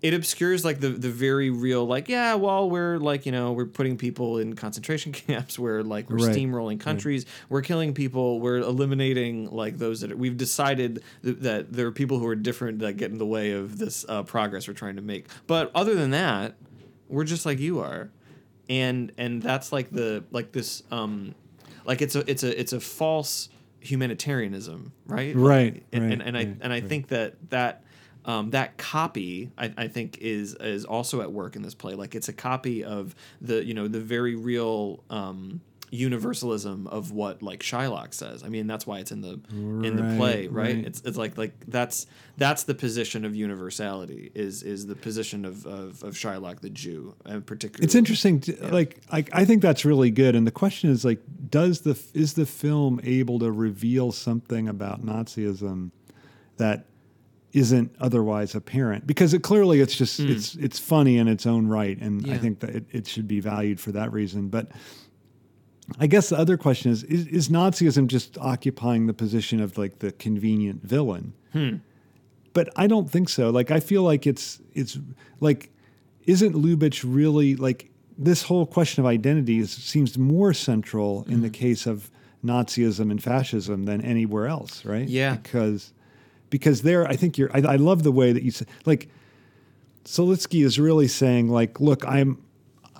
it 0.00 0.14
obscures 0.14 0.64
like 0.64 0.78
the 0.80 0.90
the 0.90 1.10
very 1.10 1.50
real 1.50 1.84
like 1.84 2.08
yeah 2.08 2.34
well 2.34 2.70
we're 2.70 2.98
like 2.98 3.26
you 3.26 3.32
know 3.32 3.52
we're 3.52 3.66
putting 3.66 3.96
people 3.96 4.38
in 4.38 4.54
concentration 4.54 5.10
camps 5.26 5.58
we're 5.58 5.82
like 5.82 6.08
we're 6.08 6.18
Right. 6.26 6.36
steamrolling 6.36 6.78
countries. 6.78 7.26
We're 7.48 7.62
killing 7.62 7.94
people. 7.94 8.40
We're 8.40 8.58
eliminating 8.58 9.50
like 9.50 9.78
those 9.78 10.00
that 10.02 10.12
are, 10.12 10.16
we've 10.16 10.36
decided 10.36 11.02
th- 11.24 11.38
that 11.40 11.72
there 11.72 11.86
are 11.86 11.92
people 11.92 12.18
who 12.18 12.26
are 12.28 12.36
different 12.36 12.78
that 12.80 12.96
get 12.96 13.10
in 13.10 13.18
the 13.18 13.26
way 13.26 13.50
of 13.52 13.78
this 13.78 14.04
uh, 14.08 14.22
progress 14.22 14.68
we're 14.68 14.74
trying 14.74 14.96
to 14.96 15.02
make. 15.02 15.26
But 15.46 15.70
other 15.74 15.94
than 15.94 16.10
that 16.12 16.54
we're 17.08 17.24
just 17.24 17.44
like 17.46 17.58
you 17.58 17.80
are. 17.80 18.10
And 18.70 19.12
and 19.18 19.42
that's 19.42 19.72
like 19.72 19.90
the 19.90 20.24
like 20.30 20.52
this 20.52 20.82
um 20.90 21.34
like 21.86 22.02
it's 22.02 22.14
a 22.14 22.30
it's 22.30 22.42
a 22.44 22.60
it's 22.60 22.72
a 22.74 22.80
false 22.80 23.48
humanitarianism 23.80 24.92
right? 25.06 25.34
Right, 25.34 25.74
Like, 25.74 25.84
and, 25.92 26.02
right, 26.02 26.12
and, 26.12 26.22
and 26.22 26.36
i 26.36 26.40
and 26.42 26.64
i 26.64 26.68
right. 26.80 26.86
think 26.88 27.08
that 27.08 27.34
that 27.50 27.84
um, 28.24 28.50
that 28.50 28.76
copy 28.76 29.50
I, 29.56 29.72
I 29.76 29.88
think 29.88 30.18
is 30.18 30.54
is 30.54 30.84
also 30.84 31.20
at 31.22 31.32
work 31.32 31.56
in 31.56 31.62
this 31.62 31.74
play 31.74 31.94
like 31.94 32.14
it's 32.14 32.28
a 32.28 32.32
copy 32.32 32.84
of 32.84 33.14
the 33.40 33.64
you 33.64 33.74
know 33.74 33.88
the 33.88 34.00
very 34.00 34.34
real 34.34 35.02
um, 35.10 35.60
universalism 35.90 36.86
of 36.88 37.12
what 37.12 37.42
like 37.42 37.60
Shylock 37.60 38.12
says 38.12 38.42
I 38.44 38.48
mean 38.48 38.66
that's 38.66 38.86
why 38.86 38.98
it's 38.98 39.10
in 39.10 39.22
the 39.22 39.40
in 39.50 39.96
the 39.96 40.16
play 40.16 40.46
Right, 40.46 40.52
right, 40.52 40.76
right. 40.76 40.86
it's 40.86 41.00
it's 41.02 41.16
like 41.16 41.38
like 41.38 41.54
that's 41.66 42.06
that's 42.36 42.64
the 42.64 42.74
position 42.74 43.24
of 43.24 43.34
universality 43.34 44.30
is 44.34 44.62
is 44.62 44.86
the 44.86 44.94
position 44.94 45.44
of 45.46 45.64
of, 45.66 46.02
of 46.02 46.14
Shylock 46.14 46.60
the 46.60 46.70
Jew 46.70 47.14
and 47.24 47.46
particularly 47.46 47.84
It's 47.84 47.94
interesting. 47.94 48.40
To, 48.40 48.68
Like, 48.68 49.00
I, 49.10 49.24
I 49.32 49.44
think 49.44 49.62
that's 49.62 49.84
really 49.84 50.10
good. 50.10 50.34
And 50.34 50.46
the 50.46 50.52
question 50.52 50.90
is, 50.90 51.04
like, 51.04 51.20
does 51.50 51.80
the 51.80 51.98
is 52.12 52.34
the 52.34 52.46
film 52.46 53.00
able 53.02 53.38
to 53.38 53.50
reveal 53.50 54.12
something 54.12 54.68
about 54.68 55.04
Nazism 55.04 55.90
that 56.58 56.84
isn't 57.52 57.94
otherwise 57.98 58.54
apparent? 58.54 59.06
Because 59.06 59.32
it 59.34 59.42
clearly 59.42 59.80
it's 59.80 59.94
just 59.96 60.20
it's 60.20 60.54
it's 60.56 60.78
funny 60.78 61.16
in 61.18 61.28
its 61.28 61.46
own 61.46 61.66
right, 61.66 61.98
and 61.98 62.30
I 62.30 62.38
think 62.38 62.60
that 62.60 62.70
it, 62.70 62.84
it 62.92 63.06
should 63.06 63.26
be 63.28 63.40
valued 63.40 63.80
for 63.80 63.92
that 63.92 64.12
reason. 64.12 64.48
But 64.48 64.70
I 65.98 66.06
guess 66.06 66.28
the 66.28 66.36
other 66.38 66.56
question 66.58 66.90
is, 66.92 67.02
is: 67.04 67.26
Is 67.28 67.48
Nazism 67.48 68.06
just 68.08 68.36
occupying 68.38 69.06
the 69.06 69.14
position 69.14 69.60
of 69.60 69.78
like 69.78 70.00
the 70.00 70.12
convenient 70.12 70.82
villain? 70.84 71.32
but 72.52 72.68
I 72.76 72.86
don't 72.86 73.10
think 73.10 73.28
so. 73.28 73.50
Like 73.50 73.70
I 73.70 73.80
feel 73.80 74.02
like 74.02 74.26
it's 74.26 74.60
it's 74.74 74.98
like 75.40 75.70
isn't 76.26 76.54
Lubitsch 76.54 77.02
really 77.06 77.56
like 77.56 77.90
this 78.18 78.42
whole 78.42 78.66
question 78.66 79.00
of 79.02 79.06
identity 79.06 79.58
is, 79.58 79.70
seems 79.70 80.18
more 80.18 80.52
central 80.52 81.22
in 81.24 81.34
Mm-hmm. 81.34 81.42
the 81.42 81.50
case 81.50 81.86
of 81.86 82.10
Nazism 82.44 83.10
and 83.10 83.22
fascism 83.22 83.84
than 83.84 84.00
anywhere 84.02 84.46
else, 84.46 84.84
right? 84.84 85.08
Yeah. 85.08 85.36
because 85.36 85.92
because 86.50 86.82
there, 86.82 87.06
I 87.06 87.16
think 87.16 87.38
you're. 87.38 87.50
I, 87.52 87.60
I 87.60 87.76
love 87.76 88.02
the 88.02 88.12
way 88.12 88.32
that 88.32 88.42
you 88.42 88.50
say 88.50 88.66
like 88.84 89.08
Siletsky 90.04 90.64
is 90.64 90.78
really 90.78 91.08
saying 91.08 91.48
like, 91.48 91.80
look, 91.80 92.06
I'm 92.06 92.42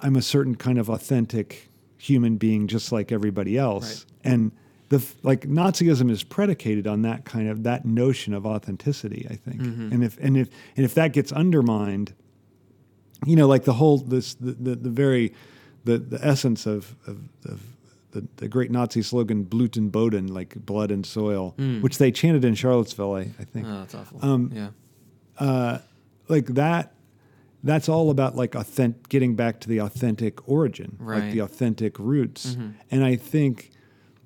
I'm 0.02 0.16
a 0.16 0.22
certain 0.22 0.54
kind 0.54 0.78
of 0.78 0.88
authentic 0.88 1.68
human 1.96 2.36
being, 2.36 2.66
just 2.68 2.92
like 2.92 3.10
everybody 3.12 3.56
else, 3.56 4.06
and 4.24 4.52
the 4.88 5.04
like 5.22 5.42
Nazism 5.42 6.10
is 6.10 6.22
predicated 6.22 6.86
on 6.86 7.02
that 7.02 7.24
kind 7.24 7.48
of 7.48 7.62
that 7.64 7.84
notion 7.84 8.34
of 8.34 8.46
authenticity. 8.46 9.26
I 9.30 9.34
think, 9.34 9.60
mm-hmm. 9.60 9.92
and 9.92 10.04
if 10.04 10.18
and 10.18 10.36
if 10.36 10.48
and 10.76 10.84
if 10.84 10.94
that 10.94 11.12
gets 11.12 11.32
undermined, 11.32 12.14
you 13.26 13.36
know, 13.36 13.46
like 13.46 13.64
the 13.64 13.74
whole 13.74 13.98
this 13.98 14.34
the 14.34 14.52
the, 14.52 14.76
the 14.76 14.90
very 14.90 15.34
the 15.84 15.98
the 15.98 16.24
essence 16.24 16.66
of 16.66 16.94
of, 17.06 17.20
of 17.44 17.60
the, 18.12 18.26
the 18.36 18.48
great 18.48 18.70
Nazi 18.70 19.02
slogan 19.02 19.42
"Blut 19.44 19.76
und 19.76 19.90
Boden," 19.92 20.26
like 20.28 20.54
blood 20.64 20.90
and 20.90 21.04
soil, 21.04 21.54
which 21.80 21.98
they 21.98 22.10
chanted 22.10 22.44
in 22.44 22.54
Charlottesville, 22.54 23.14
I, 23.14 23.20
I 23.38 23.44
think 23.44 23.66
oh 23.66 23.78
that's 23.80 23.94
awful 23.94 24.18
Um, 24.22 24.50
yeah 24.54 25.78
like 26.28 26.46
that 26.46 26.94
that's 27.64 27.88
all 27.88 28.10
about 28.10 28.36
like 28.36 28.54
authentic 28.54 29.08
getting 29.08 29.34
back 29.34 29.60
to 29.60 29.68
the 29.68 29.78
authentic 29.80 30.48
origin 30.48 30.96
like 31.00 31.08
Right. 31.08 31.22
Mm-hmm. 31.24 31.32
the 31.32 31.38
authentic 31.40 31.98
roots 31.98 32.56
and 32.90 33.04
i 33.04 33.16
think 33.16 33.70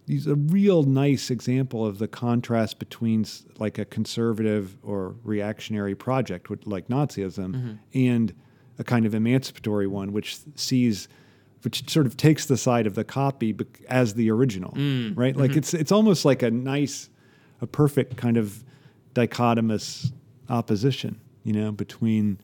he's 0.06 0.26
a 0.26 0.34
real 0.34 0.82
nice 0.82 1.30
example 1.30 1.86
of 1.86 1.98
the 1.98 2.08
contrast 2.08 2.78
between 2.78 3.24
like 3.58 3.78
a 3.78 3.84
conservative 3.84 4.76
or 4.82 5.14
reactionary 5.22 5.94
project 5.94 6.50
with, 6.50 6.66
like 6.66 6.88
nazism 6.88 7.54
Mm-hmm. 7.54 7.72
and 7.94 8.34
a 8.78 8.84
kind 8.84 9.06
of 9.06 9.14
emancipatory 9.14 9.86
one 9.86 10.12
which 10.12 10.38
sees 10.56 11.08
which 11.62 11.88
sort 11.90 12.06
of 12.06 12.16
takes 12.16 12.46
the 12.46 12.56
side 12.56 12.86
of 12.86 12.94
the 12.94 13.04
copy 13.04 13.56
as 13.88 14.14
the 14.14 14.30
original 14.30 14.72
Mm. 14.72 15.16
right 15.16 15.36
like 15.36 15.56
it's 15.56 15.74
it's 15.74 15.92
almost 15.92 16.24
like 16.24 16.42
a 16.42 16.50
nice 16.50 17.08
a 17.60 17.66
perfect 17.66 18.16
kind 18.16 18.36
of 18.36 18.64
dichotomous 19.14 20.12
opposition, 20.48 21.20
you 21.44 21.52
know, 21.52 21.70
between 21.72 22.38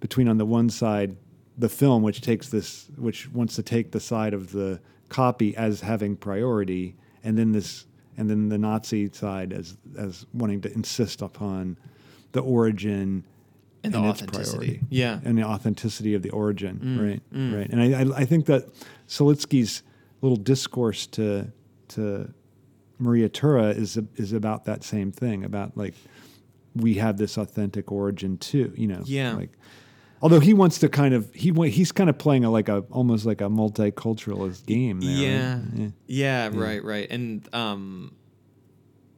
between 0.00 0.28
on 0.28 0.38
the 0.38 0.46
one 0.46 0.70
side 0.70 1.16
the 1.58 1.68
film 1.68 2.02
which 2.02 2.20
takes 2.22 2.48
this 2.48 2.88
which 2.96 3.30
wants 3.32 3.54
to 3.56 3.62
take 3.62 3.90
the 3.92 4.00
side 4.00 4.32
of 4.34 4.52
the 4.52 4.80
copy 5.10 5.54
as 5.56 5.80
having 5.82 6.16
priority 6.16 6.96
and 7.22 7.36
then 7.38 7.52
this 7.52 7.86
and 8.16 8.28
then 8.30 8.48
the 8.48 8.58
Nazi 8.58 9.10
side 9.12 9.52
as 9.52 9.76
as 9.98 10.26
wanting 10.32 10.60
to 10.62 10.72
insist 10.72 11.20
upon 11.22 11.76
the 12.32 12.40
origin 12.40 13.24
And 13.84 13.94
the 13.94 14.02
its 14.04 14.22
authenticity. 14.22 14.80
Yeah. 14.90 15.18
and 15.24 15.36
the 15.36 15.42
authenticity 15.42 16.14
of 16.14 16.22
the 16.22 16.30
origin, 16.30 16.98
right, 17.00 17.56
right. 17.56 17.68
And 17.68 17.82
I, 17.82 18.02
I, 18.02 18.20
I 18.20 18.24
think 18.24 18.46
that 18.46 18.68
Siletsky's 19.08 19.82
little 20.20 20.36
discourse 20.36 21.06
to 21.08 21.52
to 21.88 22.32
Maria 22.98 23.28
Tura 23.28 23.70
is 23.70 23.98
is 24.16 24.32
about 24.32 24.64
that 24.64 24.84
same 24.84 25.12
thing 25.12 25.44
about 25.44 25.76
like 25.76 25.94
we 26.74 26.94
have 26.94 27.18
this 27.18 27.36
authentic 27.36 27.92
origin 27.92 28.38
too, 28.38 28.72
you 28.76 28.86
know. 28.86 29.02
Yeah. 29.04 29.34
Like, 29.34 29.50
although 30.22 30.40
he 30.40 30.54
wants 30.54 30.78
to 30.78 30.88
kind 30.88 31.14
of 31.14 31.32
he 31.34 31.52
he's 31.68 31.92
kind 31.92 32.08
of 32.08 32.16
playing 32.18 32.44
a 32.44 32.50
like 32.50 32.68
a 32.68 32.78
almost 32.90 33.26
like 33.26 33.40
a 33.40 33.48
multiculturalist 33.48 34.64
game. 34.66 35.00
There, 35.00 35.10
yeah. 35.10 35.58
right? 35.76 35.92
yeah 36.06 36.50
right 36.52 36.82
right 36.82 37.10
and 37.10 37.46
um 37.54 38.14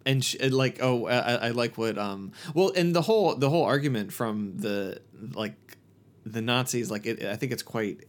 and 0.06 0.24
sh- 0.24 0.36
and, 0.40 0.52
like 0.52 0.78
oh 0.82 1.06
I, 1.06 1.34
I 1.34 1.50
like 1.50 1.76
what 1.78 1.98
um 1.98 2.32
well 2.54 2.72
and 2.74 2.94
the 2.94 3.02
whole 3.02 3.34
the 3.34 3.50
whole 3.50 3.64
argument 3.64 4.12
from 4.12 4.56
the 4.58 5.00
like 5.34 5.76
the 6.24 6.40
nazis 6.40 6.90
like 6.90 7.06
it, 7.06 7.24
i 7.24 7.36
think 7.36 7.52
it's 7.52 7.62
quite 7.62 8.04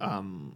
um 0.00 0.54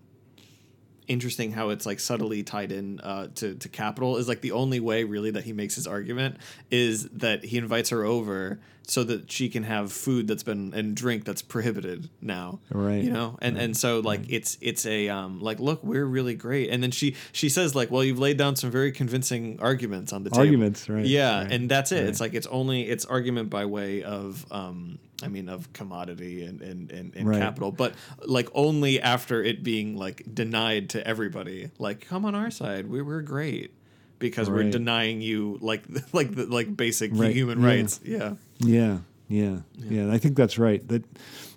interesting 1.09 1.53
how 1.53 1.71
it's 1.71 1.87
like 1.87 1.99
subtly 2.01 2.43
tied 2.43 2.71
in 2.73 3.01
uh, 3.01 3.29
to 3.37 3.55
to 3.55 3.69
capital 3.69 4.17
is 4.19 4.29
like 4.29 4.41
the 4.43 4.53
only 4.53 4.79
way 4.81 5.05
really 5.05 5.31
that 5.33 5.45
he 5.45 5.53
makes 5.53 5.75
his 5.75 5.87
argument 5.87 6.37
is 6.71 7.09
that 7.11 7.45
he 7.45 7.59
invites 7.59 7.91
her 7.91 8.05
over 8.05 8.61
so 8.83 9.05
that 9.05 9.31
she 9.31 9.51
can 9.51 9.65
have 9.65 9.93
food 9.93 10.27
that's 10.27 10.43
been 10.43 10.73
and 10.75 10.97
drink 10.97 11.25
that's 11.27 11.43
prohibited 11.43 12.09
now 12.23 12.59
Right. 12.71 13.03
you 13.05 13.11
know? 13.11 13.37
And 13.43 13.59
and 13.59 13.77
so 13.77 14.01
like 14.01 14.23
it's 14.29 14.57
it's 14.63 14.87
a 14.87 15.09
um 15.11 15.41
like 15.41 15.61
look 15.61 15.85
we're 15.85 16.07
really 16.07 16.35
great. 16.35 16.71
And 16.71 16.83
then 16.83 16.91
she 16.91 17.15
she 17.33 17.49
says 17.51 17.75
like 17.75 17.91
well 17.91 18.03
you've 18.05 18.19
laid 18.19 18.39
down 18.39 18.57
some 18.57 18.71
very 18.71 18.93
convincing 18.93 19.59
arguments 19.61 20.13
on 20.15 20.25
the 20.25 20.31
table. 20.31 20.41
Arguments, 20.41 20.89
right, 20.89 21.05
yeah 21.05 21.43
right, 21.43 21.53
and 21.53 21.71
that's 21.71 21.93
it. 21.93 21.97
right. 22.01 22.05
it's 22.09 22.21
like 22.21 22.33
it's 22.35 22.47
only 22.47 22.89
it's 22.89 23.05
argument 23.05 23.51
by 23.51 23.67
way 23.67 24.03
of 24.03 24.47
um 24.51 24.99
I 25.23 25.29
mean 25.29 25.49
of 25.49 25.73
commodity 25.73 26.45
and 26.45 26.61
and, 26.62 26.91
and, 26.93 27.14
and 27.16 27.29
Right. 27.29 27.39
capital 27.41 27.73
but 27.73 27.95
like 28.25 28.49
only 28.55 29.01
after 29.01 29.43
it 29.43 29.62
being 29.62 29.97
like 29.97 30.23
denied 30.33 30.91
to 30.91 31.07
everybody 31.07 31.71
like 31.79 32.01
come 32.03 32.25
on 32.25 32.35
our 32.35 32.51
side 32.51 32.89
we 32.89 33.03
we're 33.03 33.23
great 33.23 33.73
because 34.21 34.49
we're 34.51 34.71
denying 34.71 35.21
you 35.21 35.59
like 35.61 35.83
like 36.12 36.35
the 36.35 36.47
like 36.47 36.77
basic 36.77 37.11
Right, 37.14 37.35
human 37.35 37.61
yeah. 37.61 37.66
rights 37.66 38.01
yeah 38.05 38.35
Yeah. 38.59 38.99
Yeah, 39.31 39.59
yeah, 39.77 40.11
I 40.11 40.16
think 40.16 40.37
that's 40.39 40.59
right. 40.59 40.81
That 40.89 41.05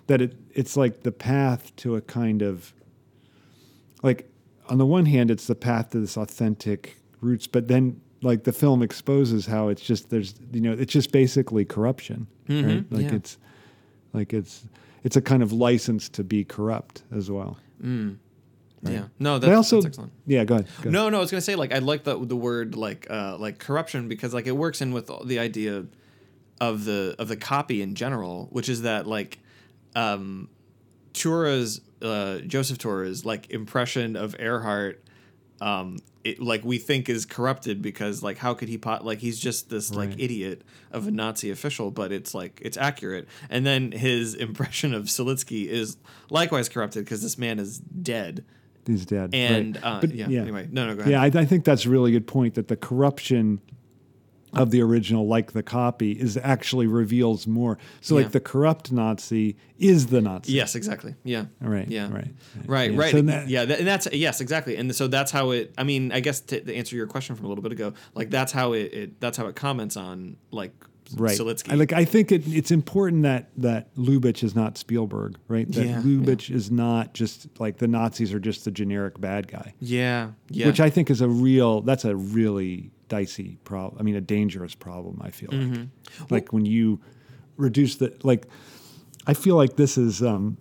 that 0.06 0.20
it 0.20 0.36
it's 0.52 0.76
like 0.76 1.04
the 1.04 1.10
path 1.10 1.74
to 1.76 1.96
a 1.96 2.02
kind 2.02 2.42
of 2.42 2.74
like 4.02 4.28
on 4.68 4.76
the 4.76 4.84
one 4.86 5.06
hand, 5.06 5.30
it's 5.30 5.46
the 5.46 5.54
path 5.54 5.90
to 5.90 6.00
this 6.00 6.18
authentic 6.18 6.98
roots, 7.22 7.46
but 7.46 7.68
then 7.68 8.00
like 8.22 8.44
the 8.44 8.52
film 8.52 8.82
exposes 8.82 9.46
how 9.46 9.68
it's 9.68 9.82
just 9.82 10.10
there's 10.10 10.34
you 10.52 10.60
know 10.60 10.72
it's 10.72 10.92
just 10.92 11.12
basically 11.12 11.64
corruption, 11.64 12.26
right? 12.48 12.58
Mm-hmm. 12.64 12.94
Like 12.94 13.10
it's 13.12 13.38
like 14.12 14.32
it's 14.32 14.64
it's 15.04 15.16
a 15.16 15.22
kind 15.22 15.42
of 15.42 15.52
license 15.52 16.08
to 16.10 16.24
be 16.24 16.44
corrupt 16.44 17.02
as 17.14 17.30
well. 17.30 17.58
Yeah. 18.84 19.04
No, 19.18 19.38
that's, 19.38 19.54
also 19.54 19.76
that's 19.76 19.86
excellent. 19.86 20.12
yeah, 20.26 20.44
go 20.44 20.54
ahead. 20.54 20.66
Go 20.66 20.80
ahead. 20.80 20.92
No, 20.92 21.08
no, 21.08 21.18
I 21.18 21.20
was 21.20 21.30
gonna 21.30 21.40
say 21.40 21.54
like 21.54 21.72
I 21.72 21.78
like 21.78 22.04
the 22.04 22.18
the 22.24 22.36
word 22.36 22.74
like 22.74 23.06
uh 23.10 23.36
like 23.38 23.58
corruption 23.58 24.08
because 24.08 24.34
like 24.34 24.46
it 24.46 24.56
works 24.56 24.80
in 24.80 24.92
with 24.92 25.10
the 25.24 25.38
idea 25.38 25.86
of 26.60 26.84
the 26.84 27.14
of 27.18 27.28
the 27.28 27.36
copy 27.36 27.80
in 27.82 27.94
general, 27.94 28.48
which 28.50 28.68
is 28.68 28.82
that 28.82 29.06
like 29.06 29.38
um 29.94 30.48
Tura's 31.12 31.80
uh 32.00 32.38
Joseph 32.38 32.78
Tura's 32.78 33.24
like 33.24 33.50
impression 33.50 34.16
of 34.16 34.36
Ehrhardt 34.38 34.96
um 35.60 35.98
it, 36.24 36.40
like 36.40 36.64
we 36.64 36.78
think 36.78 37.08
is 37.08 37.24
corrupted 37.26 37.82
because 37.82 38.22
like 38.22 38.38
how 38.38 38.54
could 38.54 38.68
he 38.68 38.78
pot 38.78 39.04
like 39.04 39.18
he's 39.18 39.38
just 39.38 39.70
this 39.70 39.92
like 39.92 40.10
idiot 40.18 40.62
of 40.90 41.06
a 41.06 41.10
Nazi 41.10 41.50
official 41.50 41.90
but 41.90 42.12
it's 42.12 42.34
like 42.34 42.60
it's 42.62 42.76
accurate 42.76 43.26
and 43.50 43.66
then 43.66 43.92
his 43.92 44.34
impression 44.46 44.94
of 44.94 45.04
Siletsky 45.04 45.66
is 45.66 45.96
likewise 46.30 46.68
corrupted 46.68 47.04
because 47.04 47.22
this 47.22 47.36
man 47.38 47.58
is 47.58 47.78
dead 47.78 48.44
He's 48.86 49.06
dead. 49.06 49.32
right. 49.32 49.34
and 49.34 49.78
uh, 49.82 50.00
But, 50.00 50.12
yeah, 50.12 50.26
Anyway, 50.26 50.68
no, 50.72 50.86
no, 50.86 50.94
go 50.94 51.02
ahead. 51.02 51.12
Yeah, 51.12 51.22
I, 51.22 51.26
I 51.26 51.44
think 51.44 51.64
that's 51.64 51.84
a 51.86 51.90
really 51.90 52.10
good 52.10 52.26
point 52.26 52.54
that 52.54 52.66
the 52.68 52.76
corruption 52.76 53.60
of 54.54 54.70
the 54.70 54.80
original, 54.82 55.26
like 55.26 55.52
the 55.52 55.62
copy, 55.62 56.12
is 56.12 56.36
actually 56.36 56.86
reveals 56.86 57.46
more. 57.46 57.78
So, 58.00 58.16
Yeah. 58.16 58.24
like 58.24 58.32
the 58.32 58.40
corrupt 58.40 58.92
Nazi 58.92 59.56
is 59.78 60.06
the 60.08 60.20
Nazi. 60.20 60.52
Yes, 60.52 60.74
exactly. 60.74 61.14
Yeah. 61.24 61.46
Right. 61.60 61.88
Yeah. 61.88 62.12
Right. 62.12 62.28
Right. 62.66 62.90
Yeah, 62.92 62.98
Right. 62.98 63.12
so 63.12 63.22
that- 63.22 63.48
yeah. 63.48 63.64
That, 63.64 63.78
and 63.78 63.86
that's 63.88 64.08
yes, 64.12 64.40
exactly. 64.40 64.76
And 64.76 64.94
so 64.94 65.06
that's 65.08 65.30
how 65.30 65.50
it. 65.50 65.72
I 65.78 65.84
mean, 65.84 66.12
I 66.12 66.20
guess 66.20 66.40
to, 66.42 66.60
to 66.60 66.74
answer 66.74 66.96
your 66.96 67.06
question 67.06 67.36
from 67.36 67.46
a 67.46 67.48
little 67.48 67.62
bit 67.62 67.72
ago, 67.72 67.94
like 68.14 68.30
that's 68.30 68.52
how 68.52 68.72
it. 68.74 68.92
it 68.92 69.20
that's 69.20 69.36
how 69.38 69.46
it 69.46 69.56
comments 69.56 69.96
on 69.96 70.36
like 70.50 70.72
Right. 71.16 71.36
Siletsky. 71.38 71.72
I, 71.72 71.74
like 71.74 71.92
I 71.92 72.04
think 72.06 72.32
it, 72.32 72.42
it's 72.46 72.70
important 72.70 73.24
that 73.24 73.50
that 73.58 73.94
Lubitsch 73.96 74.42
is 74.42 74.54
not 74.54 74.78
Spielberg, 74.78 75.36
right? 75.46 75.70
That 75.72 75.84
Yeah, 75.86 76.00
Lubitsch 76.00 76.48
is 76.50 76.70
not 76.70 77.12
just 77.12 77.48
like 77.60 77.78
the 77.78 77.88
Nazis 77.88 78.32
are 78.32 78.38
just 78.40 78.64
the 78.64 78.70
generic 78.70 79.20
bad 79.20 79.46
guy. 79.48 79.74
yeah. 79.80 80.30
Yeah. 80.48 80.66
Which 80.68 80.80
I 80.80 80.88
think 80.88 81.10
is 81.10 81.20
a 81.20 81.28
real 81.28 81.82
that's 81.82 82.04
a 82.06 82.16
really 82.16 82.90
dicey 83.16 83.58
problem. 83.64 83.98
I 84.00 84.02
mean 84.06 84.16
a 84.16 84.20
dangerous 84.36 84.74
problem, 84.74 85.14
I 85.28 85.30
feel 85.30 85.50
Mm-hmm. 85.50 85.82
like. 86.22 86.30
Like 86.30 86.52
when 86.52 86.64
you 86.64 87.00
reduce 87.56 87.96
the 87.96 88.08
like 88.22 88.42
I 89.26 89.34
feel 89.34 89.56
like 89.62 89.76
this 89.76 89.98
is 89.98 90.22
um 90.22 90.56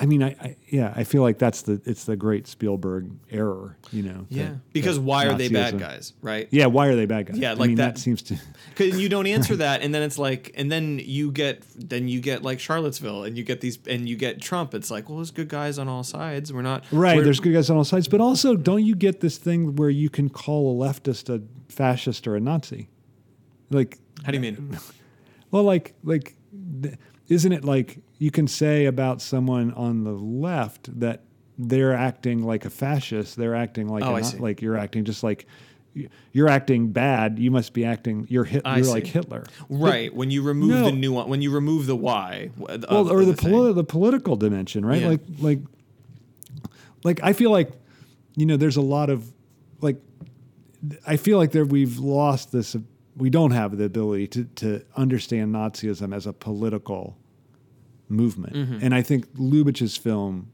I 0.00 0.06
mean, 0.06 0.24
I, 0.24 0.30
I 0.40 0.56
yeah, 0.68 0.92
I 0.96 1.04
feel 1.04 1.22
like 1.22 1.38
that's 1.38 1.62
the 1.62 1.80
it's 1.84 2.04
the 2.04 2.16
great 2.16 2.48
Spielberg 2.48 3.10
error, 3.30 3.76
you 3.92 4.02
know. 4.02 4.26
yeah. 4.28 4.44
that- 4.46 4.72
because 4.72 4.96
that 4.96 5.02
why 5.02 5.26
are 5.26 5.34
they 5.34 5.48
bad 5.48 5.74
Nazism- 5.74 5.78
guys? 5.78 6.12
Right. 6.20 6.48
Yeah, 6.50 6.66
why 6.66 6.88
are 6.88 6.96
they 6.96 7.06
bad 7.06 7.26
guys? 7.26 7.38
Yeah, 7.38 7.50
I 7.52 7.54
like 7.54 7.68
mean, 7.68 7.76
that- 7.76 7.94
that 7.94 8.00
seems 8.00 8.20
to 8.22 8.36
Cause 8.74 8.98
you 8.98 9.08
don't 9.08 9.28
answer 9.28 9.54
that, 9.64 9.82
and 9.82 9.94
then 9.94 10.02
it's 10.02 10.18
like, 10.18 10.50
and 10.56 10.70
then 10.70 11.00
you 11.02 11.30
get, 11.30 11.62
then 11.76 12.08
you 12.08 12.20
get 12.20 12.42
like 12.42 12.58
Charlottesville, 12.58 13.22
and 13.22 13.38
you 13.38 13.44
get 13.44 13.60
these, 13.60 13.78
and 13.86 14.08
you 14.08 14.16
get 14.16 14.40
Trump. 14.40 14.74
It's 14.74 14.90
like, 14.90 15.08
well, 15.08 15.18
there's 15.18 15.30
good 15.30 15.48
guys 15.48 15.78
on 15.78 15.86
all 15.88 16.02
sides. 16.02 16.52
We're 16.52 16.62
not 16.62 16.84
Right, 16.90 17.14
we're- 17.14 17.24
there's 17.24 17.38
good 17.40 17.52
guys 17.54 17.70
on 17.70 17.76
all 17.76 17.84
sides, 17.84 18.08
but 18.08 18.20
also 18.20 18.56
don't 18.56 18.84
you 18.84 18.96
get 18.96 19.20
this 19.20 19.38
thing 19.38 19.76
where 19.76 19.90
you 19.90 20.10
can 20.10 20.28
call 20.28 20.82
a 20.82 20.86
leftist 20.88 21.32
a 21.32 21.40
fascist 21.72 22.26
or 22.26 22.34
a 22.34 22.40
Nazi? 22.40 22.88
Like, 23.70 23.98
How 24.24 24.32
do 24.32 24.38
you 24.38 24.42
mean? 24.42 24.76
well, 25.52 25.62
like, 25.62 25.94
like, 26.02 26.34
th- 26.82 26.96
isn't 27.28 27.52
it 27.52 27.64
like 27.64 27.98
you 28.24 28.30
can 28.30 28.48
say 28.48 28.86
about 28.86 29.20
someone 29.20 29.72
on 29.74 30.04
the 30.04 30.12
left 30.12 30.82
that 31.00 31.22
they're 31.58 31.92
acting 31.94 32.42
like 32.42 32.64
a 32.64 32.70
fascist? 32.70 33.36
They're 33.36 33.54
acting 33.54 33.86
like 33.88 34.02
Oh, 34.04 34.12
a, 34.12 34.14
I 34.14 34.20
Na- 34.20 34.26
see. 34.26 34.38
like 34.38 34.62
you're 34.62 34.78
acting 34.78 35.04
just 35.04 35.22
like 35.22 35.46
you're 36.32 36.48
acting 36.48 36.90
bad. 36.90 37.38
You 37.38 37.50
must 37.52 37.72
be 37.72 37.84
acting. 37.84 38.26
You're 38.28 38.44
hit. 38.44 38.62
You're 38.66 38.84
see. 38.84 38.90
like 38.90 39.06
Hitler. 39.06 39.44
Right. 39.68 40.12
When 40.12 40.30
you 40.30 40.42
remove 40.42 40.70
No. 40.70 40.84
the 40.86 40.92
nuance, 40.92 41.28
when 41.28 41.40
you 41.42 41.52
remove 41.52 41.86
the 41.86 41.94
why, 41.94 42.50
of, 42.68 42.84
well, 42.90 43.12
or 43.12 43.20
of 43.20 43.26
the, 43.28 43.34
poli- 43.34 43.72
the 43.74 43.84
political 43.84 44.34
dimension, 44.36 44.84
right? 44.84 45.02
Yeah. 45.02 45.08
Like, 45.10 45.20
like, 45.40 45.58
like 47.04 47.20
I 47.22 47.32
feel 47.32 47.50
like, 47.50 47.70
you 48.36 48.46
know, 48.46 48.56
there's 48.56 48.76
a 48.76 48.80
lot 48.82 49.08
of, 49.10 49.32
like, 49.80 49.96
I 51.06 51.16
feel 51.16 51.38
like 51.38 51.52
there 51.52 51.64
we've 51.64 51.98
lost 51.98 52.50
this. 52.52 52.74
We 53.16 53.30
don't 53.30 53.52
have 53.52 53.76
the 53.78 53.84
ability 53.84 54.26
to 54.28 54.44
to 54.56 54.82
understand 54.96 55.54
Nazism 55.54 56.12
as 56.14 56.26
a 56.26 56.32
political 56.32 57.16
movement, 58.08 58.54
Mm-hmm. 58.54 58.78
and 58.82 58.94
I 58.94 59.02
think 59.02 59.32
Lubitsch's 59.34 59.96
film 59.96 60.50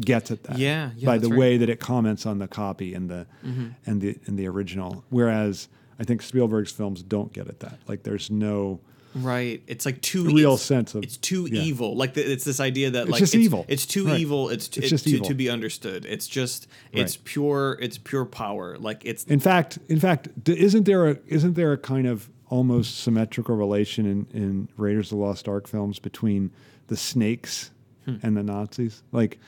gets 0.00 0.30
at 0.30 0.42
that. 0.44 0.58
Yeah, 0.58 0.90
yeah, 0.96 1.06
by 1.06 1.18
the 1.18 1.26
right. 1.28 1.30
Mm-hmm. 1.32 1.38
way 1.40 1.56
that 1.58 1.68
it 1.68 1.80
comments 1.80 2.26
on 2.26 2.38
the 2.38 2.48
copy 2.48 2.94
and 2.94 3.08
the 3.10 3.26
and 3.42 4.00
the 4.00 4.18
and 4.26 4.38
the 4.38 4.46
original, 4.48 5.04
whereas. 5.10 5.68
I 5.98 6.04
think 6.04 6.20
Spielberg's 6.20 6.70
films 6.72 7.02
don't 7.02 7.32
get 7.32 7.48
at 7.48 7.60
that. 7.60 7.78
Like, 7.88 8.02
there's 8.02 8.30
no 8.30 8.80
Right. 9.14 9.62
It's 9.66 9.86
like 9.86 10.02
too 10.02 10.24
real 10.26 10.50
it's- 10.52 10.60
sense 10.60 10.94
of 10.94 11.02
It's 11.04 11.16
too 11.16 11.48
yeah. 11.50 11.62
evil. 11.62 11.96
Like 11.96 12.12
the, 12.12 12.30
it's 12.30 12.44
this 12.44 12.60
idea 12.60 12.90
that 12.90 13.04
It's 13.04 13.12
like 13.12 13.18
just 13.20 13.34
it's, 13.34 13.42
evil. 13.42 13.64
It's 13.66 13.86
too 13.86 14.06
Right. 14.08 14.20
evil. 14.20 14.50
It's, 14.50 14.66
It's 14.66 14.76
it's 14.76 14.88
just 14.90 15.04
to, 15.04 15.10
evil. 15.14 15.26
to 15.28 15.34
be 15.34 15.48
understood. 15.48 16.04
It's 16.04 16.26
just 16.28 16.66
it's 16.92 17.16
Right. 17.16 17.24
pure. 17.24 17.78
It's 17.80 17.96
pure 17.96 18.26
power. 18.26 18.76
Like 18.76 19.06
it's 19.06 19.24
In 19.24 19.40
fact, 19.40 19.78
in 19.88 19.98
fact, 20.00 20.28
d- 20.44 20.58
isn't 20.60 20.84
there 20.84 21.08
a 21.08 21.16
isn't 21.28 21.54
there 21.54 21.72
a 21.72 21.78
kind 21.78 22.06
of 22.06 22.28
almost 22.48 22.98
symmetrical 23.00 23.56
relation 23.56 24.06
in, 24.06 24.26
in 24.32 24.68
Raiders 24.76 25.12
of 25.12 25.18
the 25.18 25.24
Lost 25.24 25.48
Ark 25.48 25.66
films 25.66 25.98
between 25.98 26.50
the 26.88 26.96
snakes 26.96 27.70
Hmm. 28.04 28.16
and 28.22 28.36
the 28.36 28.42
Nazis? 28.44 29.02
Like, 29.10 29.40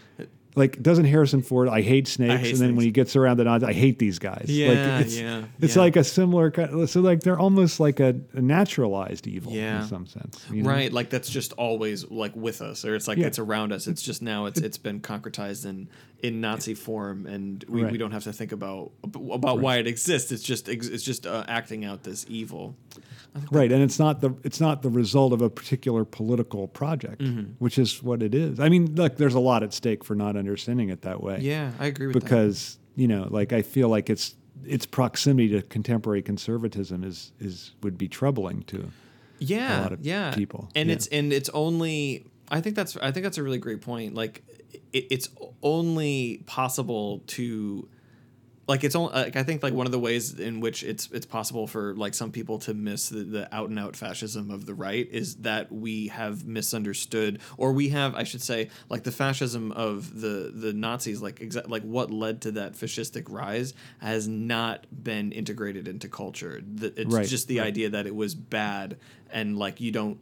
like 0.59 0.83
doesn't 0.83 1.07
Harrison 1.07 1.41
Ford? 1.43 1.69
I 1.69 1.81
hate 1.81 2.07
snakes, 2.09 2.43
hate 2.43 2.53
and 2.53 2.61
then 2.61 2.77
when 2.77 2.85
he 2.85 2.91
gets 2.91 3.17
around 3.17 3.39
the 3.39 3.45
Nazis, 3.45 3.69
I 3.69 3.73
hate 3.73 3.99
these 3.99 4.19
guys. 4.19 4.47
Yeah, 4.49 4.69
like, 4.69 5.07
it's, 5.07 5.17
yeah, 5.19 5.45
It's 5.61 5.77
yeah. 5.77 5.83
like 5.83 5.97
a 5.97 6.05
similar 6.05 6.51
kind. 6.51 6.89
So 6.91 7.01
like 7.01 7.21
they're 7.21 7.39
almost 7.39 7.81
like 7.81 8.01
a, 8.01 8.15
a 8.35 8.41
naturalized 8.43 9.27
evil 9.27 9.53
Yeah. 9.53 9.83
in 9.83 9.89
some 9.89 10.07
sense. 10.07 10.45
you 10.53 10.63
know? 10.63 10.69
right. 10.71 10.93
Like 10.93 11.09
that's 11.11 11.31
just 11.31 11.53
always 11.55 12.11
like 12.11 12.35
with 12.37 12.61
us, 12.61 12.85
or 12.85 12.95
it's 12.95 13.09
like 13.09 13.19
Yeah. 13.19 13.27
it's 13.29 13.39
around 13.39 13.73
us. 13.73 13.87
It's 13.87 14.03
just 14.03 14.21
now 14.21 14.47
it's 14.47 14.61
it's 14.61 14.79
been 14.79 15.01
concretized 15.01 15.65
in 15.65 15.89
in 16.21 16.41
Nazi 16.41 16.75
form, 16.75 17.27
and 17.27 17.65
we, 17.69 17.85
we 17.85 17.97
don't 17.97 18.11
have 18.11 18.25
to 18.25 18.33
think 18.33 18.51
about 18.53 18.91
about 19.05 19.61
why 19.61 19.77
it 19.77 19.87
exists. 19.87 20.33
It's 20.33 20.43
just 20.43 20.69
it's 20.69 21.05
just 21.05 21.27
uh, 21.27 21.45
acting 21.49 21.85
out 21.85 22.03
this 22.03 22.27
evil. 22.29 22.75
Right, 23.51 23.71
and 23.71 23.83
it's 23.83 23.99
not 23.99 24.21
the 24.21 24.35
it's 24.43 24.61
not 24.61 24.83
the 24.83 24.91
result 24.91 25.33
of 25.33 25.43
a 25.43 25.49
particular 25.51 26.05
political 26.05 26.67
project, 26.69 27.21
Mm-hmm. 27.23 27.53
which 27.59 27.79
is 27.79 28.03
what 28.03 28.23
it 28.23 28.35
is. 28.35 28.59
I 28.61 28.69
mean, 28.69 28.95
look, 28.97 29.17
there's 29.17 29.35
a 29.35 29.41
lot 29.41 29.63
at 29.63 29.73
stake 29.73 30.05
for 30.05 30.15
not 30.15 30.37
understanding 30.37 30.89
it 30.89 31.03
that 31.03 31.23
way. 31.23 31.39
Yeah, 31.41 31.71
I 31.79 31.87
agree 31.87 32.07
with 32.09 32.15
that. 32.15 32.21
because 32.25 32.79
you 32.97 33.07
know, 33.09 33.29
like 33.31 33.53
I 33.53 33.63
feel 33.63 33.89
like 33.89 34.11
it's 34.11 34.35
its 34.65 34.87
proximity 34.87 35.49
to 35.51 35.63
contemporary 35.63 36.21
conservatism 36.23 37.05
is 37.05 37.33
is 37.39 37.73
would 37.83 37.97
be 37.97 38.09
troubling 38.09 38.63
to. 38.65 38.91
yeah, 39.39 39.81
lot 39.83 39.93
of 39.93 40.05
yeah. 40.05 40.33
people. 40.35 40.69
and 40.75 40.89
Yeah. 40.89 40.95
it's 40.97 41.07
and 41.09 41.33
it's 41.33 41.49
only. 41.51 42.27
I 42.51 42.61
think 42.61 42.75
that's 42.77 42.97
I 42.97 43.13
think 43.13 43.25
that's 43.25 43.39
a 43.39 43.43
really 43.43 43.59
great 43.59 43.83
point. 43.83 44.15
Like, 44.15 44.43
it, 44.93 45.07
it's 45.11 45.29
only 45.63 46.43
possible 46.47 47.23
to, 47.29 47.87
like, 48.69 48.85
it's 48.85 48.95
only 48.95 49.13
like 49.15 49.35
I 49.35 49.43
think 49.43 49.63
like 49.63 49.73
one 49.73 49.87
of 49.87 49.93
the 49.93 49.99
ways 49.99 50.39
in 50.39 50.61
which 50.61 50.85
it's 50.85 51.09
it's 51.11 51.27
possible 51.27 51.67
for 51.67 51.95
like 51.95 52.15
some 52.15 52.31
people 52.31 52.59
to 52.61 52.75
miss 52.75 53.09
the, 53.09 53.25
the 53.25 53.55
out 53.55 53.71
and 53.71 53.79
out 53.79 53.97
fascism 53.97 54.51
of 54.51 54.67
the 54.67 54.75
right 54.75 55.09
is 55.11 55.37
that 55.37 55.73
we 55.73 56.09
have 56.09 56.47
misunderstood 56.47 57.41
or 57.57 57.73
we 57.73 57.89
have 57.89 58.15
I 58.15 58.25
should 58.25 58.43
say 58.43 58.69
like 58.89 59.05
the 59.05 59.13
fascism 59.13 59.73
of 59.73 60.21
the 60.21 60.53
the 60.55 60.73
Nazis 60.73 61.23
like 61.23 61.41
exa- 61.41 61.69
like 61.69 61.83
what 61.83 62.11
led 62.11 62.43
to 62.43 62.53
that 62.53 62.75
fascistic 62.75 63.25
rise 63.31 63.73
has 64.01 64.29
not 64.29 64.87
been 65.03 65.33
integrated 65.33 65.89
into 65.89 66.09
culture. 66.09 66.61
The, 66.63 66.93
it's 67.01 67.15
Right, 67.15 67.27
just 67.27 67.49
the 67.49 67.61
right. 67.61 67.69
idea 67.69 67.91
that 67.91 68.07
it 68.07 68.15
was 68.15 68.35
bad 68.35 68.99
and 69.33 69.59
like 69.59 69.81
you 69.81 69.91
don't 69.93 70.19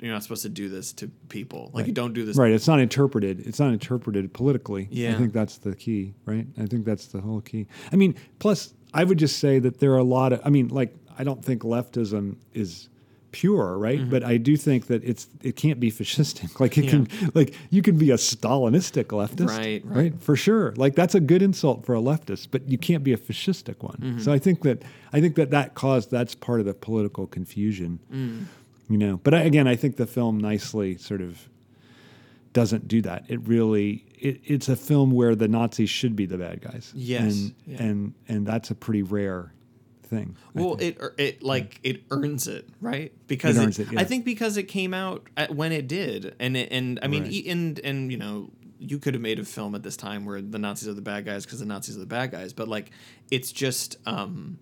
you're 0.00 0.12
not 0.12 0.22
supposed 0.22 0.42
to 0.42 0.48
do 0.48 0.68
this 0.68 0.92
to 0.94 1.08
people. 1.28 1.70
Like 1.72 1.86
you 1.86 1.92
don't 1.92 2.12
do 2.12 2.24
this. 2.24 2.36
Right, 2.36 2.52
it's 2.52 2.68
not 2.68 2.80
interpreted. 2.80 3.46
It's 3.46 3.60
not 3.60 3.72
interpreted 3.72 4.32
politically. 4.32 4.88
Yeah. 4.90 5.12
I 5.12 5.14
think 5.14 5.32
that's 5.32 5.58
the 5.58 5.74
key. 5.74 6.14
Right, 6.24 6.46
I 6.58 6.66
think 6.66 6.84
that's 6.84 7.06
the 7.06 7.20
whole 7.20 7.40
key. 7.40 7.66
I 7.92 7.96
mean, 7.96 8.14
plus, 8.38 8.74
I 8.94 9.04
would 9.04 9.18
just 9.18 9.38
say 9.38 9.58
that 9.58 9.80
there 9.80 9.92
are 9.92 9.98
a 9.98 10.04
lot 10.04 10.32
of. 10.32 10.40
I 10.44 10.50
mean, 10.50 10.68
like, 10.68 10.94
I 11.18 11.24
don't 11.24 11.44
think 11.44 11.62
leftism 11.62 12.36
is 12.52 12.88
pure, 13.30 13.76
right? 13.78 14.00
Mm-hmm. 14.00 14.10
But 14.10 14.24
I 14.24 14.36
do 14.36 14.56
think 14.56 14.86
that 14.86 15.04
it's 15.04 15.28
it 15.42 15.56
can't 15.56 15.80
be 15.80 15.90
fascistic. 15.90 16.48
Like 16.60 16.76
it 16.76 16.88
can, 16.88 17.08
like 17.34 17.54
you 17.70 17.82
can 17.82 17.98
be 17.98 18.10
a 18.10 18.16
Stalinistic 18.16 19.06
leftist, 19.06 19.48
Right, 19.48 19.82
right. 19.84 20.20
For 20.20 20.34
sure. 20.34 20.72
Like 20.76 20.94
that's 20.94 21.14
a 21.14 21.20
good 21.20 21.42
insult 21.42 21.86
for 21.86 21.94
a 21.94 22.00
leftist, 22.00 22.48
but 22.50 22.68
you 22.68 22.78
can't 22.78 23.04
be 23.04 23.12
a 23.12 23.16
fascistic 23.16 23.82
one. 23.82 23.96
Mm-hmm. 24.00 24.18
So 24.20 24.32
I 24.32 24.38
think 24.38 24.62
that 24.62 24.82
I 25.12 25.20
think 25.20 25.36
that 25.36 25.50
that 25.50 25.74
caused 25.74 26.10
that's 26.10 26.34
part 26.34 26.60
of 26.60 26.66
the 26.66 26.74
political 26.74 27.26
confusion. 27.26 28.00
Mm. 28.12 28.44
You 28.88 28.96
know, 28.98 29.18
but 29.18 29.34
I, 29.34 29.40
again, 29.40 29.68
I 29.68 29.76
think 29.76 29.96
the 29.96 30.06
film 30.06 30.38
nicely 30.38 30.96
sort 30.96 31.20
of 31.20 31.48
doesn't 32.52 32.88
do 32.88 33.02
that. 33.02 33.24
It 33.28 33.46
really 33.46 34.04
it, 34.18 34.40
it's 34.44 34.68
a 34.68 34.76
film 34.76 35.10
where 35.12 35.34
the 35.34 35.48
Nazis 35.48 35.90
should 35.90 36.16
be 36.16 36.26
the 36.26 36.38
bad 36.38 36.60
guys. 36.62 36.92
Yes, 36.94 37.22
and 37.22 37.54
yeah. 37.66 37.82
and 37.82 38.14
and 38.28 38.46
that's 38.46 38.70
a 38.70 38.74
pretty 38.74 39.02
rare 39.02 39.52
thing. 40.04 40.36
Well, 40.54 40.76
it 40.80 40.98
it 41.18 41.42
like 41.42 41.80
it 41.82 42.02
earns 42.10 42.48
it, 42.48 42.68
right? 42.80 43.12
Because 43.26 43.56
It 43.56 43.60
it 43.60 43.64
earns 43.64 43.78
it, 43.78 43.92
yeah. 43.92 44.00
I 44.00 44.04
think 44.04 44.24
because 44.24 44.56
it 44.56 44.64
came 44.64 44.94
out 44.94 45.28
when 45.50 45.72
it 45.72 45.86
did, 45.86 46.34
and 46.40 46.56
it, 46.56 46.72
and 46.72 46.98
I 47.02 47.08
mean, 47.08 47.24
Right. 47.24 47.46
and 47.46 47.78
and 47.80 48.10
you 48.10 48.16
know, 48.18 48.50
you 48.78 48.98
could 48.98 49.14
have 49.14 49.22
made 49.22 49.38
a 49.38 49.44
film 49.44 49.74
at 49.74 49.82
this 49.82 49.96
time 49.96 50.24
where 50.24 50.40
the 50.40 50.58
Nazis 50.58 50.88
are 50.88 50.94
the 50.94 51.02
bad 51.02 51.24
guys 51.24 51.44
because 51.44 51.60
the 51.60 51.66
Nazis 51.66 51.96
are 51.96 52.00
the 52.00 52.06
bad 52.06 52.30
guys, 52.30 52.52
but 52.52 52.68
like, 52.68 52.90
it's 53.30 53.52
just 53.52 53.96
um, 54.06 54.58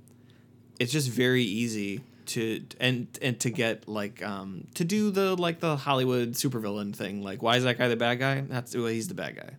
it's 0.80 0.92
just 0.92 1.08
very 1.10 1.44
easy 1.44 2.00
to 2.26 2.62
and 2.80 3.06
and 3.22 3.38
to 3.40 3.50
get 3.50 3.88
like 3.88 4.22
um 4.22 4.66
to 4.74 4.84
do 4.84 5.10
the 5.10 5.36
like 5.36 5.60
the 5.60 5.76
Hollywood 5.76 6.32
supervillain 6.32 6.94
thing. 6.94 7.22
Like, 7.22 7.42
why 7.42 7.56
is 7.56 7.64
that 7.64 7.78
guy 7.78 7.88
the 7.88 7.96
bad 7.96 8.18
guy? 8.18 8.40
That's 8.42 8.74
well, 8.76 8.86
he's 8.86 9.08
the 9.08 9.14
bad 9.14 9.36
guy. 9.36 9.50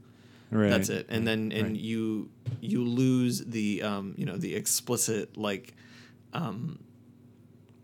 right. 0.51 0.69
That's 0.69 0.89
it. 0.89 1.07
And 1.09 1.27
then 1.27 1.51
and 1.51 1.67
right. 1.69 1.75
you 1.75 2.29
you 2.61 2.83
lose 2.85 3.43
the 3.45 3.83
um 3.83 4.13
you 4.17 4.25
know 4.25 4.37
the 4.37 4.55
explicit 4.55 5.35
like 5.37 5.73
um 6.33 6.79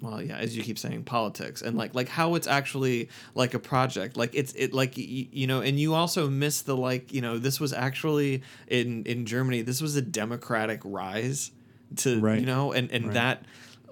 well 0.02 0.22
yeah 0.22 0.36
as 0.38 0.56
you 0.56 0.64
keep 0.64 0.78
saying 0.78 1.04
politics 1.04 1.62
and 1.62 1.78
like 1.78 1.96
like 1.96 2.10
how 2.10 2.36
it's 2.36 2.48
actually 2.48 3.08
like 3.36 3.54
a 3.54 3.60
project 3.60 4.18
like 4.18 4.32
it's 4.36 4.52
it 4.54 4.74
like 4.74 4.96
y- 4.98 5.28
you 5.32 5.48
know 5.48 5.62
and 5.62 5.80
you 5.80 5.94
also 5.94 6.30
miss 6.30 6.62
the 6.62 6.76
like 6.76 7.14
you 7.14 7.22
know 7.22 7.38
this 7.38 7.60
was 7.60 7.72
actually 7.72 8.44
in 8.68 9.04
in 9.06 9.26
Germany 9.26 9.62
this 9.62 9.82
was 9.82 9.96
a 9.96 10.02
democratic 10.02 10.82
rise 10.84 11.52
to 11.98 12.20
Right. 12.20 12.40
you 12.40 12.46
know 12.46 12.74
and 12.74 12.92
and 12.92 13.06
Right. 13.06 13.14
that 13.14 13.46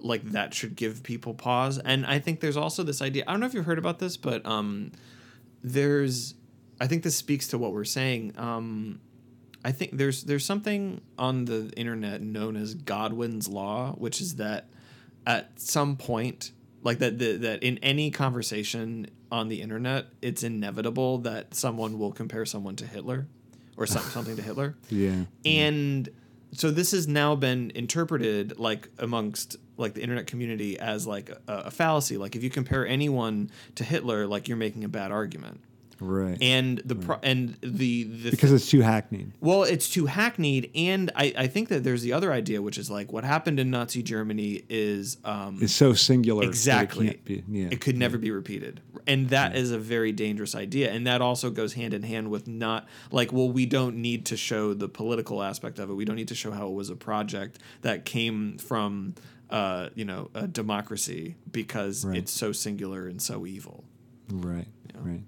like 0.03 0.23
that 0.31 0.53
should 0.53 0.75
give 0.75 1.03
people 1.03 1.33
pause 1.33 1.77
and 1.77 2.05
I 2.05 2.19
think 2.19 2.39
there's 2.39 2.57
also 2.57 2.83
this 2.83 3.01
idea 3.01 3.23
I 3.27 3.31
don't 3.31 3.39
know 3.39 3.45
if 3.45 3.53
you've 3.53 3.65
heard 3.65 3.77
about 3.79 3.99
this 3.99 4.17
but 4.17 4.45
um 4.45 4.91
there's 5.63 6.35
I 6.81 6.87
think 6.87 7.03
this 7.03 7.15
speaks 7.15 7.47
to 7.49 7.59
what 7.59 7.73
we're 7.73 7.83
saying. 7.83 8.33
Um, 8.37 9.01
I 9.63 9.71
think 9.71 9.97
there's 9.97 10.23
there's 10.23 10.43
something 10.43 10.99
on 11.17 11.45
the 11.45 11.71
internet 11.77 12.21
known 12.23 12.55
as 12.55 12.73
Godwin's 12.73 13.47
law, 13.47 13.91
which 13.93 14.19
is 14.19 14.37
that 14.37 14.67
at 15.27 15.59
some 15.61 15.95
point, 15.95 16.51
like 16.81 16.97
that 16.97 17.19
the, 17.19 17.37
that 17.37 17.61
in 17.61 17.77
any 17.83 18.09
conversation 18.09 19.05
on 19.31 19.47
the 19.47 19.61
internet, 19.61 20.07
it's 20.23 20.41
inevitable 20.41 21.19
that 21.19 21.53
someone 21.53 21.99
will 21.99 22.11
compare 22.11 22.47
someone 22.47 22.75
to 22.77 22.87
Hitler 22.87 23.27
or 23.77 23.85
some, 23.85 24.01
something 24.01 24.35
to 24.35 24.41
Hitler. 24.41 24.75
Yeah. 24.89 25.25
And 25.45 26.09
so 26.53 26.71
this 26.71 26.91
has 26.91 27.07
now 27.07 27.35
been 27.35 27.71
interpreted 27.75 28.59
like 28.59 28.89
amongst 28.99 29.57
like 29.77 29.93
the 29.93 30.01
internet 30.01 30.27
community 30.27 30.79
as 30.79 31.07
like 31.07 31.29
a, 31.29 31.39
a 31.47 31.71
fallacy. 31.71 32.17
Like 32.17 32.35
if 32.35 32.43
you 32.43 32.49
compare 32.49 32.85
anyone 32.85 33.49
to 33.75 33.83
Hitler, 33.83 34.27
like 34.27 34.47
you're 34.47 34.57
making 34.57 34.83
a 34.83 34.89
bad 34.89 35.11
argument. 35.11 35.61
Right. 36.03 36.37
And 36.41 36.79
the 36.83 36.95
pro- 36.95 37.19
and 37.21 37.57
the 37.61 38.03
the 38.03 38.31
because 38.31 38.51
it's 38.51 38.67
too 38.69 38.81
hackneyed. 38.81 39.33
well, 39.39 39.63
it's 39.63 39.87
too 39.87 40.07
hackneyed, 40.07 40.71
and 40.75 41.11
I, 41.15 41.33
I 41.37 41.47
think 41.47 41.69
that 41.69 41.83
there's 41.83 42.01
the 42.01 42.11
other 42.13 42.33
idea, 42.33 42.61
which 42.61 42.77
is 42.79 42.89
like 42.89 43.13
what 43.13 43.23
happened 43.23 43.59
in 43.59 43.69
Nazi 43.69 44.01
Germany 44.01 44.63
is 44.67 45.17
um, 45.23 45.59
It's 45.61 45.73
so 45.73 45.93
singular. 45.93 46.43
exactly 46.43 47.09
It, 47.09 47.23
be, 47.25 47.43
yeah. 47.47 47.67
it 47.71 47.81
could 47.81 47.97
never 47.97 48.17
be 48.17 48.31
repeated, 48.31 48.81
and 49.05 49.29
that 49.29 49.55
is 49.55 49.69
a 49.71 49.77
very 49.77 50.11
dangerous 50.11 50.55
idea, 50.55 50.91
and 50.91 51.05
that 51.05 51.21
also 51.21 51.51
goes 51.51 51.73
hand 51.73 51.93
in 51.93 52.01
hand 52.03 52.31
with 52.31 52.47
not 52.47 52.87
like 53.11 53.31
well, 53.31 53.49
we 53.51 53.67
don't 53.67 53.97
need 53.97 54.25
to 54.25 54.35
show 54.37 54.73
the 54.73 54.89
political 54.89 55.43
aspect 55.43 55.77
of 55.77 55.89
it. 55.89 55.93
We 55.93 56.03
don't 56.05 56.15
need 56.15 56.29
to 56.29 56.35
show 56.35 56.49
how 56.51 56.67
it 56.67 56.73
was 56.73 56.89
a 56.89 56.95
project 56.95 57.59
that 57.83 58.05
came 58.05 58.57
from 58.57 59.13
uh, 59.51 59.89
you 59.93 60.05
know 60.05 60.31
a 60.33 60.47
democracy 60.47 61.35
because 61.51 62.05
Right. 62.05 62.17
it's 62.17 62.31
so 62.31 62.51
singular 62.51 63.07
and 63.07 63.21
so 63.21 63.45
evil. 63.45 63.83
Right, 64.31 64.65
right, 64.95 65.05
right. 65.05 65.21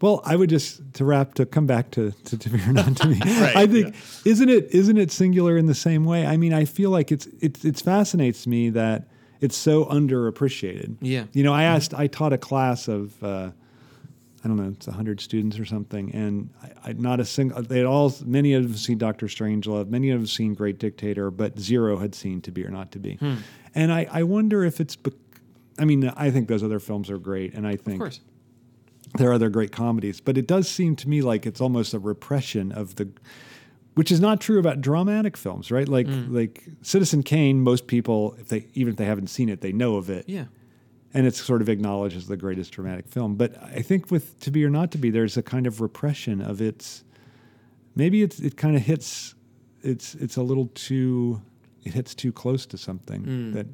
Well, 0.00 0.20
I 0.24 0.36
would 0.36 0.50
just 0.50 0.80
to 0.94 1.04
wrap 1.04 1.34
to 1.34 1.46
come 1.46 1.66
back 1.66 1.90
to 1.92 2.10
to, 2.10 2.38
to 2.38 2.48
be 2.48 2.60
or 2.60 2.72
not 2.72 2.96
to 2.96 3.08
me. 3.08 3.20
Right, 3.42 3.56
I 3.56 3.66
think 3.66 3.94
yeah. 3.94 4.30
isn't 4.32 4.48
it 4.48 4.68
isn't 4.70 4.98
it 4.98 5.10
singular 5.10 5.56
in 5.56 5.66
the 5.66 5.74
same 5.74 6.04
way? 6.04 6.26
I 6.26 6.36
mean, 6.36 6.52
I 6.52 6.64
feel 6.64 6.90
like 6.90 7.10
it's 7.12 7.26
it 7.40 7.64
it 7.64 7.80
fascinates 7.80 8.46
me 8.46 8.70
that 8.70 9.08
it's 9.40 9.56
so 9.56 9.84
underappreciated. 9.86 10.96
Yeah. 11.00 11.24
You 11.32 11.42
know, 11.42 11.52
I 11.52 11.64
asked 11.64 11.94
I 11.94 12.06
taught 12.06 12.32
a 12.32 12.38
class 12.38 12.88
of 12.88 13.22
uh, 13.22 13.50
I 14.44 14.48
don't 14.48 14.56
know, 14.56 14.68
it's 14.68 14.86
hundred 14.86 15.20
students 15.20 15.58
or 15.58 15.64
something, 15.64 16.12
and 16.14 16.50
I, 16.62 16.90
I 16.90 16.92
not 16.94 17.20
a 17.20 17.24
single. 17.24 17.62
They 17.62 17.78
had 17.78 17.86
all 17.86 18.12
many 18.24 18.54
of 18.54 18.62
them 18.64 18.74
seen 18.76 18.98
Doctor 18.98 19.26
Strangelove, 19.26 19.88
many 19.88 20.10
of 20.10 20.18
them 20.18 20.26
seen 20.26 20.54
Great 20.54 20.78
Dictator, 20.78 21.30
but 21.30 21.58
zero 21.58 21.98
had 21.98 22.14
seen 22.14 22.40
To 22.42 22.50
Be 22.50 22.64
or 22.64 22.70
Not 22.70 22.90
to 22.92 22.98
Be. 22.98 23.16
Hmm. 23.16 23.36
And 23.74 23.92
I 23.92 24.08
I 24.10 24.22
wonder 24.24 24.64
if 24.64 24.80
it's. 24.80 24.96
Bec- 24.96 25.14
I 25.78 25.84
mean, 25.86 26.12
I 26.16 26.30
think 26.30 26.48
those 26.48 26.62
other 26.62 26.78
films 26.78 27.08
are 27.08 27.18
great, 27.18 27.54
and 27.54 27.66
I 27.66 27.76
think 27.76 27.94
Of 27.94 27.98
course. 28.00 28.20
There 29.18 29.30
are 29.30 29.34
other 29.34 29.50
great 29.50 29.72
comedies, 29.72 30.20
but 30.20 30.38
it 30.38 30.46
does 30.46 30.68
seem 30.68 30.96
to 30.96 31.08
me 31.08 31.22
like 31.22 31.46
it's 31.46 31.60
almost 31.60 31.92
a 31.94 31.98
repression 31.98 32.72
of 32.72 32.96
the, 32.96 33.08
which 33.94 34.10
is 34.10 34.20
not 34.20 34.40
true 34.40 34.58
about 34.58 34.80
dramatic 34.80 35.36
films, 35.36 35.70
right? 35.70 35.88
Like 35.88 36.06
Mm. 36.06 36.32
like 36.32 36.64
Citizen 36.82 37.22
Kane, 37.22 37.60
most 37.60 37.86
people, 37.86 38.34
if 38.40 38.48
they 38.48 38.66
even 38.74 38.92
if 38.92 38.96
they 38.96 39.04
haven't 39.04 39.28
seen 39.28 39.48
it, 39.48 39.60
they 39.60 39.72
know 39.72 39.96
of 39.96 40.08
it, 40.08 40.24
Yeah. 40.28 40.46
and 41.12 41.26
it's 41.26 41.42
sort 41.44 41.60
of 41.60 41.68
acknowledged 41.68 42.16
as 42.16 42.26
the 42.26 42.36
greatest 42.38 42.72
dramatic 42.72 43.06
film. 43.08 43.34
But 43.36 43.62
I 43.62 43.82
think 43.82 44.10
with 44.10 44.38
To 44.40 44.50
Be 44.50 44.64
or 44.64 44.70
Not 44.70 44.90
to 44.92 44.98
Be, 44.98 45.10
there's 45.10 45.36
a 45.36 45.42
kind 45.42 45.66
of 45.66 45.80
repression 45.80 46.40
of 46.40 46.60
its. 46.62 47.04
Maybe 47.94 48.22
it's 48.22 48.40
it 48.40 48.56
kind 48.56 48.76
of 48.76 48.82
hits, 48.82 49.34
it's 49.82 50.14
it's 50.14 50.36
a 50.38 50.42
little 50.42 50.70
too, 50.74 51.42
it 51.84 51.92
hits 51.92 52.14
too 52.14 52.32
close 52.32 52.64
to 52.66 52.78
something 52.78 53.24
Mm. 53.24 53.52
that 53.52 53.66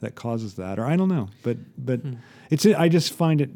that 0.00 0.14
causes 0.16 0.54
that, 0.54 0.78
or 0.80 0.84
I 0.86 0.96
don't 0.96 1.08
know, 1.10 1.28
but 1.44 1.58
but 1.78 2.00
Hmm. 2.00 2.14
it's 2.50 2.66
I 2.66 2.88
just 2.88 3.12
find 3.12 3.40
it 3.40 3.50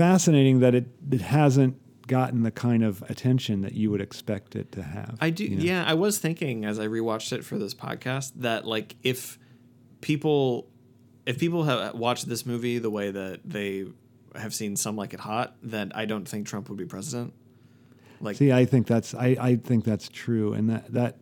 fascinating 0.00 0.60
that 0.60 0.74
it 0.74 0.86
it 1.10 1.20
hasn't 1.20 1.76
gotten 2.06 2.42
the 2.42 2.50
kind 2.50 2.82
of 2.82 3.02
attention 3.08 3.60
that 3.60 3.74
you 3.74 3.90
would 3.90 4.00
expect 4.00 4.56
it 4.56 4.72
to 4.72 4.82
have. 4.82 5.16
I 5.20 5.30
do. 5.30 5.44
you 5.44 5.56
know? 5.56 5.62
Yeah, 5.62 5.84
I 5.86 5.94
was 5.94 6.18
thinking 6.18 6.64
as 6.64 6.78
I 6.78 6.86
rewatched 6.88 7.32
it 7.32 7.44
for 7.44 7.56
this 7.58 7.74
podcast 7.74 8.32
that 8.36 8.66
like 8.66 8.96
if 9.02 9.38
people 10.00 10.68
if 11.26 11.38
people 11.38 11.64
have 11.64 11.94
watched 11.94 12.28
this 12.28 12.46
movie 12.46 12.78
the 12.78 12.90
way 12.90 13.10
that 13.10 13.40
they 13.44 13.86
have 14.34 14.54
seen 14.54 14.74
some 14.76 14.96
like 14.96 15.12
it 15.14 15.20
hot, 15.20 15.56
then 15.62 15.92
I 15.94 16.04
don't 16.06 16.26
think 16.26 16.46
Trump 16.46 16.68
would 16.68 16.78
be 16.78 16.86
president. 16.86 17.34
Like 18.20 18.36
See, 18.36 18.52
I 18.52 18.64
think 18.64 18.86
that's 18.86 19.14
I, 19.14 19.36
I 19.40 19.56
think 19.56 19.84
that's 19.84 20.08
true, 20.08 20.52
and 20.52 20.68
that 20.70 20.92
that 20.92 21.18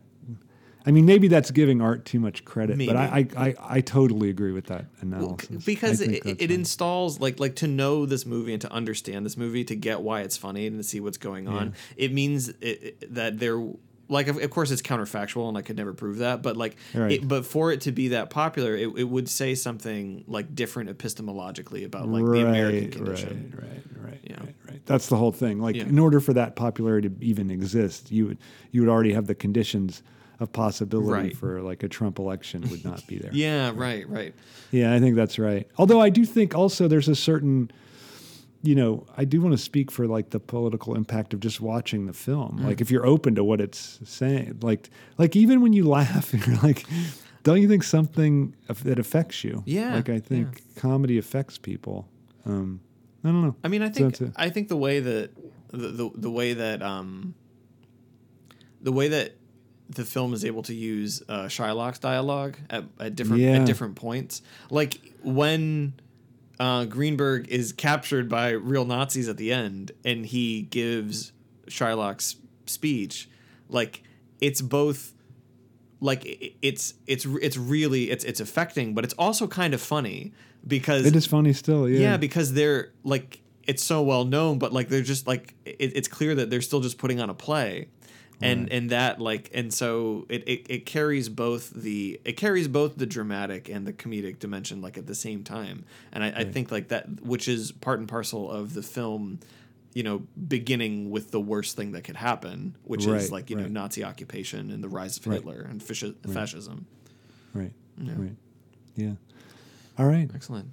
I 0.85 0.91
mean 0.91 1.05
maybe 1.05 1.27
that's 1.27 1.51
giving 1.51 1.81
art 1.81 2.05
too 2.05 2.19
much 2.19 2.45
credit, 2.45 2.77
but 2.85 2.95
I, 2.95 3.27
I 3.37 3.47
I 3.49 3.55
I 3.77 3.81
totally 3.81 4.29
agree 4.29 4.51
with 4.51 4.67
that 4.67 4.85
Well, 5.03 5.21
analysis 5.21 5.65
because 5.65 5.99
it, 6.01 6.09
it 6.25 6.25
right. 6.39 6.51
installs 6.51 7.19
like 7.19 7.39
like 7.39 7.55
to 7.57 7.67
know 7.67 8.05
this 8.05 8.25
movie 8.25 8.53
and 8.53 8.61
to 8.61 8.71
understand 8.71 9.25
this 9.25 9.35
movie 9.37 9.63
to 9.65 9.75
get 9.75 10.01
why 10.01 10.21
it's 10.21 10.37
funny 10.37 10.67
and 10.67 10.77
to 10.77 10.83
see 10.83 10.99
what's 10.99 11.17
going 11.17 11.47
on 11.47 11.73
it 11.97 12.13
means 12.13 12.49
it, 12.61 13.13
that 13.13 13.39
there 13.39 13.61
like 14.07 14.27
of, 14.27 14.41
of 14.41 14.49
course 14.49 14.71
it's 14.71 14.81
counterfactual 14.81 15.49
and 15.49 15.57
i 15.57 15.61
could 15.61 15.75
never 15.77 15.93
prove 15.93 16.17
that 16.19 16.41
but 16.41 16.55
like 16.57 16.75
Right. 16.95 17.11
it, 17.11 17.27
but 17.27 17.45
for 17.45 17.71
it 17.71 17.81
to 17.81 17.91
be 17.91 18.07
that 18.09 18.29
popular 18.29 18.75
it, 18.75 18.87
it 18.97 19.03
would 19.03 19.29
say 19.29 19.55
something 19.55 20.23
like 20.27 20.55
different 20.55 20.89
epistemologically 20.97 21.85
about 21.85 22.07
like 22.07 22.25
the 22.25 22.41
american 22.41 22.89
condition 22.89 23.53
Right, 23.55 23.69
right, 23.69 23.83
right, 24.05 24.19
Yeah. 24.23 24.39
right, 24.39 24.55
right. 24.67 24.85
That's 24.85 25.07
the 25.07 25.17
whole 25.17 25.31
thing. 25.31 25.59
Like, 25.61 25.75
Yeah. 25.75 25.83
in 25.83 25.99
order 25.99 26.19
for 26.19 26.33
that 26.33 26.55
popularity 26.55 27.09
to 27.09 27.15
even 27.23 27.51
exist, 27.51 28.11
you 28.11 28.27
would 28.27 28.37
you 28.71 28.81
would 28.81 28.89
already 28.89 29.13
have 29.13 29.27
the 29.27 29.35
conditions 29.35 30.01
of 30.39 30.51
possibility 30.53 31.11
Right. 31.29 31.37
for 31.37 31.61
like 31.61 31.83
a 31.83 31.87
Trump 31.89 32.17
election 32.19 32.61
would 32.69 32.83
not 32.85 33.05
be 33.07 33.17
there. 33.17 33.31
yeah 33.33 33.71
right 33.75 34.07
right 34.09 34.33
Yeah, 34.71 34.93
I 34.93 34.99
think 34.99 35.15
that's 35.15 35.37
right. 35.39 35.67
Although 35.77 35.99
I 35.99 36.09
do 36.09 36.23
think 36.25 36.55
also 36.55 36.87
there's 36.87 37.07
a 37.09 37.15
certain, 37.15 37.71
you 38.61 38.75
know, 38.75 39.05
I 39.17 39.25
do 39.25 39.41
want 39.41 39.53
to 39.53 39.57
speak 39.57 39.91
for 39.91 40.07
like 40.07 40.29
the 40.29 40.39
political 40.39 40.95
impact 40.95 41.33
of 41.33 41.39
just 41.39 41.59
watching 41.61 42.05
the 42.05 42.13
film. 42.13 42.59
Mm. 42.59 42.65
Like 42.65 42.81
if 42.81 42.89
you're 42.91 43.05
open 43.05 43.35
to 43.35 43.43
what 43.43 43.59
it's 43.61 43.99
saying, 44.05 44.59
like 44.61 44.89
like 45.17 45.35
even 45.35 45.61
when 45.61 45.73
you 45.73 45.87
laugh, 45.99 46.33
you're 46.33 46.57
like, 46.57 46.85
don't 47.43 47.61
you 47.61 47.67
think 47.67 47.83
something 47.83 48.55
that 48.83 48.99
affects 48.99 49.43
you? 49.43 49.63
Yeah, 49.65 49.95
Like 49.95 50.09
I 50.09 50.19
think 50.19 50.61
comedy 50.75 51.17
affects 51.17 51.57
people. 51.57 52.07
Um, 52.45 52.79
I 53.23 53.27
don't 53.27 53.41
know. 53.41 53.55
I 53.63 53.67
mean, 53.67 53.81
I 53.81 53.89
think 53.89 54.21
it. 54.21 54.31
I 54.37 54.49
think 54.49 54.69
the 54.69 54.77
way 54.77 55.01
that 55.01 55.31
the, 55.71 55.87
the 55.89 56.11
the 56.15 56.29
way 56.31 56.53
that 56.53 56.81
um 56.81 57.33
the 58.81 58.91
way 58.93 59.09
that 59.09 59.35
the 59.89 60.05
film 60.05 60.33
is 60.33 60.45
able 60.45 60.61
to 60.63 60.73
use 60.73 61.23
uh, 61.27 61.45
Shylock's 61.45 61.99
dialogue 61.99 62.57
at, 62.69 62.83
at 62.99 63.15
different 63.15 63.41
Yeah. 63.41 63.57
at 63.59 63.65
different 63.65 63.95
points, 63.95 64.41
like 64.69 64.99
when 65.23 65.93
uh, 66.59 66.85
Greenberg 66.85 67.47
is 67.49 67.71
captured 67.73 68.29
by 68.29 68.49
real 68.51 68.85
Nazis 68.85 69.27
at 69.29 69.37
the 69.37 69.51
end, 69.51 69.91
and 70.05 70.25
he 70.25 70.63
gives 70.63 71.31
Shylock's 71.67 72.35
speech, 72.65 73.29
like 73.69 74.03
it's 74.41 74.61
both 74.61 75.13
like 76.01 76.55
it's 76.61 76.93
it's 77.07 77.25
it's 77.41 77.57
really 77.57 78.09
it's 78.11 78.23
it's 78.23 78.39
affecting, 78.39 78.93
but 78.93 79.03
it's 79.03 79.13
also 79.15 79.47
kind 79.47 79.73
of 79.73 79.81
funny 79.81 80.33
because 80.67 81.05
It 81.05 81.15
is 81.15 81.25
funny 81.25 81.53
still. 81.53 81.89
Yeah. 81.89 81.99
yeah, 81.99 82.17
because 82.17 82.53
they're 82.53 82.91
like 83.03 83.41
it's 83.67 83.83
so 83.83 84.01
well 84.01 84.25
known, 84.25 84.59
but 84.59 84.71
like 84.73 84.89
they're 84.89 85.01
just 85.01 85.27
like 85.27 85.55
it, 85.65 85.95
it's 85.95 86.07
clear 86.07 86.35
that 86.35 86.49
they're 86.49 86.61
still 86.61 86.79
just 86.81 86.97
putting 86.97 87.19
on 87.21 87.29
a 87.29 87.33
play, 87.33 87.87
and 88.41 88.71
and 88.71 88.89
that 88.91 89.19
like 89.19 89.49
and 89.53 89.73
so 89.73 90.25
it, 90.29 90.47
it 90.47 90.65
it 90.69 90.85
carries 90.85 91.27
both 91.29 91.71
the 91.71 92.19
it 92.23 92.33
carries 92.37 92.67
both 92.67 92.97
the 92.97 93.05
dramatic 93.05 93.67
and 93.69 93.85
the 93.85 93.93
comedic 93.93 94.39
dimension 94.39 94.81
like 94.81 94.97
at 94.97 95.07
the 95.07 95.15
same 95.15 95.43
time, 95.43 95.83
and 96.11 96.23
I, 96.23 96.27
I 96.35 96.43
think 96.45 96.71
like 96.71 96.87
that 96.89 97.21
which 97.21 97.47
is 97.47 97.71
part 97.71 97.99
and 97.99 98.07
parcel 98.07 98.49
of 98.49 98.73
the 98.73 98.81
film. 98.83 99.39
you 99.95 100.03
know, 100.03 100.21
beginning 100.47 101.09
with 101.09 101.31
the 101.31 101.39
worst 101.41 101.75
thing 101.75 101.93
that 101.93 102.03
could 102.03 102.15
happen, 102.15 102.75
which 102.83 103.05
Right, 103.07 103.21
is 103.21 103.31
like 103.31 103.49
you 103.49 103.55
know. 103.55 103.67
Nazi 103.67 104.03
occupation 104.03 104.69
and 104.69 104.83
the 104.83 104.87
rise 104.87 105.17
of 105.17 105.25
Right. 105.25 105.33
Hitler 105.37 105.65
and 105.67 105.81
fasci- 105.81 106.15
fascism. 106.31 106.85
Right. 107.55 107.73
Yeah. 107.97 108.13
Right. 108.15 108.35
Yeah. 108.95 109.13
All 109.97 110.05
right. 110.05 110.29
Excellent. 110.35 110.69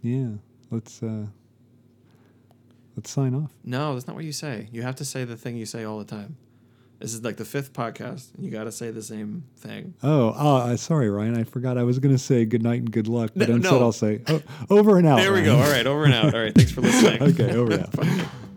Yeah. 0.00 0.30
Let's 0.70 1.02
uh 1.02 1.26
let's 2.96 3.10
sign 3.10 3.34
off. 3.34 3.52
No, 3.64 3.94
that's 3.94 4.06
not 4.06 4.16
what 4.16 4.24
you 4.24 4.32
say. 4.32 4.68
You 4.72 4.80
have 4.82 4.96
to 4.96 5.04
say 5.04 5.24
the 5.24 5.36
thing 5.36 5.56
you 5.56 5.66
say 5.66 5.84
all 5.84 5.98
the 5.98 6.04
time. 6.06 6.36
This 6.98 7.14
is 7.14 7.22
like 7.22 7.36
the 7.36 7.44
fifth 7.44 7.72
podcast. 7.72 8.34
and 8.34 8.44
You 8.44 8.50
got 8.50 8.64
to 8.64 8.72
say 8.72 8.90
the 8.90 9.02
same 9.02 9.44
thing. 9.58 9.94
Oh, 10.02 10.30
uh, 10.30 10.76
sorry, 10.76 11.08
Ryan. 11.08 11.36
I 11.36 11.44
forgot. 11.44 11.78
I 11.78 11.84
was 11.84 12.00
going 12.00 12.14
to 12.14 12.18
say 12.18 12.44
good 12.44 12.62
night 12.62 12.80
and 12.80 12.90
good 12.90 13.06
luck, 13.06 13.30
but 13.36 13.48
No, 13.48 13.54
instead 13.56 13.72
no. 13.72 13.80
I'll 13.80 13.92
say 13.92 14.20
oh, 14.26 14.42
over 14.68 14.98
and 14.98 15.06
out. 15.06 15.18
There 15.18 15.32
we 15.32 15.42
go. 15.42 15.56
All 15.56 15.70
right, 15.70 15.86
over 15.86 16.04
and 16.04 16.14
out. 16.14 16.34
All 16.34 16.40
right, 16.40 16.54
thanks 16.54 16.72
for 16.72 16.80
listening. 16.80 17.22
okay, 17.34 17.52
over 17.52 17.72
and 17.72 17.82
out. 17.82 18.26